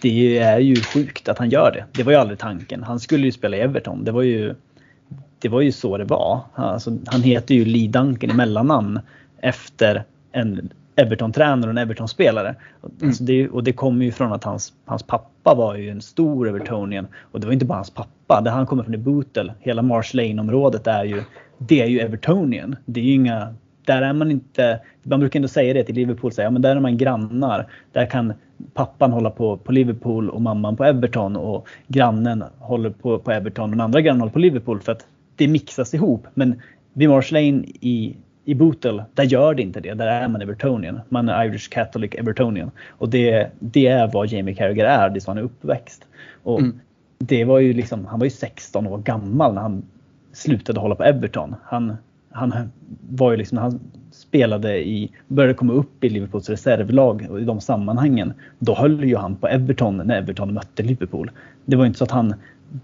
[0.00, 1.84] det är ju sjukt att han gör det.
[1.92, 2.82] Det var ju aldrig tanken.
[2.82, 4.04] Han skulle ju spela i Everton.
[4.04, 4.54] Det var ju,
[5.38, 6.40] det var ju så det var.
[6.54, 9.00] Alltså, han heter ju Lee Duncan i mellannamn
[9.40, 12.48] efter en Everton-tränare och en Everton-spelare.
[12.48, 13.08] Mm.
[13.08, 16.48] Alltså det, och det kommer ju från att hans, hans pappa var ju en stor
[16.48, 17.06] Evertonian.
[17.32, 18.40] Och det var inte bara hans pappa.
[18.40, 19.54] Det han kommer från i Bootle.
[19.60, 21.22] Hela Marsh Lane-området är ju,
[21.58, 22.76] det är ju Evertonian.
[22.84, 23.54] Det är ju inga
[23.88, 26.76] där är man inte, man brukar ändå säga det till Liverpool, säga, ja, men där
[26.76, 27.66] är man grannar.
[27.92, 28.32] Där kan
[28.74, 33.64] pappan hålla på, på Liverpool och mamman på Everton och grannen håller på, på Everton
[33.64, 36.26] och den andra grannen håller på Liverpool för att det mixas ihop.
[36.34, 36.60] Men
[36.92, 39.94] vid Marsh Lane i, i Bootle, där gör det inte det.
[39.94, 41.00] Där är man Evertonian.
[41.08, 42.70] Man är Irish Catholic Evertonian.
[42.88, 46.04] Och det, det är vad Jamie Carragher är, det är så han är uppväxt.
[46.42, 46.80] Och mm.
[47.18, 49.82] det var ju liksom, han var ju 16 år gammal när han
[50.32, 51.54] slutade hålla på Everton.
[51.64, 51.96] Han,
[52.30, 52.54] han
[53.10, 57.60] var ju liksom, han spelade i, började komma upp i Liverpools reservlag och i de
[57.60, 58.32] sammanhangen.
[58.58, 61.30] Då höll ju han på Everton när Everton mötte Liverpool.
[61.64, 62.34] Det var inte så att han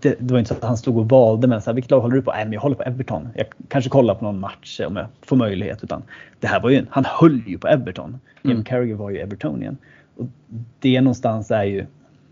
[0.01, 2.01] det, det, var inte så att han stod och valde men så här, vilket lag
[2.01, 2.31] håller du på?
[2.31, 3.29] Nej, men jag håller på Everton.
[3.35, 5.85] Jag kanske kollar på någon match om jag får möjlighet.
[5.85, 6.03] Utan
[6.41, 8.09] det här var ju, han höll ju på Everton.
[8.09, 8.57] Mm.
[8.57, 9.77] Jim Carragher var ju Evertonian.
[10.17, 10.27] Och
[10.79, 11.87] det någonstans är ju,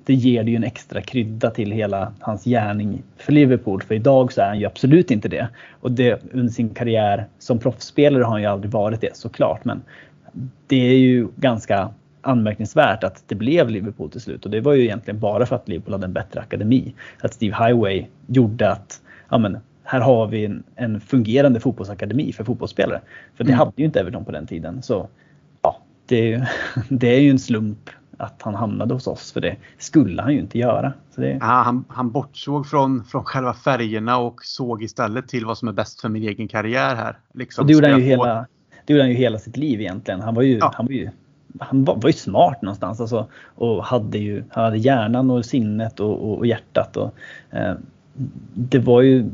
[0.05, 3.83] det ger det ju en extra krydda till hela hans gärning för Liverpool.
[3.83, 5.49] För idag så är han ju absolut inte det.
[5.81, 9.65] Och det, under sin karriär som proffsspelare har han ju aldrig varit det såklart.
[9.65, 9.83] Men
[10.67, 11.91] det är ju ganska
[12.21, 15.69] anmärkningsvärt att det blev Liverpool till slut och det var ju egentligen bara för att
[15.69, 16.95] Liverpool hade en bättre akademi.
[17.21, 22.45] Att Steve Highway gjorde att ja, men, här har vi en, en fungerande fotbollsakademi för
[22.45, 23.01] fotbollsspelare.
[23.37, 23.59] För det mm.
[23.59, 24.83] hade ju inte Everton på den tiden.
[24.83, 25.09] Så
[25.63, 26.49] ja, det,
[26.89, 30.41] det är ju en slump att han hamnade hos oss för det skulle han ju
[30.41, 30.93] inte göra.
[31.17, 31.31] Det...
[31.31, 35.73] Ja, han, han bortsåg från, från själva färgerna och såg istället till vad som är
[35.73, 37.19] bäst för min egen karriär här.
[37.35, 37.63] Liksom.
[37.63, 38.47] Och det gjorde han ju hela,
[38.87, 40.21] det gjorde han ju hela sitt liv egentligen.
[40.21, 40.73] Han var ju, ja.
[40.75, 41.11] han var ju
[41.61, 46.01] han var, var ju smart någonstans alltså, och hade ju han hade hjärnan och sinnet
[46.01, 46.97] och, och, och hjärtat.
[46.97, 47.15] Och,
[47.51, 47.75] eh,
[48.55, 49.31] det var ju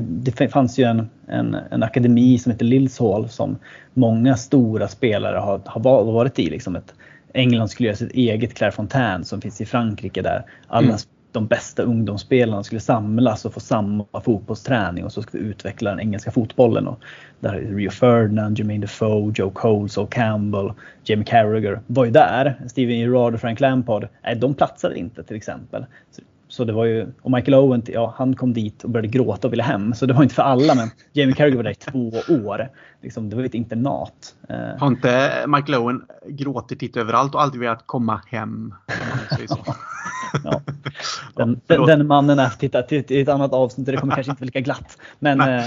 [0.00, 3.56] det fanns ju en, en, en akademi som heter Lillshall som
[3.94, 6.50] många stora spelare har, har varit i.
[6.50, 6.94] Liksom ett,
[7.34, 10.98] England skulle göra sitt eget Clairefontaine som finns i Frankrike där alla mm
[11.32, 16.00] de bästa ungdomsspelarna skulle samlas och få samma fotbollsträning och så skulle vi utveckla den
[16.00, 16.86] engelska fotbollen.
[16.86, 17.00] Och
[17.40, 20.72] där är Rio Ferdinand, Jermaine Defoe, Joe Cole, Sol Campbell,
[21.04, 22.56] Jamie Carragher var ju där.
[22.68, 25.86] Steven Gerrard och Frank Lampard, nej, de platsade inte till exempel.
[26.10, 26.22] Så,
[26.52, 29.52] så det var ju, och Michael Owen, ja, han kom dit och började gråta och
[29.52, 29.94] ville hem.
[29.94, 32.12] Så det var inte för alla, men Jamie Carragher var där i två
[32.46, 32.68] år.
[33.02, 34.34] Liksom, det var ett internat.
[34.48, 38.74] Eh, Har inte Michael Owen gråtit lite överallt och aldrig velat komma hem?
[40.44, 40.62] ja.
[41.36, 44.42] den, den, den, mannen är tittat till ett annat avsnitt och det kommer kanske inte
[44.42, 44.98] vara lika glatt.
[45.18, 45.64] Men eh,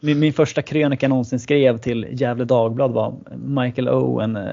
[0.00, 4.52] min, min, första krönika jag någonsin skrev till Gävle Dagblad var Michael Owen eh,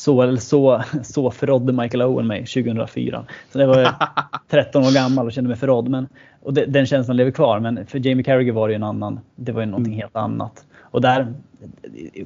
[0.00, 3.24] så eller så, så förrådde Michael Owen mig 2004.
[3.52, 3.94] Så det var
[4.50, 5.88] 13 år gammal och kände mig förrådd.
[5.88, 6.08] Men,
[6.42, 7.60] och det, den känslan lever kvar.
[7.60, 9.20] Men för Jamie Carragher var det ju en annan.
[9.36, 10.64] Det var ju någonting helt annat.
[10.80, 11.34] Och där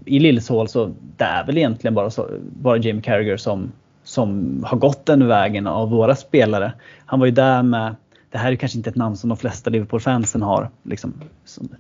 [0.05, 2.29] i Lilleshål så det är väl egentligen bara, så,
[2.63, 3.73] bara Jamie Carragher som
[4.05, 6.73] som har gått den vägen av våra spelare.
[7.07, 7.97] Han var ju där med,
[8.31, 10.71] det här är kanske inte ett namn som de flesta Liverpool-fansen har.
[10.83, 11.15] Liksom,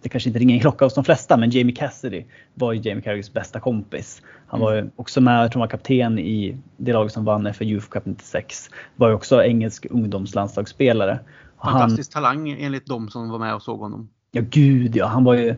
[0.03, 2.25] det kanske inte ringer en klocka hos de flesta, men Jamie Cassidy
[2.55, 4.23] var ju Jamie Carragers bästa kompis.
[4.55, 7.55] Han var ju också med, jag tror han var kapten i det lag som vann
[7.55, 8.71] för Youth Cup 96.
[8.97, 11.19] Var ju också engelsk ungdomslandslagsspelare.
[11.63, 14.09] Fantastisk han, talang enligt de som var med och såg honom.
[14.37, 15.55] Ja gud ja, han var ju,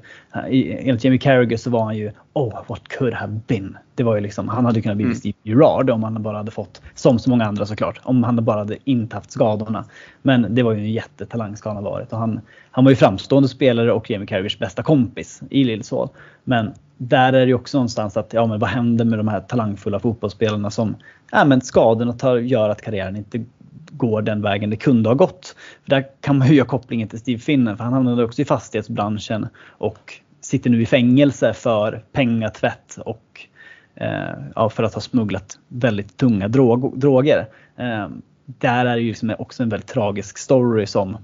[0.52, 3.76] enligt Jamie Carragher så var han ju Oh what could have been.
[3.94, 5.16] Det var ju liksom, han hade kunnat bli mm.
[5.16, 8.58] Steve Gerard om han bara hade fått, som så många andra såklart, om han bara
[8.58, 9.84] hade inte haft skadorna.
[10.22, 12.96] Men det var ju en jättetalang ska han ha varit och han, han var ju
[12.96, 16.08] framstående spelare och Jamie Carragers bästa kompis i Lillsål.
[16.44, 19.40] Men där är det ju också någonstans att, ja men vad händer med de här
[19.40, 20.96] talangfulla fotbollsspelarna som,
[21.30, 23.44] ja men skadorna tar, gör att karriären inte
[23.90, 25.56] går den vägen det kunde ha gått.
[25.82, 28.44] För där kan man ju göra kopplingen till Steve Finnen för han hamnade också i
[28.44, 33.40] fastighetsbranschen och sitter nu i fängelse för pengatvätt och
[33.94, 37.48] eh, ja, för att ha smugglat väldigt tunga drog, droger.
[37.76, 38.08] Eh,
[38.46, 41.16] där är det ju liksom också en väldigt tragisk story som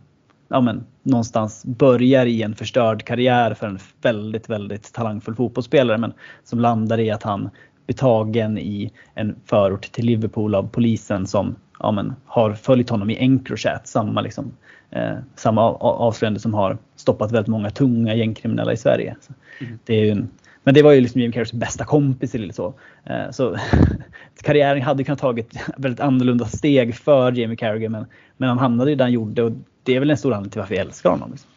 [0.49, 6.13] ja, men, någonstans börjar i en förstörd karriär för en väldigt, väldigt talangfull fotbollsspelare men
[6.45, 7.51] som landar i att han
[7.87, 13.11] blir tagen i en förort till Liverpool av polisen som ja, men, har följt honom
[13.11, 13.89] i Encrochat.
[13.89, 14.53] Samma, liksom,
[14.91, 19.17] eh, samma avslöjande som har stoppat väldigt många tunga gängkriminella i Sverige.
[19.61, 19.79] Mm.
[19.85, 20.25] Det är ju,
[20.65, 22.75] men det var ju liksom Jim Carreys bästa kompis eller så.
[23.05, 23.57] Eh, så
[24.43, 28.07] karriären hade kunnat tagit väldigt annorlunda steg för Jamie Carragher men,
[28.37, 29.53] men han hamnade ju där han gjorde och
[29.83, 31.31] det är väl en stor anledning till varför jag älskar honom.
[31.31, 31.51] Liksom.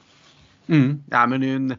[0.67, 1.03] Mm.
[1.11, 1.75] Ja, men det är en,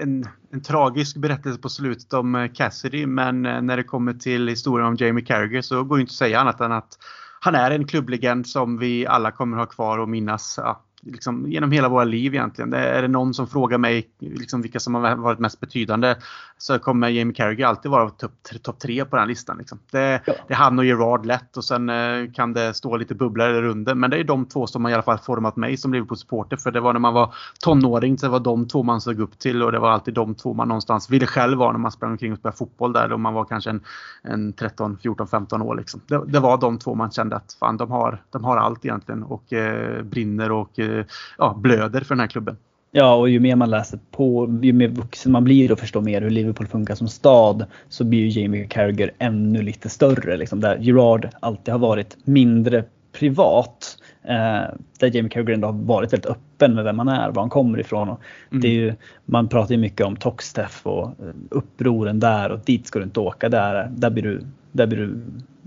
[0.00, 4.48] en, en, tragisk berättelse på slutet om eh, Cassidy men eh, när det kommer till
[4.48, 6.98] historien om Jamie Carragher så går det inte att säga annat än att
[7.40, 11.72] han är en klubblegend som vi alla kommer ha kvar och minnas ja, liksom, genom
[11.72, 12.72] hela våra liv egentligen.
[12.72, 16.16] Är det någon som frågar mig liksom, vilka som har varit mest betydande
[16.58, 18.32] så kommer Jamie Carragher alltid vara topp
[18.62, 19.58] top tre på den listan.
[19.58, 19.78] Liksom.
[19.90, 20.32] Det, ja.
[20.48, 23.62] det, är han och Gerard lätt och sen eh, kan det stå lite bubblare där
[23.62, 23.94] under.
[23.94, 26.56] Men det är de två som har i alla fall format mig som Liverpool-supporter.
[26.56, 29.38] För det var när man var tonåring så det var de två man såg upp
[29.38, 32.10] till och det var alltid de två man någonstans ville själv vara när man sprang
[32.10, 33.80] omkring och spelade fotboll där då man var kanske en,
[34.22, 35.74] en 13, 14, 15 år.
[35.74, 36.00] Liksom.
[36.06, 39.22] Det, det, var de två man kände att fan, de, har, de har allt egentligen
[39.22, 40.89] och eh, brinner och eh,
[41.38, 42.56] ja, blöder för den här klubben.
[42.92, 46.22] Ja, och ju mer man läser på, ju mer vuxen man blir och förstår mer
[46.22, 50.36] hur Liverpool funkar som stad så blir ju Jamie Carragher ännu lite större.
[50.36, 54.68] Liksom, där Gerard alltid har varit mindre privat Eh,
[54.98, 57.80] där Jamie Carragher ändå har varit väldigt öppen med vem han är, var han kommer
[57.80, 58.08] ifrån.
[58.08, 58.62] Och mm.
[58.62, 58.94] det är ju,
[59.24, 63.20] man pratar ju mycket om Toxteff och eh, upproren där och dit ska du inte
[63.20, 63.48] åka.
[63.48, 64.40] Där, där blir du,
[64.72, 65.20] där blir du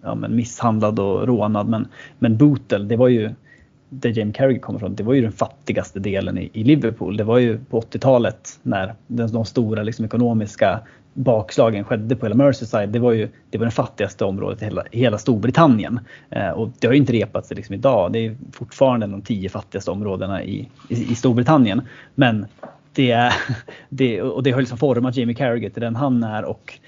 [0.04, 1.70] ja, misshandlad och rånad.
[1.70, 1.88] Men,
[2.20, 3.32] men Bootle, det var ju
[4.00, 7.18] där Jamie Carragher kommer ifrån, det var ju den fattigaste delen i, i Liverpool.
[7.18, 10.80] Det var ju på 80-talet när de, de stora liksom, ekonomiska
[11.14, 12.90] bakslagen skedde på hela Merseyside.
[12.90, 16.00] Det var ju det var det fattigaste området i hela, hela Storbritannien.
[16.30, 18.12] Eh, och det har ju inte repat sig liksom idag.
[18.12, 21.82] Det är fortfarande de tio fattigaste områdena i, i, i Storbritannien.
[22.16, 22.46] Men
[22.94, 23.34] det, är,
[23.90, 26.80] det, och det har liksom format Jamie Carragher till den han är och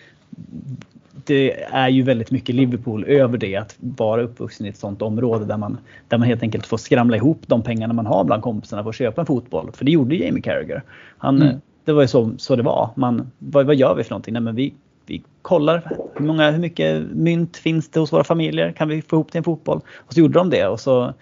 [1.24, 5.46] det är ju väldigt mycket Liverpool över det att vara uppvuxen i ett sånt område
[5.46, 5.78] där man,
[6.08, 8.96] där man helt enkelt får skramla ihop de pengarna man har bland kompisarna för att
[8.96, 9.72] köpa en fotboll.
[9.74, 10.84] För det gjorde Jamie Carragher.
[11.18, 11.62] Han, mm.
[11.86, 12.90] Det var ju så, så det var.
[12.96, 14.34] Man, vad, vad gör vi för någonting?
[14.34, 14.74] Nej, men vi,
[15.06, 18.72] vi kollar hur, många, hur mycket mynt finns det hos våra familjer?
[18.72, 19.82] Kan vi få ihop till en fotboll?
[19.96, 21.14] Och så gjorde de det och så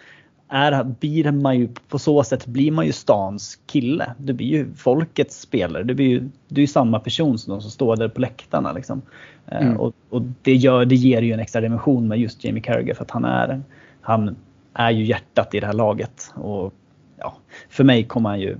[0.53, 4.13] är, blir man ju på så sätt blir man ju stans kille.
[4.17, 5.83] Du blir ju folkets spelare.
[5.83, 8.71] Du, blir ju, du är ju samma person som de som står där på läktarna.
[8.73, 9.01] Liksom.
[9.47, 9.77] Eh, mm.
[9.77, 13.03] Och, och, det, gör, det ger ju en extra dimension med just Jamie Carragher för
[13.03, 13.61] att han är,
[14.01, 14.35] han
[14.73, 16.31] är ju hjärtat i det här laget.
[16.35, 16.73] Och
[17.17, 17.35] ja,
[17.69, 18.57] för mig kommer han ju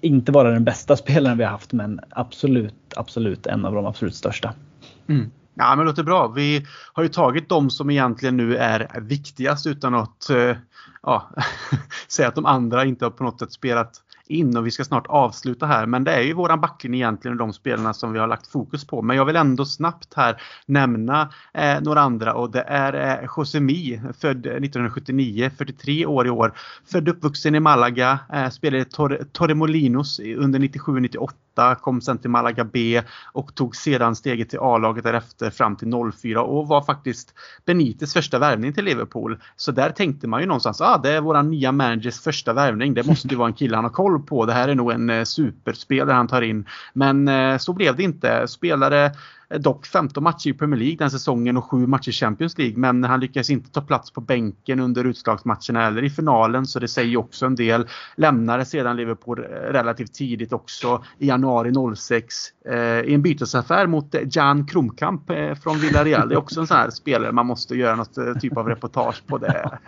[0.00, 4.14] inte vara den bästa spelaren vi har haft men absolut, absolut en av de absolut
[4.14, 4.54] största.
[5.08, 5.30] Mm.
[5.54, 6.28] Ja men det låter bra.
[6.28, 10.56] Vi har ju tagit de som egentligen nu är viktigast utan att eh,
[11.02, 11.30] ja,
[12.08, 15.06] säga att de andra inte har på något sätt spelat in och vi ska snart
[15.06, 15.86] avsluta här.
[15.86, 18.86] Men det är ju våran backlinje egentligen och de spelarna som vi har lagt fokus
[18.86, 19.02] på.
[19.02, 24.00] Men jag vill ändå snabbt här nämna eh, några andra och det är eh, Josemi,
[24.18, 26.52] född 1979, 43 år i år.
[26.86, 31.30] Född uppvuxen i Malaga, eh, spelade i Tor Torremolinos under 97-98
[31.80, 36.42] kom sen till Malaga B och tog sedan steget till A-laget därefter fram till 04
[36.42, 37.34] och var faktiskt
[37.64, 39.38] Benites första värvning till Liverpool.
[39.56, 42.94] Så där tänkte man ju någonstans, ah, det är våran nya managers första värvning.
[42.94, 44.46] Det måste ju vara en kille han har koll på.
[44.46, 46.66] Det här är nog en eh, superspelare han tar in.
[46.92, 48.48] Men eh, så blev det inte.
[48.48, 49.10] Spelare
[49.48, 52.78] Eh, dock 15 matcher i Premier League den säsongen och 7 matcher i Champions League.
[52.78, 56.88] Men han lyckas inte ta plats på bänken under utslagsmatcherna eller i finalen så det
[56.88, 57.86] säger också en del.
[58.16, 62.34] Lämnade sedan Liverpool eh, relativt tidigt också i januari 06
[62.68, 66.28] eh, i en bytesaffär mot eh, Jan Kromkamp eh, från Villarreal.
[66.28, 69.26] Det är också en sån här spelare man måste göra något eh, typ av reportage
[69.26, 69.38] på.
[69.38, 69.78] Det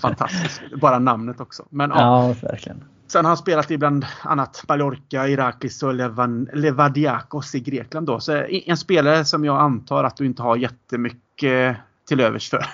[0.00, 0.62] fantastiskt.
[0.80, 1.66] Bara namnet också.
[1.70, 2.84] Men, ja, ja verkligen.
[3.06, 8.06] Sen har han spelat i bland annat Mallorca, Iraklis och Levan, Levadiakos i Grekland.
[8.06, 8.20] Då.
[8.20, 11.76] Så en spelare som jag antar att du inte har jättemycket
[12.08, 12.66] till övers för.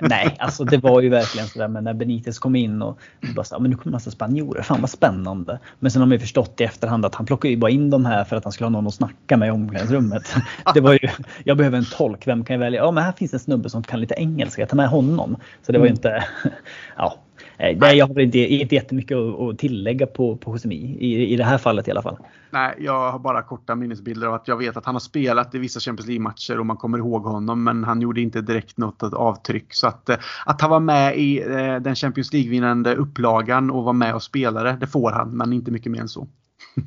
[0.00, 2.98] Nej, alltså det var ju verkligen sådär men när Benitez kom in och
[3.34, 5.58] bara så, men nu kommer massa spanjorer, fan vad spännande.
[5.78, 8.06] Men sen har man ju förstått i efterhand att han plockade ju bara in de
[8.06, 10.36] här för att han skulle ha någon att snacka med i omklädningsrummet.
[10.74, 11.08] Det var ju,
[11.44, 12.80] jag behöver en tolk, vem kan jag välja?
[12.80, 15.36] Ja men här finns en snubbe som kan lite engelska, jag tar med honom.
[15.62, 15.96] Så det var ju mm.
[15.96, 16.24] inte,
[16.96, 17.18] ja
[17.58, 21.58] nej, jag har inte, inte jättemycket att tillägga på, på Josemi i, i det här
[21.58, 22.16] fallet i alla fall.
[22.50, 25.58] Nej, jag har bara korta minnesbilder av att jag vet att han har spelat i
[25.58, 29.74] vissa Champions League-matcher och man kommer ihåg honom men han gjorde inte direkt något avtryck.
[29.74, 30.16] Så att, eh,
[30.46, 34.76] att han var med i eh, den Champions League-vinnande upplagan och var med och spelade,
[34.80, 36.28] det får han men inte mycket mer än så.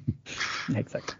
[0.75, 1.15] Exakt.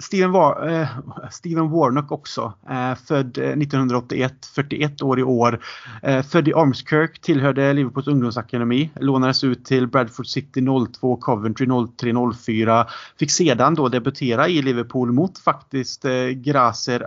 [0.00, 0.88] Steven, War eh,
[1.30, 2.52] Steven Warnock också.
[2.70, 5.60] Eh, född eh, 1981, 41 år i år.
[6.02, 8.90] Eh, född i Ormskirk, tillhörde Liverpools ungdomsakademi.
[9.00, 10.66] Lånades ut till Bradford City
[11.00, 11.66] 02, Coventry
[11.96, 12.12] 03,
[12.46, 12.86] 04.
[13.18, 17.06] Fick sedan då debutera i Liverpool mot faktiskt eh, Graser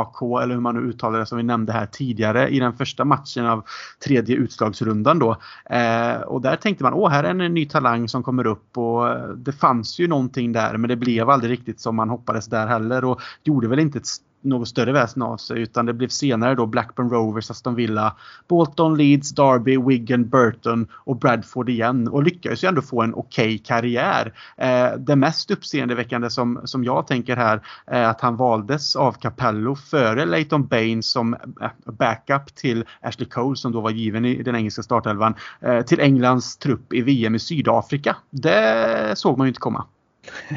[0.00, 3.04] AK, eller hur man nu uttalar det som vi nämnde här tidigare, i den första
[3.04, 3.64] matchen av
[4.04, 5.36] tredje utslagsrundan då.
[5.70, 9.08] Eh, och där tänkte man, åh här är en ny talang som kommer upp och
[9.08, 12.46] eh, det fanns ju någonting där men det blev aldrig riktigt som man man hoppades
[12.46, 14.06] där heller och gjorde väl inte ett
[14.46, 18.16] något större väsen av sig utan det blev senare då Blackburn Rovers, Aston Villa,
[18.48, 23.46] Bolton, Leeds, Derby, Wigan, Burton och Bradford igen och lyckades ju ändå få en okej
[23.46, 24.34] okay karriär.
[24.56, 29.74] Eh, det mest uppseendeväckande som, som jag tänker här är att han valdes av Capello
[29.74, 34.56] före Leighton Baines som eh, backup till Ashley Cole som då var given i den
[34.56, 38.16] engelska startelvan eh, till Englands trupp i VM i Sydafrika.
[38.30, 39.84] Det såg man ju inte komma.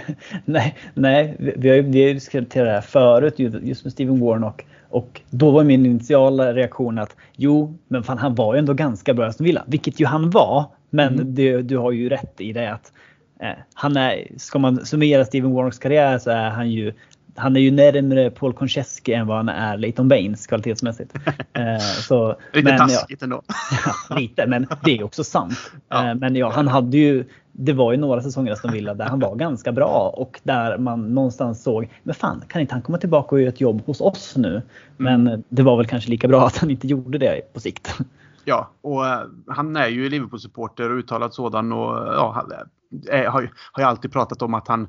[0.46, 4.66] nej, nej, vi har ju diskuterat det här förut just med Steven Warnock.
[4.90, 9.14] Och då var min initiala reaktion att jo, men fan han var ju ändå ganska
[9.14, 9.64] bra i Aston Villa.
[9.68, 10.66] Vilket ju han var.
[10.90, 11.36] Men mm.
[11.36, 12.92] det, du har ju rätt i det att
[13.40, 16.94] eh, han är, ska man summera Steven Warnocks karriär så är han ju
[17.40, 21.14] han är ju närmare Paul Konchesky än vad han är Leighton Baines kvalitetsmässigt.
[21.54, 23.42] Eh, så, lite men, taskigt ja, ändå.
[24.10, 25.72] ja, lite, men det är också sant.
[25.90, 26.10] Ja.
[26.10, 27.26] Eh, men ja, han hade ju
[27.62, 31.14] det var ju några säsonger Aston Villa där han var ganska bra och där man
[31.14, 34.34] någonstans såg, men fan kan inte han komma tillbaka och göra ett jobb hos oss
[34.38, 34.62] nu?
[34.98, 35.44] Men mm.
[35.50, 37.98] det var väl kanske lika bra att han inte gjorde det på sikt.
[38.46, 39.04] Ja, och
[39.48, 42.46] han är ju Liverpool-supporter och uttalad sådan och ja,
[43.10, 44.88] är, har, har ju alltid pratat om att han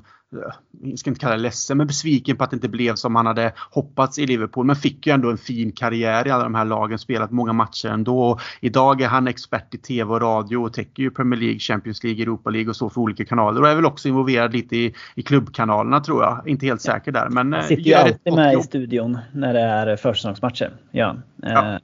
[0.81, 3.25] jag ska inte kalla det ledsen, men besviken på att det inte blev som han
[3.25, 4.65] hade hoppats i Liverpool.
[4.65, 7.87] Men fick ju ändå en fin karriär i alla de här lagen, spelat många matcher
[7.87, 8.29] ändå.
[8.29, 12.03] Och idag är han expert i TV och radio och täcker ju Premier League, Champions
[12.03, 13.61] League, Europa League och så för olika kanaler.
[13.61, 16.43] Och är väl också involverad lite i, i klubbkanalerna tror jag.
[16.45, 17.29] Inte helt säker där.
[17.29, 18.61] Men han sitter ju alltid med jobb.
[18.61, 20.73] i studion när det är försäsongsmatcher.
[20.91, 21.15] Ja.
[21.35, 21.73] ja.
[21.73, 21.79] Eh,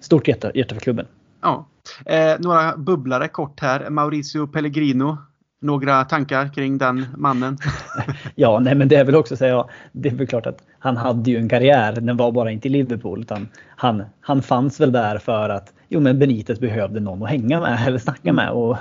[0.00, 1.06] stort hjärta, hjärta för klubben.
[1.42, 1.66] Ja.
[2.06, 3.90] Eh, några bubblare kort här.
[3.90, 5.18] Mauricio Pellegrino
[5.60, 7.58] några tankar kring den mannen?
[8.34, 11.30] ja, nej men det är väl också säga, det är väl klart att han hade
[11.30, 11.92] ju en karriär.
[11.92, 16.00] Den var bara inte i Liverpool utan han, han fanns väl där för att jo
[16.00, 18.50] men Benitez behövde någon att hänga med eller snacka med.
[18.50, 18.76] Och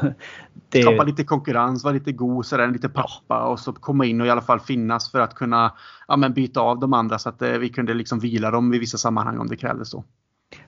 [0.70, 0.82] det...
[0.82, 4.30] Skapa lite konkurrens, vara lite god, sådär, lite pappa och så komma in och i
[4.30, 5.74] alla fall finnas för att kunna
[6.08, 8.80] ja, men byta av de andra så att eh, vi kunde liksom vila dem i
[8.80, 10.04] vissa sammanhang om det krävdes så.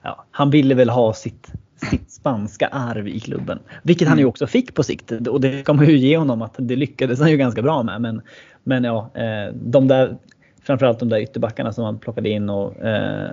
[0.02, 1.52] Ja, han ville väl ha sitt
[1.92, 3.58] sitt spanska arv i klubben.
[3.82, 4.28] Vilket han ju mm.
[4.28, 7.30] också fick på sikt och det kan man ju ge honom att det lyckades han
[7.30, 8.00] ju ganska bra med.
[8.00, 8.22] Men,
[8.64, 10.16] men ja, eh, de där,
[10.62, 13.30] framförallt de där ytterbackarna som han plockade in och eh,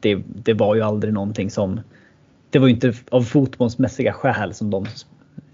[0.00, 1.80] det, det var ju aldrig någonting som,
[2.50, 4.86] det var ju inte av fotbollsmässiga skäl som de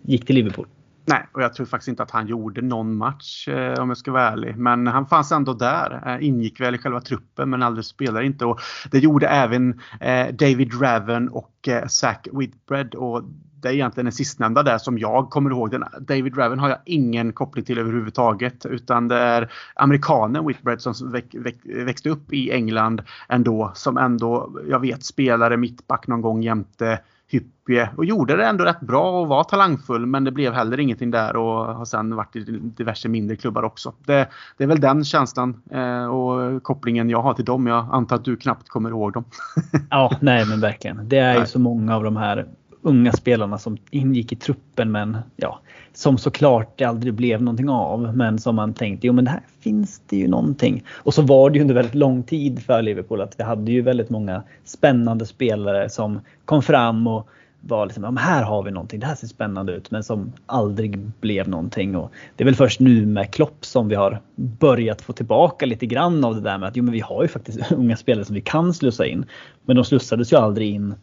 [0.02, 0.66] gick till Liverpool.
[1.04, 4.12] Nej, och jag tror faktiskt inte att han gjorde någon match eh, om jag ska
[4.12, 4.56] vara ärlig.
[4.56, 6.02] Men han fanns ändå där.
[6.06, 8.44] Eh, ingick väl i själva truppen men aldrig spelade inte.
[8.44, 8.60] Och
[8.90, 12.94] det gjorde även eh, David Raven och eh, Zach Whitbread.
[12.94, 13.22] Och
[13.62, 15.70] det är egentligen den sistnämnda där som jag kommer ihåg.
[15.70, 18.66] Den, David Raven har jag ingen koppling till överhuvudtaget.
[18.66, 23.72] Utan det är amerikanen Whitbread som väck, väck, växte upp i England ändå.
[23.74, 27.00] Som ändå, jag vet, spelade mittback någon gång jämte
[27.30, 31.10] Hyppie och gjorde det ändå rätt bra och var talangfull men det blev heller ingenting
[31.10, 33.92] där och har sen varit i diverse mindre klubbar också.
[34.06, 37.66] Det, det är väl den känslan eh, och kopplingen jag har till dem.
[37.66, 39.24] Jag antar att du knappt kommer ihåg dem.
[39.90, 41.08] ja, nej men verkligen.
[41.08, 42.46] Det är ju så många av de här
[42.82, 45.60] unga spelarna som ingick i truppen men ja,
[45.92, 48.16] som såklart det aldrig blev någonting av.
[48.16, 50.84] Men som man tänkte, jo men det här finns det ju någonting.
[50.90, 53.82] Och så var det ju under väldigt lång tid för Liverpool att vi hade ju
[53.82, 57.28] väldigt många spännande spelare som kom fram och
[57.60, 59.90] var liksom, ja, här har vi någonting, det här ser spännande ut.
[59.90, 61.96] Men som aldrig blev någonting.
[61.96, 65.86] Och det är väl först nu med Klopp som vi har börjat få tillbaka lite
[65.86, 68.34] grann av det där med att jo, men vi har ju faktiskt unga spelare som
[68.34, 69.24] vi kan slussa in.
[69.64, 70.94] Men de slussades ju aldrig in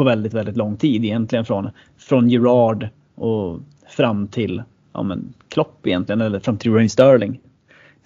[0.00, 4.62] på väldigt, väldigt lång tid egentligen från, från Gerard och fram till
[4.92, 7.40] ja, men Klopp egentligen, eller fram till Raheem Sterling.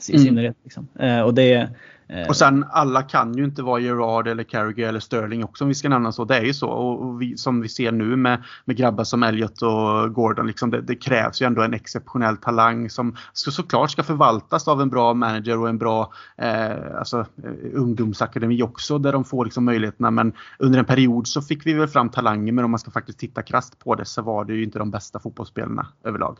[0.08, 0.24] I mm.
[0.24, 0.56] synnerhet.
[0.64, 0.88] Liksom.
[0.98, 1.68] Eh, och det,
[2.08, 2.28] Eh.
[2.28, 5.74] och sen alla kan ju inte vara Gerard eller Carragher eller Sterling också om vi
[5.74, 6.24] ska nämna så.
[6.24, 6.68] Det är ju så.
[6.68, 10.46] Och vi, som vi ser nu med, med grabbar som Elliot och Gordon.
[10.46, 14.82] Liksom det, det, krävs ju ändå en exceptionell talang som så, såklart ska förvaltas av
[14.82, 19.64] en bra manager och en bra eh, alltså, eh, ungdomsakademi också där de får liksom
[19.64, 20.10] möjligheterna.
[20.10, 23.18] Men under en period så fick vi väl fram talanger men om man ska faktiskt
[23.18, 26.38] titta krast på det så var det ju inte de bästa fotbollsspelarna överlag.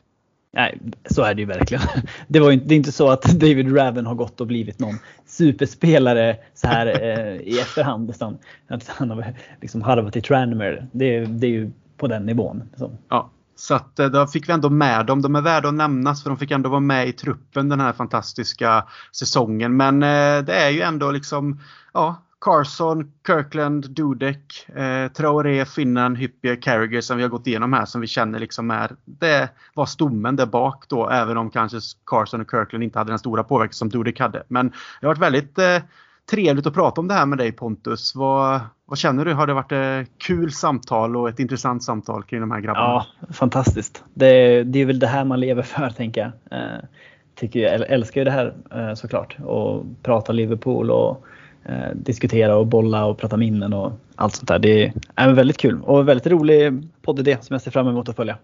[0.55, 0.79] Nej,
[1.11, 1.83] så är det ju verkligen.
[2.29, 4.99] Det, var ju, det är inte så att David Raven har gått och blivit någon
[5.27, 8.11] superspelare så här eh, i efterhand.
[8.11, 10.87] Utan att han har liksom harvat i Tranmere.
[10.93, 12.63] Det, det är ju på den nivån.
[12.77, 12.91] Så.
[13.09, 15.23] Ja, så att eh, då fick vi ändå med dem.
[15.23, 17.93] De är värda att nämnas för de fick ändå vara med i truppen den här
[17.93, 19.77] fantastiska säsongen.
[19.77, 21.61] Men eh, det är ju ändå liksom,
[21.93, 27.85] ja, Carson, Kirkland, Dudek, eh, Traoré, Finnan, Hyppie, Carragher som vi har gått igenom här
[27.85, 32.41] som vi känner liksom är det var stommen där bak då även om kanske Carson
[32.41, 34.43] och Kirkland inte hade den stora påverkan som Dudek hade.
[34.49, 34.69] Men
[35.01, 35.79] det har varit väldigt eh,
[36.31, 38.15] trevligt att prata om det här med dig Pontus.
[38.15, 39.33] Vad, vad känner du?
[39.33, 43.05] Har det varit ett kul samtal och ett intressant samtal kring de här grabbarna?
[43.21, 44.05] Ja, fantastiskt.
[44.15, 46.59] Det, det är väl det här man lever för tänker jag.
[46.61, 46.79] Eh,
[47.35, 51.25] tycker jag älskar ju det här eh, såklart och prata Liverpool och
[51.65, 54.59] eh, diskutera och bolla och prata minnen och allt sånt där.
[54.59, 58.39] Det är väldigt kul och väldigt rolig poddidé som jag ser fram emot att följa.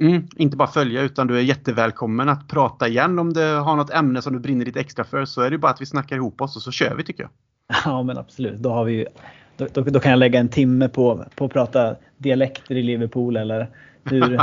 [0.00, 3.90] Mm, inte bara följa utan du är jättevälkommen att prata igen om du har något
[3.90, 6.40] ämne som du brinner lite extra för så är det bara att vi snackar ihop
[6.40, 7.30] oss och så kör vi tycker jag.
[7.84, 8.58] Ja men absolut.
[8.58, 9.06] Då, har vi,
[9.56, 13.36] då, då, då kan jag lägga en timme på, på att prata dialekter i Liverpool
[13.36, 13.68] eller
[14.04, 14.40] hur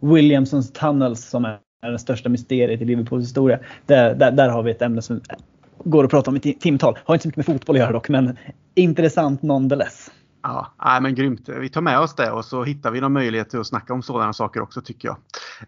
[0.14, 1.58] Williamsons Tunnels som är
[1.92, 3.58] det största mysteriet i Liverpools historia.
[3.86, 5.20] Där, där, där har vi ett ämne som
[5.84, 6.98] går att prata om i timtal.
[7.04, 8.38] Har inte så mycket med fotboll att göra dock, men
[8.74, 10.10] intressant nonetheless.
[10.42, 11.48] Ja, nej, men grymt.
[11.48, 14.32] Vi tar med oss det och så hittar vi någon möjlighet att snacka om sådana
[14.32, 15.16] saker också tycker jag.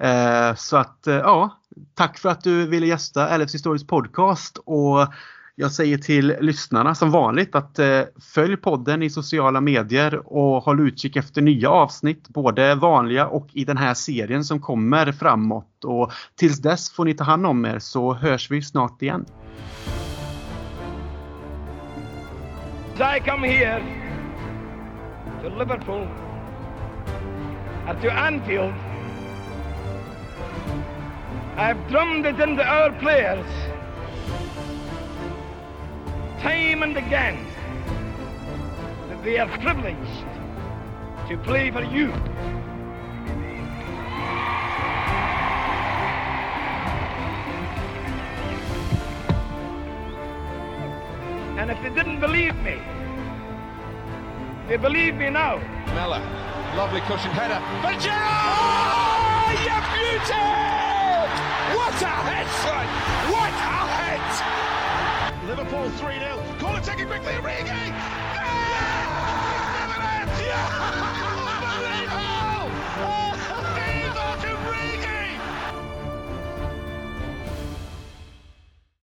[0.01, 1.59] Eh, så att eh, ja,
[1.95, 5.07] tack för att du ville gästa LFC Historisk podcast och
[5.55, 8.01] jag säger till lyssnarna som vanligt att eh,
[8.35, 13.65] följ podden i sociala medier och håll utkik efter nya avsnitt, både vanliga och i
[13.65, 15.85] den här serien som kommer framåt.
[15.85, 19.25] Och tills dess får ni ta hand om er så hörs vi snart igen.
[23.01, 23.79] I come here
[25.41, 26.07] to Liverpool
[27.87, 28.75] or to Anfield,
[31.57, 33.47] I've drummed it into our players
[36.41, 37.47] time and again
[39.09, 40.27] that they are privileged
[41.29, 42.13] to play for you.
[51.61, 52.81] And if they didn't believe me,
[54.67, 55.59] they believe me now.
[55.93, 56.21] Mella,
[56.75, 57.61] lovely cushion header.
[57.83, 59.61] But Gerard!
[59.69, 60.41] You beauty!
[61.77, 62.87] What a head, son!
[63.29, 64.25] What a head!
[65.49, 66.37] Liverpool 3 0.
[66.61, 67.90] call Corner taken quickly, Origi!